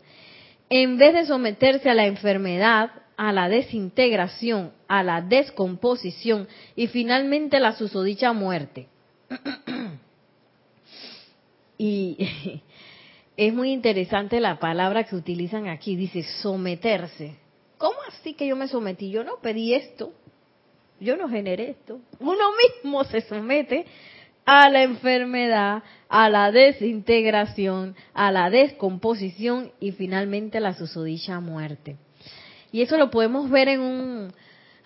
En 0.69 0.97
vez 0.97 1.13
de 1.13 1.25
someterse 1.25 1.89
a 1.89 1.93
la 1.93 2.05
enfermedad, 2.05 2.91
a 3.17 3.33
la 3.33 3.49
desintegración, 3.49 4.71
a 4.87 5.03
la 5.03 5.21
descomposición 5.21 6.47
y 6.75 6.87
finalmente 6.87 7.59
la 7.59 7.73
susodicha 7.73 8.31
muerte. 8.31 8.87
y 11.77 12.61
es 13.37 13.53
muy 13.53 13.71
interesante 13.71 14.39
la 14.39 14.59
palabra 14.59 15.03
que 15.03 15.15
utilizan 15.15 15.67
aquí, 15.67 15.95
dice 15.95 16.23
someterse. 16.41 17.35
¿Cómo 17.77 17.97
así 18.07 18.33
que 18.33 18.47
yo 18.47 18.55
me 18.55 18.67
sometí? 18.67 19.11
Yo 19.11 19.23
no 19.23 19.37
pedí 19.37 19.73
esto, 19.73 20.11
yo 20.99 21.15
no 21.15 21.29
generé 21.29 21.71
esto. 21.71 21.99
Uno 22.19 22.45
mismo 22.57 23.03
se 23.03 23.21
somete 23.21 23.85
a 24.45 24.69
la 24.69 24.83
enfermedad, 24.83 25.83
a 26.09 26.29
la 26.29 26.51
desintegración, 26.51 27.95
a 28.13 28.31
la 28.31 28.49
descomposición 28.49 29.71
y 29.79 29.91
finalmente 29.91 30.57
a 30.57 30.61
la 30.61 30.73
susodicha 30.73 31.39
muerte. 31.39 31.97
Y 32.71 32.81
eso 32.81 32.97
lo 32.97 33.11
podemos 33.11 33.49
ver 33.49 33.67
en 33.67 33.81
un, 33.81 34.33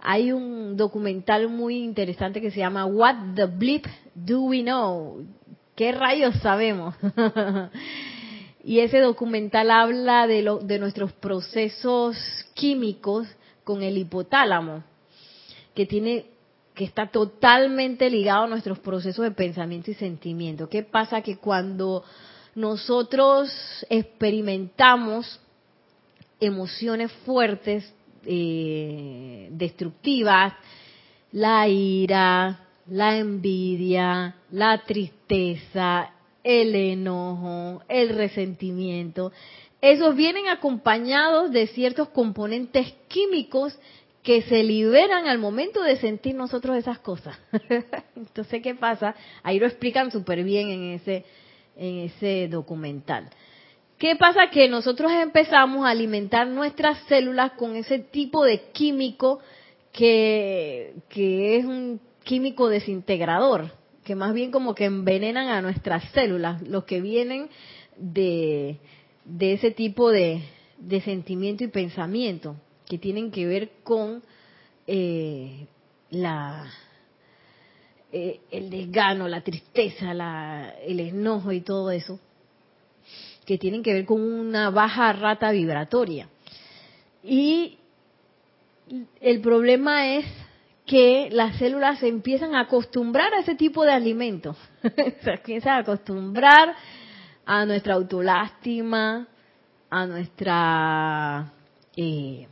hay 0.03 0.31
un 0.31 0.77
documental 0.77 1.47
muy 1.47 1.77
interesante 1.83 2.41
que 2.41 2.51
se 2.51 2.59
llama 2.59 2.85
What 2.85 3.35
the 3.35 3.45
Bleep 3.45 3.85
Do 4.15 4.41
We 4.41 4.63
Know? 4.63 5.25
¿Qué 5.75 5.91
rayos 5.91 6.35
sabemos? 6.41 6.95
y 8.63 8.79
ese 8.79 8.99
documental 8.99 9.71
habla 9.71 10.27
de, 10.27 10.41
lo, 10.41 10.59
de 10.59 10.79
nuestros 10.79 11.11
procesos 11.13 12.17
químicos 12.53 13.27
con 13.63 13.83
el 13.83 13.97
hipotálamo, 13.97 14.83
que 15.73 15.85
tiene 15.85 16.25
que 16.73 16.85
está 16.85 17.07
totalmente 17.07 18.09
ligado 18.09 18.45
a 18.45 18.47
nuestros 18.47 18.79
procesos 18.79 19.23
de 19.23 19.31
pensamiento 19.31 19.91
y 19.91 19.93
sentimiento. 19.93 20.69
¿Qué 20.69 20.83
pasa? 20.83 21.21
Que 21.21 21.37
cuando 21.37 22.03
nosotros 22.55 23.51
experimentamos 23.89 25.39
emociones 26.39 27.11
fuertes, 27.25 27.93
eh, 28.25 29.49
destructivas, 29.51 30.53
la 31.31 31.67
ira, 31.67 32.67
la 32.87 33.17
envidia, 33.17 34.35
la 34.51 34.83
tristeza, 34.83 36.11
el 36.43 36.75
enojo, 36.75 37.83
el 37.87 38.09
resentimiento, 38.09 39.31
esos 39.81 40.15
vienen 40.15 40.47
acompañados 40.47 41.51
de 41.51 41.67
ciertos 41.67 42.09
componentes 42.09 42.93
químicos 43.07 43.77
que 44.23 44.43
se 44.43 44.63
liberan 44.63 45.27
al 45.27 45.39
momento 45.39 45.81
de 45.81 45.97
sentir 45.97 46.35
nosotros 46.35 46.77
esas 46.77 46.99
cosas. 46.99 47.39
Entonces, 48.15 48.61
¿qué 48.61 48.75
pasa? 48.75 49.15
Ahí 49.41 49.59
lo 49.59 49.65
explican 49.65 50.11
súper 50.11 50.43
bien 50.43 50.69
en 50.69 50.83
ese, 50.91 51.25
en 51.75 51.97
ese 51.99 52.47
documental. 52.47 53.29
¿Qué 54.01 54.15
pasa? 54.15 54.49
Que 54.49 54.67
nosotros 54.67 55.11
empezamos 55.11 55.85
a 55.85 55.91
alimentar 55.91 56.47
nuestras 56.47 56.97
células 57.03 57.51
con 57.51 57.75
ese 57.75 57.99
tipo 57.99 58.43
de 58.43 58.71
químico 58.71 59.41
que, 59.93 60.95
que 61.07 61.57
es 61.57 61.65
un 61.65 62.01
químico 62.23 62.67
desintegrador, 62.67 63.69
que 64.03 64.15
más 64.15 64.33
bien 64.33 64.49
como 64.49 64.73
que 64.73 64.85
envenenan 64.85 65.49
a 65.49 65.61
nuestras 65.61 66.03
células, 66.13 66.67
los 66.67 66.85
que 66.85 66.99
vienen 66.99 67.49
de, 67.95 68.77
de 69.23 69.53
ese 69.53 69.69
tipo 69.69 70.09
de, 70.09 70.45
de 70.79 71.01
sentimiento 71.01 71.63
y 71.63 71.67
pensamiento 71.67 72.55
que 72.87 72.97
tienen 72.97 73.29
que 73.29 73.45
ver 73.45 73.69
con 73.83 74.23
eh, 74.87 75.67
la 76.09 76.65
eh, 78.11 78.39
el 78.49 78.71
desgano, 78.71 79.27
la 79.27 79.41
tristeza, 79.41 80.15
la, 80.15 80.73
el 80.83 80.99
enojo 81.01 81.51
y 81.51 81.61
todo 81.61 81.91
eso, 81.91 82.19
que 83.45 83.57
tienen 83.57 83.83
que 83.83 83.93
ver 83.93 84.05
con 84.05 84.21
una 84.21 84.69
baja 84.69 85.13
rata 85.13 85.51
vibratoria. 85.51 86.29
Y 87.23 87.77
el 89.19 89.41
problema 89.41 90.15
es 90.15 90.25
que 90.85 91.29
las 91.31 91.57
células 91.57 91.99
se 91.99 92.07
empiezan 92.07 92.55
a 92.55 92.61
acostumbrar 92.61 93.33
a 93.33 93.39
ese 93.39 93.55
tipo 93.55 93.83
de 93.83 93.91
alimentos. 93.91 94.57
se 95.23 95.31
empiezan 95.31 95.73
a 95.73 95.77
acostumbrar 95.77 96.75
a 97.45 97.65
nuestra 97.65 97.95
autolástima, 97.95 99.27
a 99.89 100.05
nuestra 100.05 101.51
eh, 101.95 102.47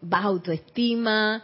baja 0.00 0.28
autoestima, 0.28 1.42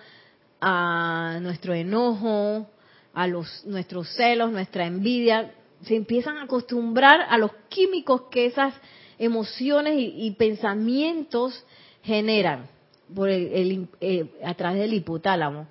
a 0.61 1.39
nuestro 1.41 1.75
enojo, 1.75 2.69
a 3.15 3.27
los, 3.27 3.65
nuestros 3.67 4.15
celos, 4.15 4.53
nuestra 4.53 4.87
envidia, 4.87 5.53
se 5.83 5.97
empiezan 5.97 6.39
a 6.39 6.43
acostumbrar 6.43 7.23
a 7.29 7.39
los 7.39 7.53
químicos 7.69 8.23
que 8.31 8.47
esas 8.47 8.75
emociones 9.19 9.95
y, 9.97 10.31
pensamientos 10.33 11.65
generan 12.03 12.67
por 13.15 13.29
el, 13.29 13.89
eh, 14.01 14.27
a 14.45 14.55
través 14.55 14.81
del 14.81 14.95
hipotálamo. 14.95 15.67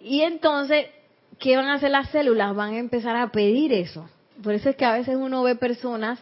Y 0.00 0.22
entonces, 0.22 0.86
¿qué 1.38 1.56
van 1.56 1.66
a 1.66 1.74
hacer 1.74 1.90
las 1.90 2.10
células? 2.10 2.54
Van 2.54 2.74
a 2.74 2.78
empezar 2.78 3.16
a 3.16 3.30
pedir 3.30 3.72
eso. 3.72 4.08
Por 4.42 4.54
eso 4.54 4.70
es 4.70 4.76
que 4.76 4.84
a 4.84 4.92
veces 4.92 5.16
uno 5.16 5.42
ve 5.42 5.54
personas 5.54 6.20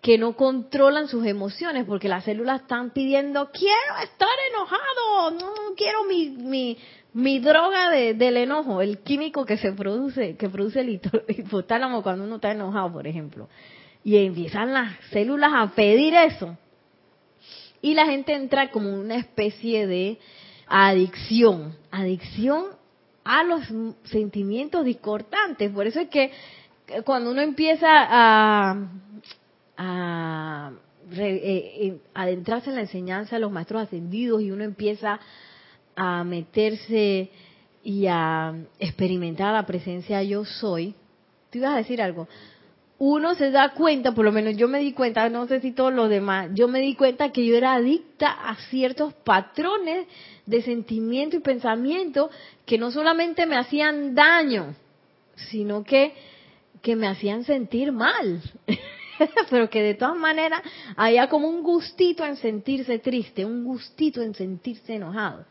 que 0.00 0.16
no 0.16 0.34
controlan 0.34 1.08
sus 1.08 1.26
emociones 1.26 1.84
porque 1.84 2.08
las 2.08 2.24
células 2.24 2.62
están 2.62 2.90
pidiendo 2.90 3.50
quiero 3.50 3.96
estar 4.02 4.28
enojado 4.48 5.30
no 5.32 5.74
quiero 5.76 6.04
mi 6.04 6.30
mi, 6.30 6.78
mi 7.12 7.40
droga 7.40 7.90
de, 7.90 8.14
del 8.14 8.36
enojo 8.36 8.80
el 8.80 8.98
químico 8.98 9.44
que 9.44 9.56
se 9.56 9.72
produce 9.72 10.36
que 10.36 10.48
produce 10.48 10.80
el 10.80 11.00
hipotálamo 11.28 12.02
cuando 12.02 12.24
uno 12.24 12.36
está 12.36 12.52
enojado 12.52 12.92
por 12.92 13.06
ejemplo. 13.06 13.48
Y 14.02 14.16
empiezan 14.16 14.72
las 14.72 14.96
células 15.10 15.52
a 15.54 15.74
pedir 15.74 16.14
eso. 16.14 16.56
Y 17.82 17.94
la 17.94 18.06
gente 18.06 18.34
entra 18.34 18.70
como 18.70 18.92
una 18.92 19.16
especie 19.16 19.86
de 19.86 20.18
adicción 20.66 21.76
adicción 21.90 22.66
a 23.24 23.42
los 23.44 23.62
sentimientos 24.04 24.84
discordantes. 24.84 25.70
Por 25.70 25.86
eso 25.86 26.00
es 26.00 26.08
que 26.08 26.32
cuando 27.04 27.30
uno 27.30 27.42
empieza 27.42 27.88
a 27.88 28.88
a 29.82 30.72
eh, 31.12 31.72
eh, 31.80 32.00
adentrarse 32.12 32.68
en 32.68 32.76
la 32.76 32.82
enseñanza 32.82 33.36
de 33.36 33.40
los 33.40 33.50
maestros 33.50 33.82
ascendidos 33.82 34.42
y 34.42 34.50
uno 34.50 34.62
empieza 34.62 35.18
a 35.96 36.24
meterse 36.24 37.30
y 37.82 38.06
a 38.06 38.54
experimentar 38.78 39.52
la 39.52 39.66
presencia 39.66 40.22
yo 40.22 40.44
soy, 40.44 40.94
tú 41.50 41.58
ibas 41.58 41.74
a 41.74 41.78
decir 41.78 42.02
algo, 42.02 42.28
uno 42.98 43.34
se 43.34 43.50
da 43.50 43.70
cuenta, 43.70 44.12
por 44.12 44.26
lo 44.26 44.32
menos 44.32 44.58
yo 44.58 44.68
me 44.68 44.80
di 44.80 44.92
cuenta, 44.92 45.26
no 45.30 45.46
sé 45.46 45.60
si 45.60 45.72
todos 45.72 45.92
los 45.92 46.10
demás, 46.10 46.50
yo 46.52 46.68
me 46.68 46.80
di 46.80 46.94
cuenta 46.94 47.32
que 47.32 47.46
yo 47.46 47.56
era 47.56 47.72
adicta 47.72 48.30
a 48.30 48.56
ciertos 48.68 49.14
patrones 49.14 50.06
de 50.44 50.60
sentimiento 50.60 51.36
y 51.36 51.40
pensamiento 51.40 52.30
que 52.66 52.76
no 52.76 52.90
solamente 52.90 53.46
me 53.46 53.56
hacían 53.56 54.14
daño, 54.14 54.74
sino 55.48 55.82
que, 55.82 56.12
que 56.82 56.94
me 56.94 57.06
hacían 57.06 57.44
sentir 57.44 57.90
mal. 57.90 58.42
Pero 59.50 59.70
que 59.70 59.82
de 59.82 59.94
todas 59.94 60.16
maneras 60.16 60.60
había 60.94 61.28
como 61.28 61.48
un 61.48 61.62
gustito 61.62 62.26
en 62.26 62.36
sentirse 62.36 62.98
triste, 62.98 63.46
un 63.46 63.64
gustito 63.64 64.20
en 64.20 64.34
sentirse 64.34 64.94
enojado. 64.94 65.46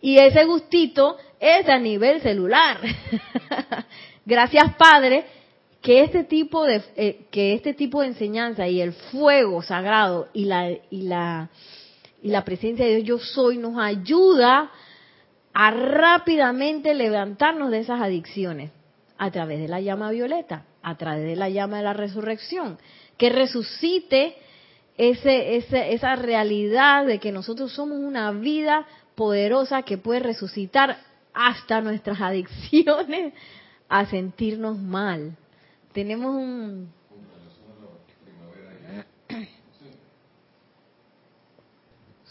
Y 0.00 0.18
ese 0.18 0.44
gustito 0.44 1.16
es 1.40 1.68
a 1.68 1.78
nivel 1.78 2.20
celular. 2.20 2.78
Gracias 4.26 4.74
Padre 4.74 5.24
que 5.80 6.02
este 6.02 6.24
tipo 6.24 6.64
de 6.64 6.82
eh, 6.96 7.26
que 7.30 7.54
este 7.54 7.72
tipo 7.74 8.00
de 8.00 8.08
enseñanza 8.08 8.66
y 8.68 8.80
el 8.80 8.92
fuego 8.92 9.62
sagrado 9.62 10.28
y 10.32 10.44
la 10.44 10.70
y 10.90 11.02
la 11.02 11.50
y 12.22 12.28
la 12.28 12.44
presencia 12.44 12.84
de 12.84 12.96
Dios 12.96 13.06
yo 13.06 13.18
soy 13.18 13.58
nos 13.58 13.78
ayuda 13.78 14.70
a 15.54 15.70
rápidamente 15.70 16.94
levantarnos 16.94 17.70
de 17.70 17.80
esas 17.80 18.00
adicciones 18.00 18.70
a 19.16 19.30
través 19.30 19.60
de 19.60 19.68
la 19.68 19.80
llama 19.80 20.10
violeta, 20.10 20.64
a 20.82 20.96
través 20.96 21.24
de 21.24 21.36
la 21.36 21.48
llama 21.48 21.78
de 21.78 21.84
la 21.84 21.92
resurrección, 21.92 22.78
que 23.16 23.30
resucite 23.30 24.36
ese, 24.96 25.56
ese, 25.56 25.92
esa 25.94 26.16
realidad 26.16 27.06
de 27.06 27.18
que 27.18 27.32
nosotros 27.32 27.72
somos 27.72 27.98
una 27.98 28.30
vida 28.32 28.86
poderosa 29.18 29.82
que 29.82 29.98
puede 29.98 30.20
resucitar 30.20 30.96
hasta 31.34 31.80
nuestras 31.80 32.20
adicciones 32.30 33.34
a 33.88 34.06
sentirnos 34.06 34.78
mal, 34.78 35.36
tenemos 35.92 36.36
un... 36.36 36.96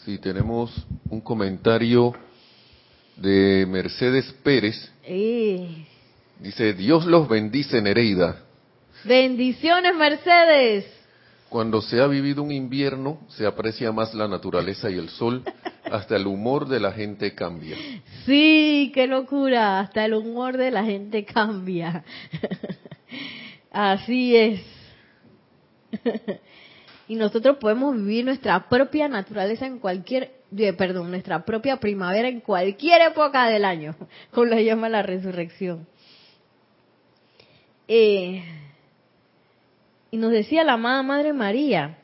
Sí, 0.04 0.16
tenemos 0.16 0.86
un 1.10 1.20
comentario 1.20 2.14
de 3.16 3.66
Mercedes 3.68 4.32
Pérez. 4.42 4.90
Dice, 6.40 6.72
Dios 6.72 7.04
los 7.04 7.28
bendice, 7.28 7.82
Nereida. 7.82 8.40
Bendiciones, 9.04 9.94
Mercedes. 9.94 10.97
Cuando 11.48 11.80
se 11.80 12.00
ha 12.00 12.06
vivido 12.06 12.42
un 12.42 12.52
invierno, 12.52 13.20
se 13.28 13.46
aprecia 13.46 13.90
más 13.90 14.12
la 14.14 14.28
naturaleza 14.28 14.90
y 14.90 14.98
el 14.98 15.08
sol, 15.08 15.42
hasta 15.90 16.16
el 16.16 16.26
humor 16.26 16.68
de 16.68 16.80
la 16.80 16.92
gente 16.92 17.34
cambia. 17.34 17.76
Sí, 18.26 18.90
qué 18.94 19.06
locura, 19.06 19.80
hasta 19.80 20.04
el 20.04 20.14
humor 20.14 20.58
de 20.58 20.70
la 20.70 20.84
gente 20.84 21.24
cambia. 21.24 22.04
Así 23.70 24.36
es. 24.36 24.60
y 27.08 27.14
nosotros 27.14 27.56
podemos 27.58 27.96
vivir 27.96 28.24
nuestra 28.24 28.68
propia 28.68 29.08
naturaleza 29.08 29.66
en 29.66 29.78
cualquier, 29.78 30.32
perdón, 30.76 31.10
nuestra 31.10 31.44
propia 31.44 31.78
primavera 31.78 32.28
en 32.28 32.40
cualquier 32.40 33.00
época 33.02 33.46
del 33.46 33.64
año, 33.64 33.94
como 34.32 34.46
la 34.46 34.60
llama 34.60 34.88
la 34.88 35.02
resurrección. 35.02 35.86
Eh, 37.86 38.42
y 40.10 40.16
nos 40.16 40.32
decía 40.32 40.64
la 40.64 40.74
amada 40.74 41.02
Madre 41.02 41.32
María 41.32 41.98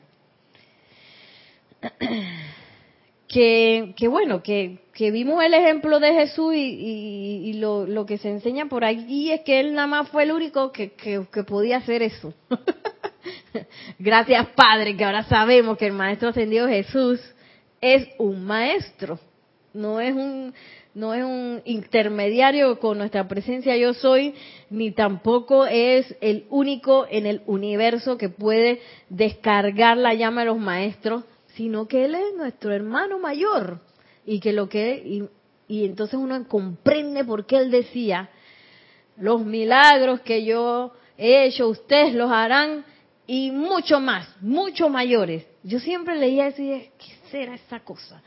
que, 3.27 3.93
que 3.97 4.07
bueno, 4.07 4.41
que, 4.43 4.79
que, 4.93 5.11
vimos 5.11 5.43
el 5.43 5.53
ejemplo 5.53 5.99
de 5.99 6.13
Jesús 6.13 6.53
y, 6.55 7.53
lo, 7.59 7.85
lo, 7.85 8.05
que 8.05 8.17
se 8.17 8.29
enseña 8.29 8.67
por 8.67 8.85
aquí 8.85 9.31
es 9.31 9.41
que 9.41 9.59
él 9.59 9.73
nada 9.73 9.87
más 9.87 10.09
fue 10.09 10.23
el 10.23 10.31
único 10.31 10.71
que, 10.71 10.93
que, 10.93 11.43
podía 11.43 11.77
hacer 11.77 12.01
eso. 12.01 12.33
Gracias 13.99 14.47
Padre, 14.55 14.95
que 14.95 15.05
ahora 15.05 15.23
sabemos 15.23 15.77
que 15.77 15.87
el 15.87 15.93
Maestro 15.93 16.29
Ascendido 16.29 16.67
Jesús 16.67 17.19
es 17.81 18.07
un 18.19 18.45
maestro, 18.45 19.19
no 19.73 19.99
es 19.99 20.13
un, 20.13 20.53
no 20.95 21.13
es 21.13 21.23
un 21.23 21.61
intermediario 21.65 22.79
con 22.79 22.97
nuestra 22.97 23.27
presencia 23.27 23.77
yo 23.77 23.93
soy, 23.93 24.33
ni 24.69 24.91
tampoco 24.91 25.65
es 25.65 26.15
el 26.21 26.45
único 26.49 27.05
en 27.09 27.27
el 27.27 27.41
universo 27.45 28.17
que 28.17 28.29
puede 28.29 28.81
descargar 29.09 29.97
la 29.97 30.13
llama 30.13 30.41
de 30.41 30.47
los 30.47 30.57
maestros 30.57 31.25
sino 31.55 31.87
que 31.87 32.05
Él 32.05 32.15
es 32.15 32.35
nuestro 32.35 32.73
hermano 32.73 33.19
mayor 33.19 33.79
y 34.25 34.39
que 34.39 34.53
lo 34.53 34.67
que 34.69 35.29
y, 35.67 35.85
entonces 35.85 36.15
uno 36.15 36.47
comprende 36.47 37.23
por 37.23 37.45
qué 37.45 37.57
Él 37.57 37.71
decía 37.71 38.29
los 39.17 39.45
milagros 39.45 40.21
que 40.21 40.43
yo 40.43 40.91
he 41.17 41.45
hecho 41.45 41.69
ustedes 41.69 42.13
los 42.13 42.31
harán 42.31 42.85
y 43.27 43.49
mucho 43.49 43.99
más, 43.99 44.29
mucho 44.41 44.89
mayores. 44.89 45.47
Yo 45.63 45.79
siempre 45.79 46.15
leía 46.15 46.47
eso 46.47 46.61
y 46.61 46.69
dije, 46.69 46.91
¿qué 46.99 47.29
será 47.31 47.55
esa 47.55 47.79
cosa? 47.79 48.21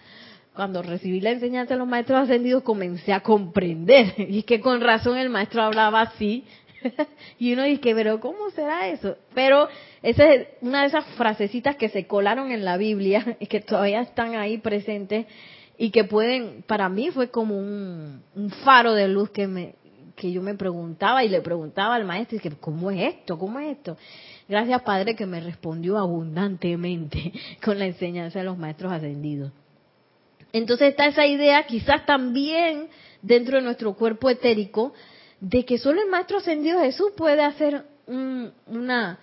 Cuando 0.59 0.83
recibí 0.83 1.21
la 1.21 1.31
enseñanza 1.31 1.75
de 1.75 1.79
los 1.79 1.87
maestros 1.87 2.19
ascendidos 2.19 2.65
comencé 2.65 3.13
a 3.13 3.21
comprender 3.21 4.13
y 4.19 4.43
que 4.43 4.61
con 4.61 4.81
razón 4.81 5.17
el 5.17 5.31
maestro 5.31 5.63
hablaba 5.63 6.01
así 6.01 6.43
y 7.39 7.53
uno 7.53 7.63
dice, 7.63 7.95
pero 7.95 8.19
¿cómo 8.19 8.51
será 8.51 8.89
eso? 8.89 9.17
Pero 9.37 9.69
esa 10.03 10.35
es 10.35 10.49
una 10.61 10.81
de 10.81 10.89
esas 10.89 11.05
frasecitas 11.17 11.77
que 11.77 11.89
se 11.89 12.09
colaron 12.09 12.51
en 12.51 12.65
la 12.65 12.77
Biblia 12.77 13.37
y 13.41 13.47
que 13.47 13.61
todavía 13.61 14.01
están 14.01 14.35
ahí 14.35 14.59
presentes 14.59 15.27
y 15.77 15.91
que 15.91 16.03
pueden, 16.03 16.65
para 16.67 16.89
mí 16.89 17.11
fue 17.13 17.31
como 17.31 17.57
un, 17.57 18.21
faro 18.65 18.95
de 18.95 19.07
luz 19.07 19.31
que 19.31 19.47
me 19.47 19.77
que 20.17 20.33
yo 20.33 20.43
me 20.43 20.55
preguntaba 20.55 21.23
y 21.23 21.29
le 21.29 21.41
preguntaba 21.41 21.95
al 21.95 22.05
maestro 22.05 22.39
y 22.39 22.41
que 22.41 22.51
cómo 22.51 22.91
es 22.91 23.15
esto, 23.15 23.39
cómo 23.39 23.61
es 23.61 23.77
esto. 23.77 23.97
Gracias 24.49 24.83
Padre 24.83 25.15
que 25.15 25.25
me 25.25 25.39
respondió 25.39 25.99
abundantemente 25.99 27.33
con 27.65 27.79
la 27.79 27.87
enseñanza 27.87 28.41
de 28.41 28.45
los 28.45 28.59
maestros 28.59 28.91
ascendidos. 28.91 29.53
Entonces 30.53 30.91
está 30.91 31.07
esa 31.07 31.27
idea, 31.27 31.67
quizás 31.67 32.07
también 32.07 32.89
dentro 33.23 33.57
de 33.57 33.63
nuestro 33.63 33.95
cuerpo 33.95 34.31
etérico, 34.31 34.95
de 35.41 35.65
que 35.65 35.79
solo 35.79 36.03
el 36.03 36.09
Maestro 36.09 36.39
Ascendido 36.39 36.81
Jesús 36.81 37.13
puede 37.17 37.43
hacer 37.43 37.85
una, 38.07 39.19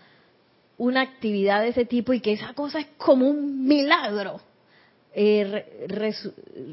una 0.77 1.01
actividad 1.01 1.61
de 1.61 1.69
ese 1.69 1.85
tipo 1.85 2.13
y 2.13 2.21
que 2.21 2.33
esa 2.33 2.53
cosa 2.53 2.79
es 2.79 2.87
como 2.97 3.27
un 3.27 3.65
milagro. 3.65 4.41
Eh, 5.17 5.87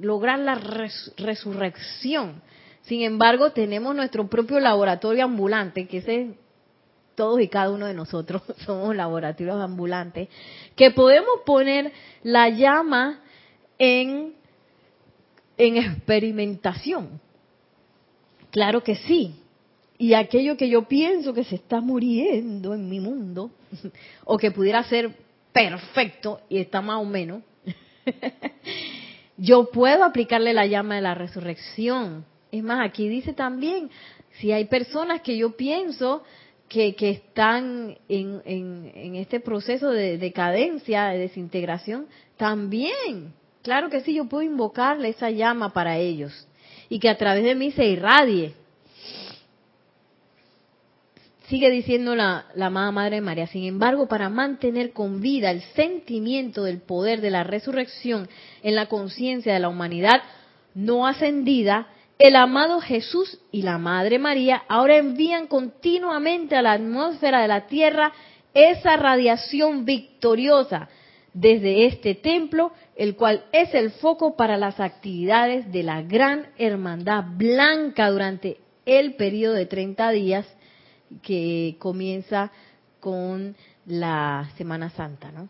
lograr 0.00 0.40
la 0.40 0.57
resurrección. 1.16 2.42
Sin 2.82 3.03
embargo, 3.03 3.53
tenemos 3.53 3.94
nuestro 3.94 4.28
propio 4.28 4.59
laboratorio 4.59 5.24
ambulante, 5.24 5.86
que 5.86 5.98
es 5.98 6.36
todos 7.14 7.40
y 7.40 7.46
cada 7.48 7.70
uno 7.70 7.86
de 7.86 7.94
nosotros 7.94 8.42
somos 8.64 8.96
laboratorios 8.96 9.61
ambulantes, 9.61 10.28
que 10.74 10.90
podemos 10.90 11.40
poner 11.46 11.92
la 12.24 12.48
llama 12.48 13.20
en, 13.78 14.34
en 15.66 15.76
experimentación. 15.76 17.20
Claro 18.50 18.82
que 18.82 18.96
sí. 18.96 19.36
Y 19.96 20.14
aquello 20.14 20.56
que 20.56 20.68
yo 20.68 20.88
pienso 20.88 21.32
que 21.32 21.44
se 21.44 21.54
está 21.54 21.80
muriendo 21.80 22.74
en 22.74 22.88
mi 22.88 22.98
mundo, 22.98 23.50
o 24.24 24.36
que 24.36 24.50
pudiera 24.50 24.82
ser 24.84 25.14
perfecto 25.52 26.40
y 26.48 26.58
está 26.58 26.80
más 26.80 27.00
o 27.00 27.04
menos, 27.04 27.42
yo 29.36 29.70
puedo 29.70 30.02
aplicarle 30.02 30.52
la 30.52 30.66
llama 30.66 30.96
de 30.96 31.02
la 31.02 31.14
resurrección. 31.14 32.24
Es 32.50 32.64
más, 32.64 32.84
aquí 32.84 33.08
dice 33.08 33.32
también, 33.32 33.88
si 34.40 34.50
hay 34.50 34.64
personas 34.64 35.20
que 35.20 35.36
yo 35.36 35.56
pienso 35.56 36.24
que, 36.68 36.96
que 36.96 37.10
están 37.10 37.98
en, 38.08 38.42
en, 38.44 39.14
este 39.14 39.38
proceso 39.38 39.90
de 39.90 40.18
decadencia, 40.18 41.08
de 41.08 41.18
desintegración, 41.18 42.08
también, 42.36 43.34
claro 43.62 43.90
que 43.90 44.00
sí, 44.00 44.14
yo 44.14 44.26
puedo 44.26 44.42
invocarle 44.42 45.10
esa 45.10 45.30
llama 45.30 45.72
para 45.72 45.96
ellos 45.98 46.46
y 46.88 46.98
que 46.98 47.08
a 47.08 47.16
través 47.16 47.44
de 47.44 47.54
mí 47.54 47.72
se 47.72 47.86
irradie. 47.86 48.54
Sigue 51.48 51.70
diciendo 51.70 52.14
la, 52.14 52.46
la 52.54 52.66
amada 52.66 52.92
Madre 52.92 53.20
María, 53.20 53.46
sin 53.46 53.64
embargo, 53.64 54.08
para 54.08 54.28
mantener 54.28 54.92
con 54.92 55.20
vida 55.20 55.50
el 55.50 55.62
sentimiento 55.74 56.64
del 56.64 56.80
poder 56.80 57.20
de 57.20 57.30
la 57.30 57.44
resurrección 57.44 58.28
en 58.62 58.74
la 58.74 58.86
conciencia 58.86 59.52
de 59.52 59.60
la 59.60 59.68
humanidad 59.68 60.22
no 60.74 61.06
ascendida, 61.06 61.88
el 62.18 62.36
amado 62.36 62.80
Jesús 62.80 63.40
y 63.50 63.62
la 63.62 63.78
Madre 63.78 64.18
María 64.18 64.62
ahora 64.68 64.96
envían 64.96 65.46
continuamente 65.46 66.56
a 66.56 66.62
la 66.62 66.72
atmósfera 66.72 67.42
de 67.42 67.48
la 67.48 67.66
Tierra 67.66 68.12
esa 68.54 68.96
radiación 68.96 69.84
victoriosa 69.84 70.88
desde 71.34 71.86
este 71.86 72.14
templo, 72.14 72.72
el 72.96 73.16
cual 73.16 73.44
es 73.52 73.72
el 73.74 73.90
foco 73.92 74.36
para 74.36 74.56
las 74.56 74.80
actividades 74.80 75.70
de 75.72 75.82
la 75.82 76.02
gran 76.02 76.48
hermandad 76.58 77.24
blanca 77.36 78.10
durante 78.10 78.58
el 78.84 79.14
periodo 79.14 79.54
de 79.54 79.66
30 79.66 80.10
días 80.10 80.46
que 81.22 81.76
comienza 81.78 82.50
con 83.00 83.56
la 83.86 84.50
Semana 84.56 84.90
Santa. 84.90 85.32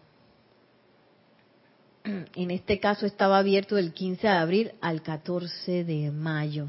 En 2.34 2.50
este 2.50 2.80
caso 2.80 3.06
estaba 3.06 3.38
abierto 3.38 3.76
del 3.76 3.92
15 3.92 4.26
de 4.26 4.32
abril 4.32 4.72
al 4.80 5.02
14 5.02 5.84
de 5.84 6.10
mayo. 6.10 6.68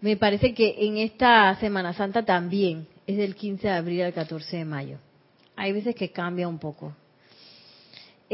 me 0.00 0.16
parece 0.16 0.52
que 0.52 0.74
en 0.78 0.96
esta 0.96 1.54
Semana 1.60 1.92
Santa 1.92 2.24
también 2.24 2.88
es 3.06 3.16
del 3.16 3.36
15 3.36 3.68
de 3.68 3.74
abril 3.74 4.02
al 4.02 4.12
14 4.12 4.56
de 4.56 4.64
mayo. 4.64 4.98
Hay 5.54 5.72
veces 5.72 5.94
que 5.94 6.10
cambia 6.10 6.48
un 6.48 6.58
poco. 6.58 6.92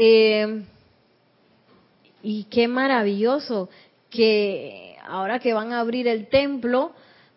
Eh, 0.01 0.63
y 2.23 2.45
qué 2.45 2.69
maravilloso 2.69 3.69
que 4.09 4.95
ahora 5.05 5.39
que 5.39 5.51
van 5.53 5.73
a 5.73 5.81
abrir 5.81 6.07
el 6.07 6.27
templo, 6.29 6.93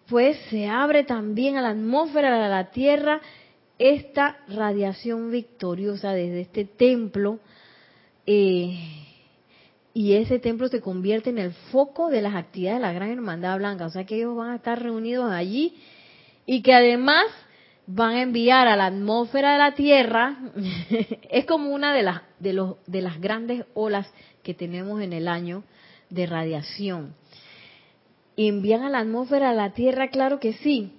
pues 0.08 0.38
se 0.48 0.68
abre 0.68 1.02
también 1.02 1.56
a 1.56 1.62
la 1.62 1.70
atmósfera 1.70 2.40
de 2.40 2.48
la 2.48 2.70
Tierra 2.70 3.20
esta 3.80 4.38
radiación 4.46 5.32
victoriosa 5.32 6.12
desde 6.12 6.42
este 6.42 6.64
templo. 6.64 7.40
Eh, 8.26 8.78
y 9.92 10.12
ese 10.12 10.38
templo 10.38 10.68
se 10.68 10.80
convierte 10.80 11.30
en 11.30 11.38
el 11.38 11.52
foco 11.72 12.10
de 12.10 12.22
las 12.22 12.36
actividades 12.36 12.78
de 12.78 12.86
la 12.86 12.92
Gran 12.92 13.10
Hermandad 13.10 13.58
Blanca. 13.58 13.86
O 13.86 13.90
sea 13.90 14.04
que 14.04 14.14
ellos 14.14 14.36
van 14.36 14.50
a 14.50 14.56
estar 14.56 14.80
reunidos 14.80 15.32
allí 15.32 15.74
y 16.46 16.62
que 16.62 16.74
además 16.74 17.24
van 17.86 18.14
a 18.14 18.22
enviar 18.22 18.68
a 18.68 18.76
la 18.76 18.86
atmósfera 18.86 19.52
de 19.52 19.58
la 19.58 19.74
Tierra, 19.74 20.38
es 21.30 21.44
como 21.46 21.70
una 21.70 21.92
de 21.94 22.02
las, 22.02 22.22
de, 22.38 22.52
los, 22.52 22.76
de 22.86 23.02
las 23.02 23.20
grandes 23.20 23.64
olas 23.74 24.10
que 24.42 24.54
tenemos 24.54 25.00
en 25.00 25.12
el 25.12 25.28
año 25.28 25.64
de 26.10 26.26
radiación. 26.26 27.14
¿Envían 28.36 28.82
a 28.82 28.90
la 28.90 29.00
atmósfera 29.00 29.50
de 29.50 29.56
la 29.56 29.72
Tierra? 29.72 30.08
Claro 30.08 30.40
que 30.40 30.54
sí. 30.54 30.92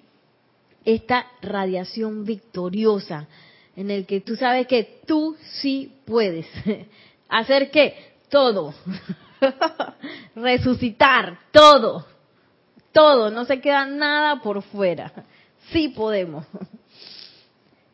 Esta 0.85 1.27
radiación 1.41 2.25
victoriosa, 2.25 3.27
en 3.75 3.89
el 3.89 4.05
que 4.05 4.21
tú 4.21 4.35
sabes 4.35 4.67
que 4.67 5.01
tú 5.07 5.35
sí 5.61 5.93
puedes. 6.05 6.45
¿Hacer 7.29 7.71
qué? 7.71 8.13
todo. 8.33 8.73
Resucitar, 10.35 11.37
todo. 11.51 12.07
Todo, 12.91 13.29
no 13.29 13.45
se 13.45 13.61
queda 13.61 13.85
nada 13.85 14.41
por 14.41 14.63
fuera. 14.63 15.13
Sí 15.71 15.89
podemos. 15.89 16.45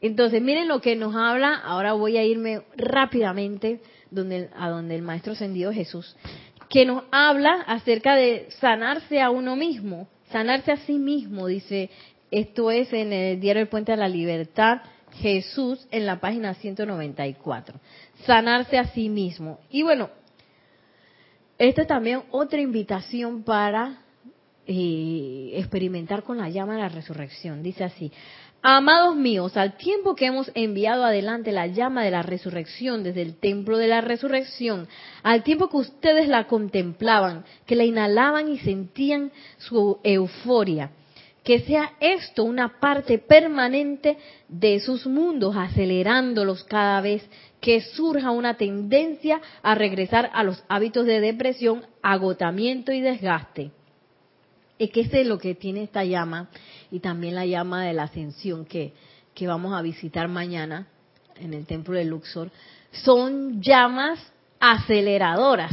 Entonces, 0.02 0.42
miren 0.42 0.68
lo 0.68 0.82
que 0.82 0.96
nos 0.96 1.16
habla. 1.16 1.56
Ahora 1.56 1.94
voy 1.94 2.18
a 2.18 2.24
irme 2.24 2.62
rápidamente 2.78 3.82
donde, 4.12 4.50
a 4.56 4.70
donde 4.70 4.96
el 4.96 5.02
Maestro 5.02 5.34
Ascendido 5.34 5.72
Jesús, 5.74 6.16
que 6.70 6.86
nos 6.86 7.04
habla 7.12 7.64
acerca 7.68 8.16
de 8.16 8.48
sanarse 8.60 9.22
a 9.22 9.30
uno 9.30 9.56
mismo, 9.56 10.08
sanarse 10.32 10.72
a 10.72 10.78
sí 10.78 10.98
mismo, 10.98 11.48
dice, 11.48 11.90
esto 12.32 12.72
es 12.72 12.94
en 12.94 13.12
el 13.12 13.40
diario 13.40 13.62
El 13.62 13.70
Puente 13.70 13.92
de 13.92 13.98
la 13.98 14.08
Libertad, 14.08 14.82
Jesús, 15.14 15.88
en 15.92 16.06
la 16.06 16.20
página 16.20 16.54
194. 16.54 17.80
Sanarse 18.26 18.78
a 18.78 18.86
sí 18.86 19.10
mismo. 19.10 19.60
Y 19.70 19.84
bueno, 19.84 20.10
esta 21.58 21.82
es 21.82 21.88
también 21.88 22.24
otra 22.32 22.62
invitación 22.62 23.44
para 23.44 24.04
eh, 24.72 25.54
experimentar 25.56 26.22
con 26.22 26.38
la 26.38 26.48
llama 26.48 26.76
de 26.76 26.82
la 26.82 26.90
resurrección. 26.90 27.64
Dice 27.64 27.84
así, 27.84 28.12
amados 28.62 29.16
míos, 29.16 29.58
al 29.58 29.78
tiempo 29.78 30.14
que 30.14 30.28
hemos 30.28 30.52
enviado 30.54 31.04
adelante 31.04 31.52
la 31.52 31.66
llama 31.66 32.04
de 32.04 32.12
la 32.12 32.22
resurrección 32.22 33.02
desde 33.02 33.24
el 33.24 33.40
templo 33.40 33.80
de 33.80 33.88
la 33.88 34.02
resurrección, 34.02 34.88
al 35.24 35.42
tiempo 35.42 35.70
que 35.70 35.78
ustedes 35.78 36.28
la 36.28 36.46
contemplaban, 36.46 37.46
que 37.66 37.76
la 37.76 37.84
inhalaban 37.84 38.48
y 38.48 38.60
sentían 38.60 39.32
su 39.58 39.98
euforia, 40.04 40.92
que 41.44 41.62
sea 41.62 41.94
esto 42.00 42.44
una 42.44 42.80
parte 42.80 43.18
permanente 43.18 44.20
de 44.48 44.80
sus 44.82 45.08
mundos, 45.08 45.56
acelerándolos 45.58 46.64
cada 46.66 47.02
vez 47.02 47.28
que 47.60 47.82
surja 47.82 48.30
una 48.30 48.54
tendencia 48.54 49.42
a 49.64 49.74
regresar 49.74 50.30
a 50.32 50.44
los 50.44 50.64
hábitos 50.70 51.08
de 51.08 51.22
depresión, 51.22 51.88
agotamiento 52.04 52.92
y 52.92 53.02
desgaste. 53.02 53.72
Es 54.80 54.92
que 54.92 55.02
ese 55.02 55.22
es 55.22 55.28
lo 55.28 55.38
que 55.38 55.56
tiene 55.56 55.84
esta 55.84 56.06
llama 56.06 56.50
y 56.90 57.02
también 57.02 57.36
la 57.36 57.46
llama 57.46 57.86
de 57.86 57.94
la 57.94 58.04
ascensión 58.04 58.66
que, 58.66 58.94
que 59.36 59.46
vamos 59.46 59.74
a 59.74 59.82
visitar 59.82 60.30
mañana 60.30 60.88
en 61.36 61.54
el 61.54 61.66
templo 61.66 61.96
de 61.96 62.06
Luxor. 62.06 62.50
Son 62.92 63.62
llamas 63.62 64.20
aceleradoras 64.60 65.72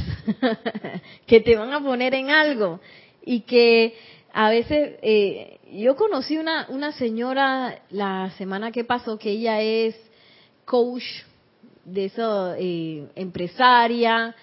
que 1.27 1.41
te 1.41 1.57
van 1.57 1.73
a 1.73 1.81
poner 1.81 2.15
en 2.15 2.31
algo 2.31 2.81
y 3.25 3.41
que 3.41 3.95
a 4.33 4.51
veces 4.51 4.99
eh, 5.03 5.61
yo 5.73 5.95
conocí 5.95 6.37
una, 6.37 6.67
una 6.69 6.91
señora 6.93 7.83
la 7.91 8.33
semana 8.37 8.73
que 8.73 8.85
pasó 8.85 9.19
que 9.19 9.31
ella 9.31 9.61
es 9.61 9.97
coach 10.65 11.05
de 11.85 12.07
eso, 12.07 12.55
eh, 12.59 13.07
empresaria, 13.15 14.35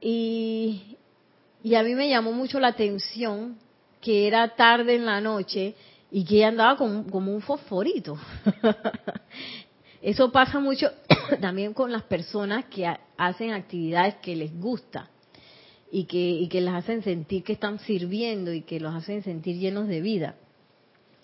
y, 0.00 0.96
y 1.64 1.74
a 1.74 1.82
mí 1.82 1.94
me 1.96 2.08
llamó 2.08 2.32
mucho 2.32 2.60
la 2.60 2.68
atención 2.68 3.58
que 4.00 4.26
era 4.26 4.54
tarde 4.54 4.94
en 4.94 5.06
la 5.06 5.20
noche 5.20 5.74
y 6.10 6.24
que 6.24 6.36
ella 6.36 6.48
andaba 6.48 6.76
como, 6.76 7.32
un 7.32 7.40
fosforito. 7.40 8.18
Eso 10.02 10.30
pasa 10.30 10.60
mucho 10.60 10.90
también 11.40 11.74
con 11.74 11.92
las 11.92 12.04
personas 12.04 12.66
que 12.66 12.86
hacen 13.16 13.52
actividades 13.52 14.16
que 14.16 14.36
les 14.36 14.58
gusta 14.58 15.10
y 15.90 16.04
que, 16.04 16.18
y 16.18 16.48
que 16.48 16.60
las 16.60 16.84
hacen 16.84 17.02
sentir 17.02 17.42
que 17.42 17.54
están 17.54 17.78
sirviendo 17.80 18.52
y 18.52 18.62
que 18.62 18.80
los 18.80 18.94
hacen 18.94 19.22
sentir 19.22 19.56
llenos 19.58 19.88
de 19.88 20.00
vida. 20.00 20.36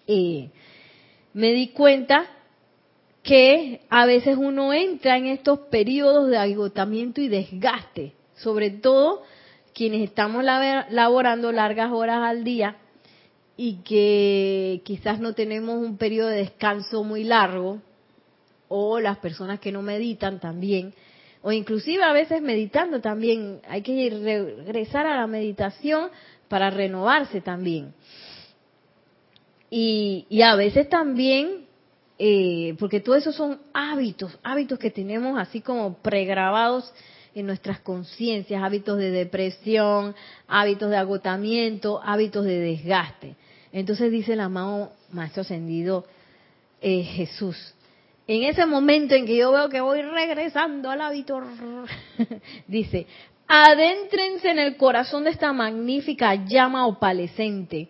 Eh, 0.07 0.51
me 1.33 1.53
di 1.53 1.69
cuenta 1.69 2.27
que 3.23 3.81
a 3.89 4.05
veces 4.05 4.37
uno 4.39 4.73
entra 4.73 5.17
en 5.17 5.27
estos 5.27 5.61
periodos 5.71 6.29
de 6.29 6.37
agotamiento 6.37 7.21
y 7.21 7.29
desgaste, 7.29 8.13
sobre 8.37 8.71
todo 8.71 9.23
quienes 9.75 10.03
estamos 10.03 10.45
laborando 10.45 11.53
largas 11.53 11.91
horas 11.93 12.23
al 12.23 12.45
día 12.45 12.77
y 13.57 13.77
que 13.85 14.83
quizás 14.85 15.21
no 15.21 15.35
tenemos 15.35 15.77
un 15.77 15.97
periodo 15.97 16.29
de 16.29 16.39
descanso 16.39 17.05
muy 17.05 17.25
largo, 17.25 17.81
o 18.69 18.99
las 18.99 19.19
personas 19.19 19.61
que 19.61 19.71
no 19.71 19.83
meditan 19.83 20.41
también, 20.41 20.95
o 21.43 21.53
inclusive 21.53 22.03
a 22.03 22.13
veces 22.13 22.41
meditando 22.41 23.01
también, 23.01 23.61
hay 23.69 23.83
que 23.83 24.11
regresar 24.11 25.07
a 25.07 25.17
la 25.17 25.27
meditación 25.27 26.09
para 26.49 26.71
renovarse 26.71 27.41
también. 27.41 27.93
Y, 29.71 30.27
y 30.29 30.43
a 30.43 30.55
veces 30.55 30.89
también 30.89 31.65
eh, 32.19 32.77
porque 32.79 33.01
todo 33.01 33.17
eso 33.17 33.33
son 33.33 33.61
hábitos, 33.73 34.39
hábitos 34.45 34.79
que 34.79 34.91
tenemos 34.91 35.39
así 35.39 35.61
como 35.61 35.95
pregrabados 35.99 36.93
en 37.35 37.47
nuestras 37.47 37.81
conciencias, 37.81 38.63
hábitos 38.63 38.99
de 38.99 39.11
depresión, 39.11 40.15
hábitos 40.47 40.91
de 40.91 40.97
agotamiento, 40.97 42.01
hábitos 42.03 42.45
de 42.45 42.61
desgaste. 42.61 43.35
Entonces 43.73 44.11
dice 44.11 44.35
el 44.35 44.41
amado 44.41 44.93
Maestro 45.11 45.43
Ascendido 45.43 46.05
eh, 46.81 47.03
Jesús, 47.03 47.75
en 48.27 48.45
ese 48.45 48.65
momento 48.67 49.15
en 49.15 49.27
que 49.27 49.37
yo 49.37 49.53
veo 49.53 49.69
que 49.69 49.81
voy 49.81 50.01
regresando 50.03 50.91
al 50.91 51.01
hábito, 51.01 51.43
dice, 52.69 53.07
adéntrense 53.47 54.51
en 54.51 54.59
el 54.59 54.77
corazón 54.77 55.25
de 55.25 55.31
esta 55.31 55.53
magnífica 55.53 56.35
llama 56.35 56.87
opalescente 56.87 57.89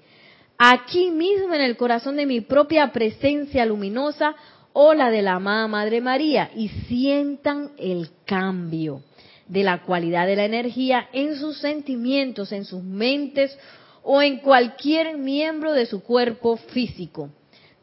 aquí 0.59 1.11
mismo 1.11 1.55
en 1.55 1.61
el 1.61 1.77
corazón 1.77 2.17
de 2.17 2.27
mi 2.27 2.41
propia 2.41 2.93
presencia 2.93 3.67
luminosa 3.67 4.35
o 4.73 4.95
la 4.95 5.11
de 5.11 5.23
la 5.23 5.35
amada 5.35 5.69
Madre 5.69 6.01
María 6.01 6.51
y 6.55 6.69
sientan 6.69 7.73
el 7.79 8.09
cambio 8.25 9.03
de 9.49 9.63
la 9.63 9.83
cualidad 9.83 10.27
de 10.27 10.37
la 10.37 10.45
energía 10.45 11.09
en 11.13 11.37
sus 11.37 11.59
sentimientos, 11.59 12.53
en 12.53 12.65
sus 12.65 12.83
mentes 12.83 13.57
o 14.03 14.23
en 14.23 14.39
cualquier 14.39 15.17
miembro 15.17 15.73
de 15.73 15.87
su 15.87 16.03
cuerpo 16.03 16.57
físico, 16.57 17.31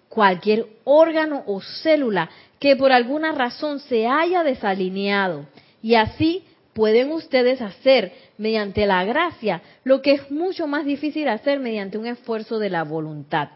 cualquier 0.10 0.68
órgano 0.84 1.44
o 1.48 1.62
célula 1.62 2.30
que 2.60 2.76
por 2.76 2.92
alguna 2.92 3.32
razón 3.32 3.80
se 3.80 4.08
haya 4.08 4.44
desalineado 4.44 5.46
y 5.82 5.96
así 5.96 6.44
pueden 6.74 7.12
ustedes 7.12 7.62
hacer 7.62 8.14
mediante 8.38 8.86
la 8.86 9.04
gracia 9.04 9.62
lo 9.84 10.02
que 10.02 10.14
es 10.14 10.32
mucho 10.32 10.68
más 10.68 10.86
difícil 10.86 11.28
hacer 11.28 11.60
mediante 11.60 11.98
un 11.98 12.06
esfuerzo 12.06 12.60
de 12.60 12.70
la 12.70 12.84
voluntad. 12.84 13.50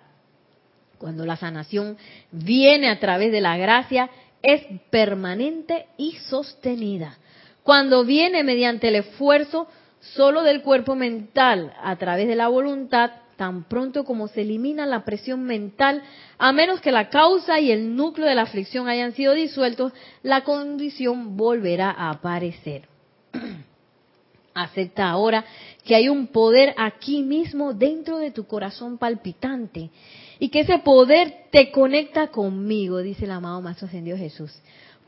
Cuando 0.97 1.25
la 1.25 1.35
sanación 1.35 1.97
viene 2.31 2.89
a 2.89 2.99
través 2.99 3.31
de 3.31 3.41
la 3.41 3.57
gracia, 3.57 4.09
es 4.41 4.63
permanente 4.89 5.87
y 5.97 6.13
sostenida. 6.29 7.17
Cuando 7.65 8.05
viene 8.05 8.43
mediante 8.43 8.89
el 8.89 8.95
esfuerzo 8.97 9.67
solo 9.99 10.43
del 10.43 10.61
cuerpo 10.61 10.93
mental 10.93 11.73
a 11.81 11.95
través 11.95 12.27
de 12.27 12.35
la 12.35 12.47
voluntad, 12.47 13.09
tan 13.37 13.63
pronto 13.63 14.03
como 14.03 14.27
se 14.27 14.41
elimina 14.41 14.85
la 14.85 15.03
presión 15.03 15.41
mental, 15.45 16.03
a 16.37 16.51
menos 16.51 16.79
que 16.79 16.91
la 16.91 17.09
causa 17.09 17.59
y 17.59 17.71
el 17.71 17.95
núcleo 17.95 18.27
de 18.27 18.35
la 18.35 18.43
aflicción 18.43 18.87
hayan 18.87 19.13
sido 19.13 19.33
disueltos, 19.33 19.93
la 20.21 20.43
condición 20.43 21.37
volverá 21.37 21.89
a 21.89 22.11
aparecer. 22.11 22.87
Acepta 24.53 25.09
ahora 25.09 25.43
que 25.83 25.95
hay 25.95 26.07
un 26.07 26.27
poder 26.27 26.75
aquí 26.77 27.23
mismo 27.23 27.73
dentro 27.73 28.19
de 28.19 28.29
tu 28.29 28.45
corazón 28.45 28.99
palpitante 28.99 29.89
y 30.37 30.49
que 30.49 30.59
ese 30.59 30.77
poder 30.77 31.47
te 31.49 31.71
conecta 31.71 32.27
conmigo, 32.27 32.99
dice 32.99 33.25
el 33.25 33.31
amado 33.31 33.59
Maestro 33.59 33.87
Ascendido 33.87 34.17
Jesús, 34.17 34.51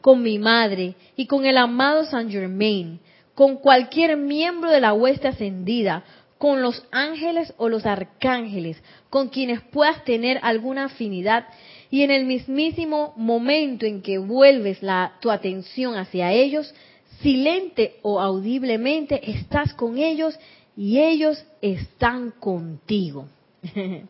con 0.02 0.22
mi 0.24 0.40
madre 0.40 0.96
y 1.16 1.26
con 1.26 1.46
el 1.46 1.58
amado 1.58 2.06
San 2.06 2.30
Germain, 2.30 3.00
con 3.36 3.58
cualquier 3.58 4.18
miembro 4.18 4.72
de 4.72 4.82
la 4.82 4.94
hueste 4.94 5.28
ascendida, 5.28 6.04
con 6.38 6.62
los 6.62 6.86
ángeles 6.92 7.54
o 7.58 7.70
los 7.70 7.86
arcángeles, 7.86 8.82
con 9.10 9.30
quienes 9.30 9.62
puedas 9.62 10.04
tener 10.04 10.40
alguna 10.44 10.86
afinidad, 10.86 11.48
y 11.90 12.02
en 12.02 12.12
el 12.12 12.26
mismísimo 12.26 13.14
momento 13.16 13.86
en 13.86 14.02
que 14.02 14.18
vuelves 14.18 14.84
la, 14.84 15.14
tu 15.22 15.32
atención 15.32 15.96
hacia 15.96 16.32
ellos, 16.32 16.74
silente 17.22 17.96
o 18.02 18.20
audiblemente 18.20 19.32
estás 19.32 19.74
con 19.74 19.98
ellos 19.98 20.38
y 20.76 21.00
ellos 21.00 21.44
están 21.62 22.32
contigo. 22.32 23.28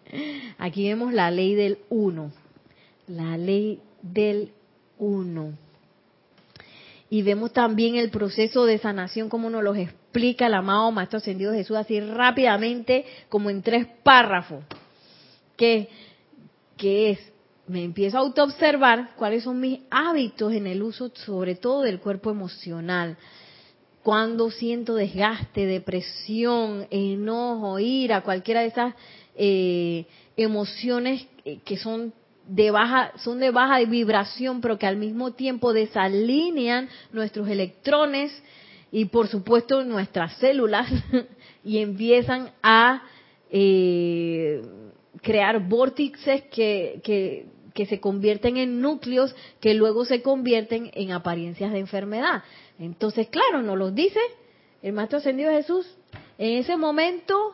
Aquí 0.57 0.87
vemos 0.87 1.13
la 1.13 1.31
ley 1.31 1.55
del 1.55 1.79
uno, 1.89 2.31
la 3.07 3.37
ley 3.37 3.79
del 4.01 4.51
uno. 4.97 5.53
Y 7.09 7.21
vemos 7.21 7.53
también 7.53 7.95
el 7.95 8.09
proceso 8.09 8.65
de 8.65 8.77
sanación 8.77 9.29
como 9.29 9.49
nos 9.49 9.63
lo 9.63 9.73
explica 9.75 10.47
el 10.47 10.53
amado 10.53 10.91
Maestro 10.91 11.17
Ascendido 11.17 11.53
Jesús 11.53 11.77
así 11.77 11.99
rápidamente, 11.99 13.05
como 13.29 13.49
en 13.49 13.61
tres 13.61 13.87
párrafos. 14.03 14.63
Que, 15.55 15.89
que 16.75 17.11
es, 17.11 17.19
me 17.67 17.83
empiezo 17.83 18.17
a 18.17 18.21
autoobservar 18.21 19.15
cuáles 19.15 19.43
son 19.43 19.59
mis 19.59 19.79
hábitos 19.89 20.53
en 20.53 20.67
el 20.67 20.83
uso 20.83 21.11
sobre 21.15 21.55
todo 21.55 21.83
del 21.83 21.99
cuerpo 21.99 22.29
emocional. 22.29 23.17
Cuando 24.03 24.51
siento 24.51 24.95
desgaste, 24.95 25.65
depresión, 25.65 26.87
enojo, 26.89 27.79
ira, 27.79 28.21
cualquiera 28.21 28.61
de 28.61 28.67
esas 28.67 28.93
eh, 29.35 30.05
emociones 30.35 31.25
que 31.63 31.77
son 31.77 32.13
de 32.47 32.71
baja, 32.71 33.11
son 33.17 33.39
de 33.39 33.51
baja 33.51 33.79
vibración, 33.79 34.61
pero 34.61 34.77
que 34.77 34.85
al 34.85 34.97
mismo 34.97 35.33
tiempo 35.33 35.73
desalinean 35.73 36.89
nuestros 37.11 37.47
electrones 37.49 38.31
y 38.91 39.05
por 39.05 39.27
supuesto 39.27 39.83
nuestras 39.83 40.33
células 40.37 40.89
y 41.63 41.79
empiezan 41.79 42.51
a 42.63 43.03
eh, 43.51 44.61
crear 45.21 45.67
vórtices 45.67 46.43
que, 46.51 47.01
que, 47.03 47.45
se 47.85 47.99
convierten 47.99 48.57
en 48.57 48.81
núcleos 48.81 49.35
que 49.59 49.75
luego 49.75 50.03
se 50.03 50.23
convierten 50.23 50.89
en 50.95 51.11
apariencias 51.11 51.71
de 51.71 51.77
enfermedad. 51.77 52.43
Entonces, 52.79 53.27
claro, 53.27 53.61
nos 53.61 53.77
lo 53.77 53.91
dice 53.91 54.19
el 54.81 54.93
Maestro 54.93 55.19
Ascendido 55.19 55.51
Jesús. 55.51 55.85
En 56.39 56.57
ese 56.57 56.75
momento, 56.75 57.53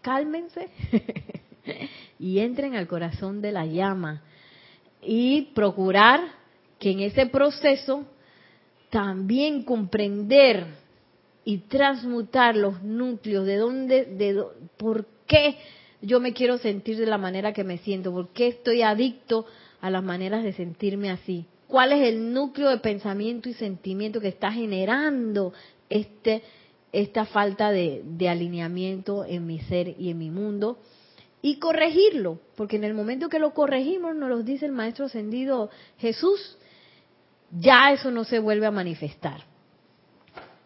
cálmense 0.00 0.70
y 2.20 2.40
entren 2.40 2.76
al 2.76 2.86
corazón 2.86 3.40
de 3.40 3.50
la 3.50 3.64
llama 3.64 4.22
y 5.02 5.52
procurar 5.54 6.20
que 6.78 6.90
en 6.90 7.00
ese 7.00 7.26
proceso 7.26 8.04
también 8.90 9.62
comprender 9.64 10.66
y 11.44 11.58
transmutar 11.58 12.56
los 12.56 12.82
núcleos 12.82 13.46
de 13.46 13.56
dónde, 13.56 14.04
de 14.04 14.44
por 14.76 15.06
qué 15.26 15.56
yo 16.02 16.20
me 16.20 16.34
quiero 16.34 16.58
sentir 16.58 16.98
de 16.98 17.06
la 17.06 17.16
manera 17.16 17.54
que 17.54 17.64
me 17.64 17.78
siento, 17.78 18.12
por 18.12 18.28
qué 18.28 18.48
estoy 18.48 18.82
adicto 18.82 19.46
a 19.80 19.88
las 19.88 20.04
maneras 20.04 20.44
de 20.44 20.52
sentirme 20.52 21.10
así, 21.10 21.46
cuál 21.68 21.92
es 21.92 22.06
el 22.06 22.34
núcleo 22.34 22.68
de 22.68 22.78
pensamiento 22.78 23.48
y 23.48 23.54
sentimiento 23.54 24.20
que 24.20 24.28
está 24.28 24.52
generando 24.52 25.54
este 25.88 26.42
esta 26.92 27.24
falta 27.24 27.70
de, 27.70 28.02
de 28.04 28.28
alineamiento 28.28 29.24
en 29.24 29.46
mi 29.46 29.60
ser 29.60 29.94
y 29.96 30.10
en 30.10 30.18
mi 30.18 30.28
mundo 30.28 30.78
y 31.42 31.58
corregirlo, 31.58 32.38
porque 32.56 32.76
en 32.76 32.84
el 32.84 32.94
momento 32.94 33.28
que 33.28 33.38
lo 33.38 33.54
corregimos, 33.54 34.14
nos 34.14 34.28
lo 34.28 34.42
dice 34.42 34.66
el 34.66 34.72
Maestro 34.72 35.06
Ascendido 35.06 35.70
Jesús, 35.98 36.58
ya 37.50 37.92
eso 37.92 38.10
no 38.10 38.24
se 38.24 38.38
vuelve 38.38 38.66
a 38.66 38.70
manifestar. 38.70 39.42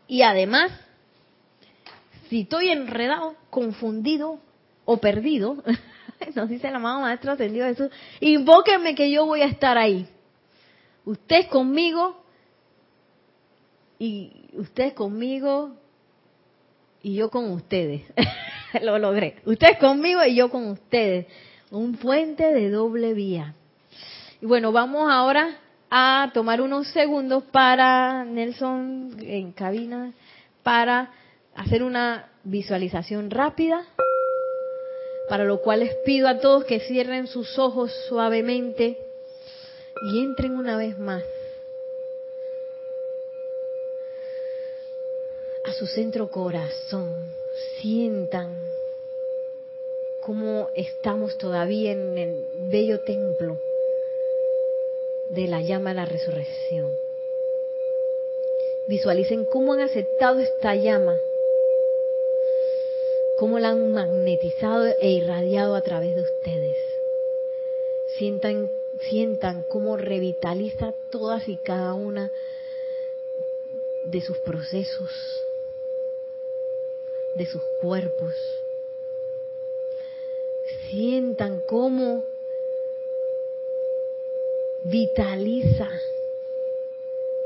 Y 0.09 0.22
además, 0.22 0.72
si 2.29 2.43
estoy 2.43 2.70
enredado, 2.70 3.37
confundido 3.51 4.41
o 4.85 4.99
perdido, 4.99 5.62
nos 6.35 6.49
dice 6.49 6.68
el 6.68 6.75
amado 6.75 7.01
Maestro 7.01 7.33
Ascendido 7.33 7.66
Jesús, 7.66 7.91
invóquenme 8.20 8.95
que 8.95 9.11
yo 9.11 9.27
voy 9.27 9.43
a 9.43 9.47
estar 9.47 9.79
ahí. 9.79 10.09
Usted 11.05 11.49
conmigo 11.49 12.25
y 13.99 14.51
usted 14.55 14.95
conmigo 14.95 15.77
y 17.03 17.14
yo 17.14 17.31
con 17.31 17.51
ustedes. 17.53 18.03
lo 18.83 18.99
logré. 18.99 19.37
Ustedes 19.45 19.79
conmigo 19.79 20.25
y 20.25 20.35
yo 20.35 20.51
con 20.51 20.68
ustedes. 20.68 21.27
Un 21.70 21.97
puente 21.97 22.53
de 22.53 22.70
doble 22.70 23.14
vía. 23.14 23.55
Y 24.41 24.47
bueno, 24.47 24.72
vamos 24.72 25.11
ahora 25.11 25.59
a 25.91 26.31
tomar 26.35 26.61
unos 26.61 26.89
segundos 26.89 27.45
para 27.45 28.25
Nelson 28.25 29.16
en 29.20 29.53
cabina 29.53 30.12
para 30.62 31.11
hacer 31.55 31.83
una 31.83 32.31
visualización 32.43 33.31
rápida, 33.31 33.85
para 35.29 35.45
lo 35.45 35.61
cual 35.61 35.81
les 35.81 35.95
pido 36.05 36.27
a 36.29 36.39
todos 36.39 36.64
que 36.64 36.81
cierren 36.81 37.27
sus 37.27 37.59
ojos 37.59 37.93
suavemente 38.09 38.99
y 40.11 40.22
entren 40.22 40.57
una 40.57 40.77
vez 40.77 40.99
más 40.99 41.22
su 45.79 45.87
centro 45.87 46.31
corazón 46.31 47.35
sientan 47.81 48.57
cómo 50.20 50.68
estamos 50.75 51.37
todavía 51.37 51.93
en 51.93 52.16
el 52.16 52.47
bello 52.70 53.01
templo 53.01 53.59
de 55.31 55.49
la 55.49 55.62
llama 55.62 55.91
de 55.91 55.97
la 55.97 56.05
resurrección. 56.07 56.97
Visualicen 58.87 59.45
cómo 59.47 59.72
han 59.72 59.81
aceptado 59.81 60.41
esta 60.41 60.77
llama, 60.77 61.16
cómo 63.39 63.59
la 63.59 63.70
han 63.70 63.93
magnetizado 63.93 64.87
e 65.01 65.11
irradiado 65.11 65.75
a 65.75 65.83
través 65.83 66.14
de 66.14 66.22
ustedes. 66.22 66.77
Sientan, 68.16 68.70
sientan 69.01 69.64
cómo 69.64 69.97
revitaliza 69.97 70.95
todas 71.11 71.49
y 71.49 71.57
cada 71.57 71.95
una 71.95 72.31
de 74.05 74.20
sus 74.20 74.39
procesos, 74.39 75.11
de 77.35 77.47
sus 77.47 77.62
cuerpos. 77.80 78.32
Sientan 80.91 81.61
cómo 81.61 82.24
vitaliza 84.85 85.89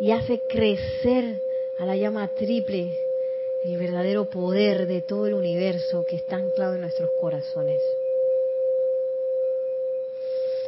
y 0.01 0.11
hace 0.11 0.41
crecer 0.49 1.41
a 1.79 1.87
la 1.87 1.97
llama 1.97 2.29
triple 2.29 2.91
el 3.65 3.77
verdadero 3.77 4.27
poder 4.27 4.87
de 4.87 5.03
todo 5.03 5.27
el 5.27 5.35
universo 5.35 6.05
que 6.09 6.17
está 6.17 6.37
anclado 6.37 6.75
en 6.75 6.83
nuestros 6.83 7.11
corazones. 7.21 7.81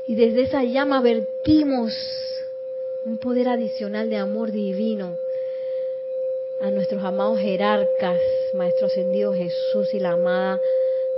Y 0.06 0.14
desde 0.16 0.42
esa 0.42 0.64
llama 0.64 1.00
vertimos 1.00 1.92
un 3.04 3.18
poder 3.18 3.48
adicional 3.48 4.10
de 4.10 4.16
amor 4.16 4.50
divino 4.52 5.18
a 6.60 6.70
nuestros 6.70 7.02
amados 7.02 7.38
jerarcas, 7.38 8.20
Maestro 8.52 8.86
Ascendido 8.86 9.32
Jesús 9.32 9.94
y 9.94 9.98
la 9.98 10.12
amada 10.12 10.60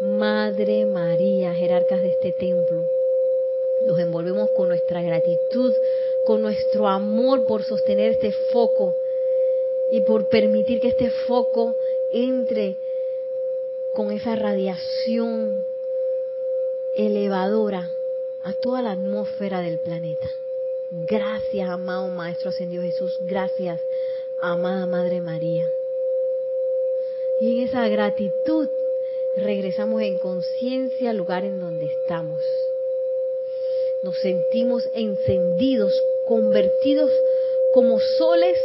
Madre 0.01 0.87
María, 0.87 1.53
jerarcas 1.53 2.01
de 2.01 2.11
este 2.11 2.33
templo. 2.33 2.85
Los 3.85 3.99
envolvemos 3.99 4.51
con 4.51 4.69
nuestra 4.69 5.03
gratitud, 5.03 5.75
con 6.25 6.43
nuestro 6.43 6.87
amor 6.87 7.45
por 7.47 7.65
sostener 7.65 8.13
este 8.13 8.31
foco 8.53 8.95
y 9.91 10.01
por 10.03 10.29
permitir 10.29 10.81
que 10.81 10.89
este 10.89 11.11
foco 11.11 11.75
entre 12.13 12.77
con 13.95 14.13
esa 14.13 14.37
radiación 14.37 15.67
elevadora 16.95 17.91
a 18.45 18.53
toda 18.53 18.81
la 18.81 18.93
atmósfera 18.93 19.61
del 19.61 19.81
planeta. 19.81 20.31
Gracias, 20.93 21.69
amado 21.69 22.09
Maestro 22.11 22.51
Ascendido 22.51 22.85
Jesús. 22.85 23.19
Gracias 23.23 23.81
amada 24.43 24.87
Madre 24.87 25.21
María. 25.21 25.65
Y 27.41 27.53
en 27.53 27.69
esa 27.69 27.87
gratitud 27.89 28.69
regresamos 29.37 30.03
en 30.03 30.19
conciencia 30.19 31.11
al 31.11 31.17
lugar 31.17 31.45
en 31.45 31.61
donde 31.61 31.87
estamos. 31.87 32.43
Nos 34.03 34.19
sentimos 34.19 34.89
encendidos, 34.95 35.93
convertidos 36.27 37.13
como 37.73 38.01
soles 38.01 38.59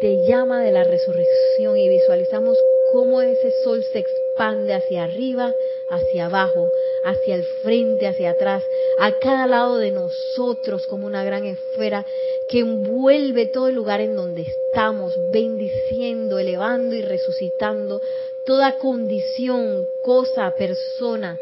de 0.00 0.24
llama 0.24 0.62
de 0.62 0.70
la 0.70 0.84
resurrección 0.84 1.76
y 1.76 1.88
visualizamos 1.88 2.56
cómo 2.92 3.20
ese 3.22 3.50
sol 3.62 3.84
se 3.84 4.00
expande 4.00 4.74
hacia 4.74 5.04
arriba, 5.04 5.54
hacia 5.88 6.26
abajo, 6.26 6.70
hacia 7.04 7.34
el 7.34 7.44
frente, 7.62 8.06
hacia 8.06 8.30
atrás, 8.30 8.64
a 8.98 9.18
cada 9.18 9.46
lado 9.46 9.78
de 9.78 9.90
nosotros 9.90 10.86
como 10.86 11.06
una 11.06 11.24
gran 11.24 11.44
esfera 11.44 12.04
que 12.48 12.60
envuelve 12.60 13.46
todo 13.46 13.68
el 13.68 13.74
lugar 13.74 14.00
en 14.00 14.16
donde 14.16 14.42
estamos, 14.42 15.14
bendiciendo, 15.30 16.38
elevando 16.38 16.94
y 16.94 17.02
resucitando 17.02 18.00
toda 18.44 18.78
condición, 18.78 19.86
cosa, 20.02 20.54
persona 20.56 21.38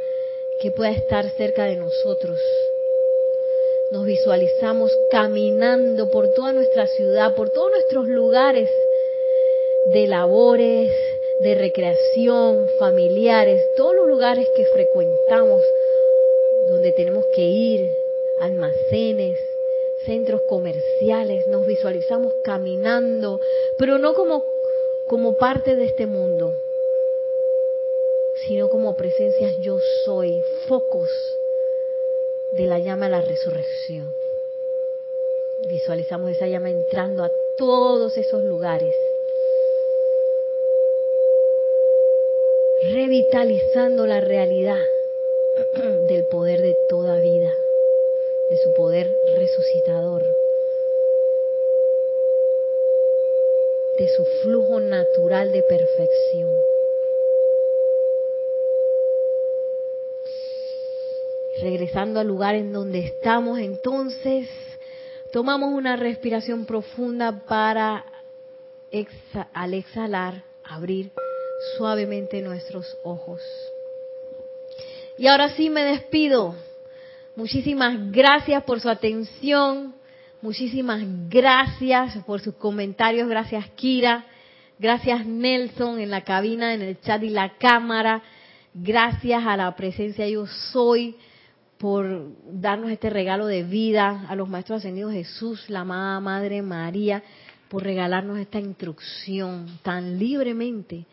que 0.60 0.70
pueda 0.70 0.90
estar 0.90 1.28
cerca 1.36 1.64
de 1.64 1.76
nosotros. 1.76 2.40
Nos 3.92 4.04
visualizamos 4.04 4.90
caminando 5.10 6.10
por 6.10 6.32
toda 6.32 6.52
nuestra 6.52 6.88
ciudad, 6.88 7.36
por 7.36 7.50
todos 7.50 7.70
nuestros 7.70 8.08
lugares 8.08 8.68
de 9.92 10.08
labores, 10.08 10.90
de 11.40 11.54
recreación, 11.54 12.68
familiares, 12.78 13.62
todos 13.76 13.94
los 13.94 14.08
lugares 14.08 14.48
que 14.56 14.64
frecuentamos, 14.66 15.62
donde 16.68 16.92
tenemos 16.92 17.26
que 17.34 17.44
ir, 17.44 17.90
almacenes, 18.40 19.38
centros 20.04 20.42
comerciales, 20.42 21.46
nos 21.46 21.66
visualizamos 21.66 22.34
caminando, 22.42 23.40
pero 23.78 23.98
no 23.98 24.14
como, 24.14 24.44
como 25.06 25.36
parte 25.36 25.76
de 25.76 25.84
este 25.84 26.06
mundo, 26.06 26.54
sino 28.46 28.68
como 28.68 28.96
presencias 28.96 29.56
yo 29.58 29.78
soy, 30.04 30.42
focos 30.68 31.10
de 32.52 32.66
la 32.66 32.78
llama 32.78 33.06
de 33.06 33.12
la 33.12 33.20
resurrección. 33.20 34.14
Visualizamos 35.68 36.30
esa 36.30 36.46
llama 36.46 36.70
entrando 36.70 37.24
a 37.24 37.30
todos 37.56 38.16
esos 38.16 38.42
lugares, 38.42 38.94
revitalizando 42.82 44.06
la 44.06 44.20
realidad 44.20 44.80
del 46.08 46.26
poder 46.26 46.60
de 46.60 46.76
toda 46.88 47.18
vida, 47.20 47.54
de 48.50 48.56
su 48.58 48.72
poder 48.74 49.16
resucitador, 49.34 50.24
de 53.98 54.08
su 54.08 54.24
flujo 54.42 54.80
natural 54.80 55.52
de 55.52 55.62
perfección. 55.62 56.54
Regresando 61.62 62.20
al 62.20 62.26
lugar 62.26 62.54
en 62.54 62.72
donde 62.72 62.98
estamos, 62.98 63.58
entonces 63.58 64.46
tomamos 65.32 65.72
una 65.72 65.96
respiración 65.96 66.66
profunda 66.66 67.44
para 67.48 68.04
al 69.54 69.74
exhalar 69.74 70.44
abrir 70.64 71.10
suavemente 71.76 72.40
nuestros 72.42 72.96
ojos. 73.02 73.40
Y 75.18 75.26
ahora 75.26 75.50
sí 75.50 75.70
me 75.70 75.82
despido. 75.82 76.54
Muchísimas 77.36 78.10
gracias 78.10 78.62
por 78.64 78.80
su 78.80 78.88
atención. 78.88 79.94
Muchísimas 80.42 81.02
gracias 81.28 82.18
por 82.24 82.40
sus 82.40 82.54
comentarios. 82.54 83.28
Gracias 83.28 83.68
Kira. 83.76 84.26
Gracias 84.78 85.24
Nelson 85.24 86.00
en 86.00 86.10
la 86.10 86.22
cabina, 86.22 86.74
en 86.74 86.82
el 86.82 87.00
chat 87.00 87.22
y 87.22 87.30
la 87.30 87.56
cámara. 87.56 88.22
Gracias 88.74 89.42
a 89.46 89.56
la 89.56 89.74
presencia 89.74 90.28
yo 90.28 90.46
soy 90.46 91.16
por 91.78 92.28
darnos 92.50 92.90
este 92.90 93.10
regalo 93.10 93.46
de 93.46 93.62
vida, 93.62 94.26
a 94.28 94.34
los 94.34 94.48
maestros 94.48 94.78
ascendidos 94.78 95.12
Jesús, 95.12 95.68
la 95.68 95.80
amada 95.80 96.20
Madre 96.20 96.62
María, 96.62 97.22
por 97.68 97.82
regalarnos 97.82 98.38
esta 98.38 98.60
instrucción 98.60 99.78
tan 99.82 100.18
libremente. 100.18 101.06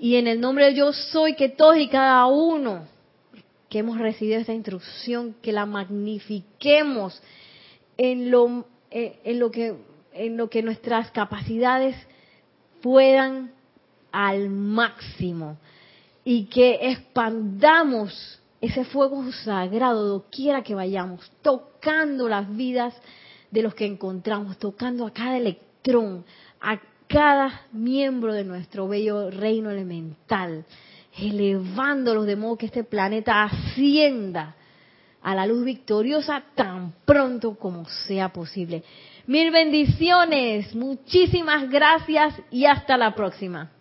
Y 0.00 0.16
en 0.16 0.26
el 0.26 0.40
nombre 0.40 0.64
de 0.64 0.74
yo 0.76 0.94
soy, 0.94 1.34
que 1.34 1.50
todos 1.50 1.76
y 1.76 1.86
cada 1.88 2.24
uno 2.24 2.86
que 3.68 3.80
hemos 3.80 3.98
recibido 3.98 4.40
esta 4.40 4.54
instrucción, 4.54 5.36
que 5.42 5.52
la 5.52 5.66
magnifiquemos 5.66 7.22
en 7.98 8.30
lo, 8.30 8.64
eh, 8.90 9.20
en 9.24 9.38
lo, 9.38 9.50
que, 9.50 9.76
en 10.14 10.38
lo 10.38 10.48
que 10.48 10.62
nuestras 10.62 11.10
capacidades 11.10 11.94
puedan 12.80 13.52
al 14.10 14.48
máximo. 14.48 15.58
Y 16.24 16.46
que 16.46 16.78
expandamos 16.80 18.40
ese 18.62 18.86
fuego 18.86 19.30
sagrado 19.44 20.06
doquiera 20.06 20.62
que 20.62 20.74
vayamos, 20.74 21.30
tocando 21.42 22.26
las 22.26 22.56
vidas 22.56 22.94
de 23.50 23.60
los 23.60 23.74
que 23.74 23.84
encontramos, 23.84 24.56
tocando 24.56 25.06
a 25.06 25.12
cada 25.12 25.36
electrón, 25.36 26.24
a 26.58 26.80
cada 27.10 27.62
miembro 27.72 28.32
de 28.32 28.44
nuestro 28.44 28.86
bello 28.86 29.30
reino 29.30 29.68
elemental, 29.68 30.64
elevándolos 31.18 32.24
de 32.24 32.36
modo 32.36 32.56
que 32.56 32.66
este 32.66 32.84
planeta 32.84 33.42
ascienda 33.42 34.54
a 35.20 35.34
la 35.34 35.44
luz 35.44 35.64
victoriosa 35.64 36.40
tan 36.54 36.94
pronto 37.04 37.56
como 37.56 37.84
sea 38.06 38.28
posible. 38.28 38.84
Mil 39.26 39.50
bendiciones, 39.50 40.72
muchísimas 40.72 41.68
gracias 41.68 42.32
y 42.52 42.66
hasta 42.66 42.96
la 42.96 43.12
próxima. 43.12 43.72